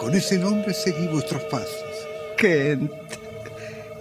Con 0.00 0.14
ese 0.14 0.38
nombre 0.38 0.72
seguí 0.72 1.08
vuestros 1.08 1.42
pasos. 1.44 1.68
Kent, 2.38 2.90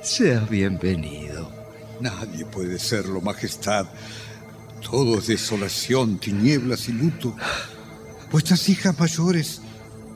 seas 0.06 0.48
bienvenido. 0.48 1.52
Nadie 2.00 2.46
puede 2.46 2.78
serlo, 2.78 3.22
majestad. 3.22 3.88
Todo 4.82 5.18
es 5.18 5.28
desolación, 5.28 6.20
tinieblas 6.20 6.88
y 6.90 6.92
luto. 6.92 7.36
Vuestras 8.32 8.70
hijas 8.70 8.98
mayores 9.00 9.62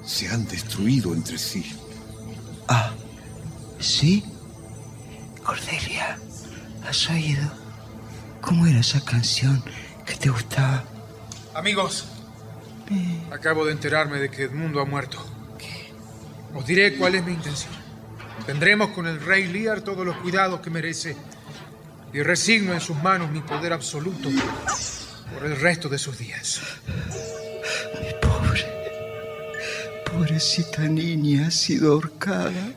se 0.06 0.28
han 0.28 0.48
destruido 0.48 1.14
entre 1.14 1.40
sí. 1.40 1.76
Ah, 2.68 2.94
¿sí? 3.80 4.24
Cordelia, 5.44 6.20
¿has 6.88 7.10
oído? 7.10 7.52
¿Cómo 8.42 8.68
era 8.68 8.82
esa 8.82 9.04
canción 9.04 9.64
que 10.06 10.16
te 10.16 10.30
gustaba? 10.30 10.84
Amigos, 11.56 12.06
acabo 13.32 13.66
de 13.66 13.72
enterarme 13.72 14.20
de 14.20 14.30
que 14.30 14.44
Edmundo 14.44 14.82
ha 14.82 14.86
muerto. 14.86 15.18
Os 16.54 16.66
diré 16.66 16.96
cuál 16.98 17.16
es 17.16 17.24
mi 17.24 17.34
intención. 17.34 17.79
Tendremos 18.46 18.90
con 18.90 19.08
el 19.08 19.20
rey 19.22 19.48
Lear 19.48 19.82
todos 19.82 20.06
los 20.06 20.18
cuidados 20.18 20.60
que 20.62 20.70
merece 20.70 21.16
y 22.14 22.22
resigno 22.22 22.74
en 22.74 22.82
sus 22.82 22.98
manos 23.02 23.32
mi 23.32 23.42
poder 23.42 23.74
absoluto 23.74 24.30
por 25.34 25.46
el 25.46 25.60
resto 25.60 25.90
de 25.90 25.98
sus 25.98 26.18
días. 26.18 26.62
Pobrecita 30.06 30.82
niña 30.84 31.48
ha 31.48 31.52
sido 31.52 31.94
ahorcada. 31.94 32.74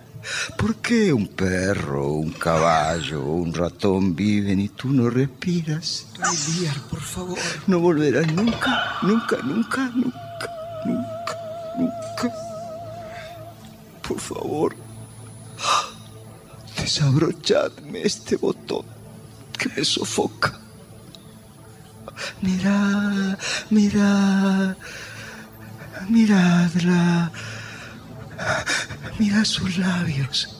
¿Por 0.57 0.77
qué 0.77 1.13
un 1.13 1.27
perro, 1.27 2.13
un 2.13 2.31
caballo, 2.31 3.23
un 3.25 3.53
ratón 3.53 4.15
viven 4.15 4.61
y 4.61 4.69
tú 4.69 4.91
no 4.91 5.11
respiras? 5.11 6.07
Rey 6.19 6.61
Lear, 6.61 6.81
por 6.89 7.01
favor. 7.01 7.39
No 7.67 7.81
volverás 7.81 8.31
nunca, 8.33 8.99
nunca, 9.03 9.39
nunca, 9.39 9.91
nunca, 9.95 10.21
nunca, 10.85 11.37
nunca. 11.77 12.35
Por 14.07 14.21
favor, 14.21 14.77
desabrochadme 16.77 18.03
este 18.03 18.37
botón 18.37 18.85
que 19.59 19.69
me 19.69 19.85
sofoca. 19.85 20.59
Mirad, 22.41 23.39
mirad, 23.71 24.77
miradla. 26.09 27.33
Mirad 29.19 29.45
sus 29.45 29.79
labios. 29.79 30.57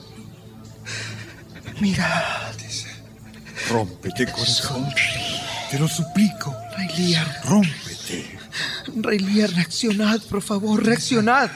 Mirad. 1.79 2.53
Rómpete, 3.69 4.25
corazón. 4.31 4.85
Te 5.71 5.79
lo 5.79 5.87
suplico. 5.87 6.55
Rey 6.77 6.89
Lear. 6.97 7.41
Rómpete. 7.45 8.37
Rey 8.95 9.19
Lear, 9.19 9.49
reaccionad, 9.51 10.21
por 10.29 10.41
favor, 10.41 10.85
reaccionad. 10.85 11.49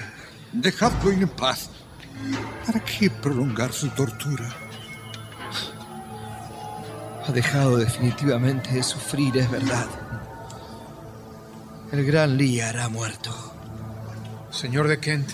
Dejadlo 0.52 1.12
en 1.12 1.28
paz. 1.28 1.70
¿Para 2.68 2.84
qué 2.84 3.10
prolongar 3.10 3.72
su 3.72 3.88
tortura? 3.92 4.54
Ha 7.26 7.32
dejado 7.32 7.78
definitivamente 7.78 8.74
de 8.74 8.84
sufrir, 8.84 9.38
es 9.38 9.50
verdad. 9.50 9.88
El 11.94 12.06
gran 12.06 12.38
Lear 12.38 12.78
ha 12.78 12.90
muerto. 12.90 13.34
Señor 14.52 14.90
de 14.90 15.00
Kent, 15.00 15.30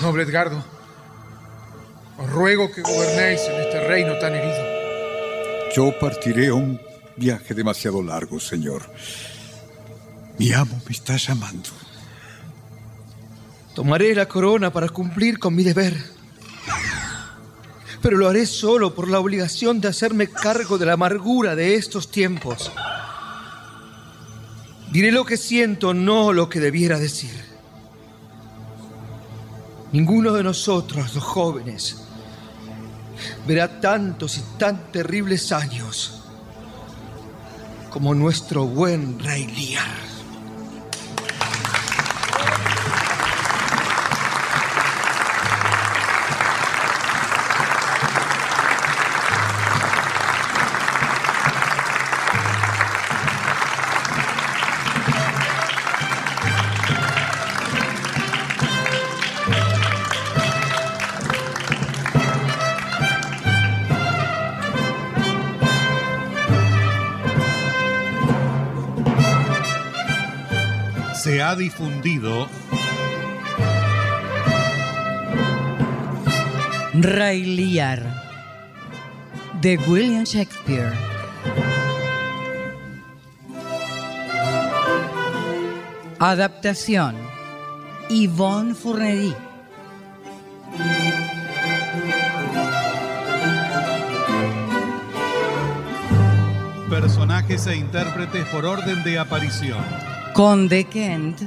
noble 0.00 0.22
Edgardo, 0.22 0.64
os 2.16 2.30
ruego 2.30 2.72
que 2.72 2.80
gobernéis 2.80 3.42
en 3.42 3.60
este 3.60 3.86
reino 3.86 4.18
tan 4.18 4.34
herido. 4.34 4.64
Yo 5.76 5.92
partiré 6.00 6.48
a 6.48 6.54
un 6.54 6.80
viaje 7.16 7.52
demasiado 7.52 8.02
largo, 8.02 8.40
señor. 8.40 8.90
Mi 10.38 10.54
amo 10.54 10.80
me 10.86 10.92
está 10.92 11.18
llamando. 11.18 11.68
Tomaré 13.74 14.14
la 14.14 14.26
corona 14.26 14.72
para 14.72 14.88
cumplir 14.88 15.38
con 15.38 15.54
mi 15.54 15.64
deber. 15.64 16.19
Pero 18.02 18.16
lo 18.16 18.28
haré 18.28 18.46
solo 18.46 18.94
por 18.94 19.08
la 19.08 19.20
obligación 19.20 19.80
de 19.80 19.88
hacerme 19.88 20.28
cargo 20.28 20.78
de 20.78 20.86
la 20.86 20.94
amargura 20.94 21.54
de 21.54 21.74
estos 21.74 22.10
tiempos. 22.10 22.72
Diré 24.90 25.12
lo 25.12 25.24
que 25.24 25.36
siento, 25.36 25.94
no 25.94 26.32
lo 26.32 26.48
que 26.48 26.60
debiera 26.60 26.98
decir. 26.98 27.44
Ninguno 29.92 30.32
de 30.32 30.42
nosotros, 30.42 31.14
los 31.14 31.24
jóvenes, 31.24 31.96
verá 33.46 33.80
tantos 33.80 34.38
y 34.38 34.42
tan 34.58 34.90
terribles 34.92 35.52
años 35.52 36.22
como 37.90 38.14
nuestro 38.14 38.66
buen 38.66 39.18
rey 39.18 39.46
Lear. 39.46 40.09
Ha 71.50 71.56
difundido 71.56 72.48
Rey 76.94 77.44
Lear 77.44 78.00
de 79.60 79.76
William 79.88 80.22
Shakespeare. 80.22 80.92
Adaptación 86.20 87.16
Yvonne 88.08 88.74
Fournery. 88.74 89.34
personajes 96.88 97.66
e 97.66 97.76
intérpretes 97.76 98.44
por 98.46 98.66
orden 98.66 99.02
de 99.02 99.18
aparición. 99.18 100.09
Conde 100.34 100.84
Kent, 100.84 101.42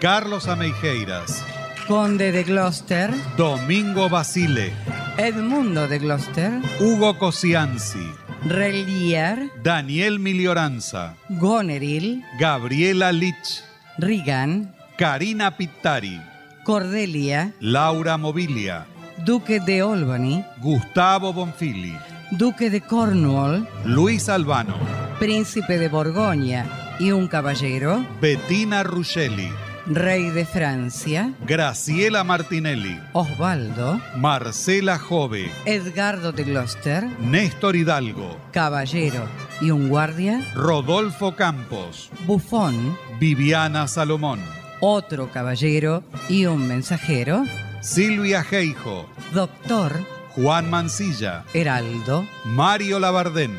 Carlos 0.00 0.46
Ameijeiras, 0.46 1.44
Conde 1.88 2.30
de 2.30 2.44
Gloucester, 2.44 3.10
Domingo 3.36 4.08
Basile, 4.08 4.72
Edmundo 5.18 5.88
de 5.88 5.98
Gloucester, 5.98 6.52
Hugo 6.78 7.18
Cosianzi, 7.18 8.08
Rey 8.44 8.86
Lear, 8.86 9.50
Daniel 9.62 10.20
Milioranza, 10.20 11.16
Goneril, 11.28 12.24
Gabriela 12.38 13.10
Lich, 13.10 13.62
Regan, 13.98 14.74
Karina 14.96 15.56
Pittari, 15.56 16.22
Cordelia, 16.64 17.52
Laura 17.58 18.16
Mobilia, 18.16 18.86
Duque 19.24 19.58
de 19.60 19.82
Albany, 19.82 20.44
Gustavo 20.58 21.32
Bonfili, 21.32 21.94
Duque 22.30 22.70
de 22.70 22.80
Cornwall, 22.80 23.68
Luis 23.84 24.28
Albano, 24.28 24.76
Príncipe 25.18 25.78
de 25.78 25.88
Borgoña 25.88 26.89
y 27.00 27.12
un 27.12 27.28
caballero, 27.28 28.06
Bettina 28.20 28.82
Ruscelli, 28.82 29.50
Rey 29.86 30.28
de 30.28 30.44
Francia, 30.44 31.32
Graciela 31.46 32.22
Martinelli, 32.24 33.00
Osvaldo, 33.14 33.98
Marcela 34.16 34.98
Jove, 34.98 35.50
Edgardo 35.64 36.30
de 36.30 36.44
Gloucester, 36.44 37.04
Néstor 37.18 37.74
Hidalgo, 37.74 38.36
caballero. 38.52 39.24
Y 39.62 39.70
un 39.70 39.88
guardia, 39.88 40.42
Rodolfo 40.54 41.34
Campos, 41.34 42.10
Bufón, 42.26 42.96
Viviana 43.18 43.88
Salomón, 43.88 44.40
otro 44.80 45.30
caballero. 45.32 46.04
Y 46.28 46.44
un 46.44 46.68
mensajero, 46.68 47.44
Silvia 47.80 48.44
Geijo, 48.44 49.08
doctor, 49.32 49.92
Juan 50.36 50.68
Mancilla, 50.68 51.44
Heraldo, 51.54 52.26
Mario 52.44 53.00
Labardén. 53.00 53.58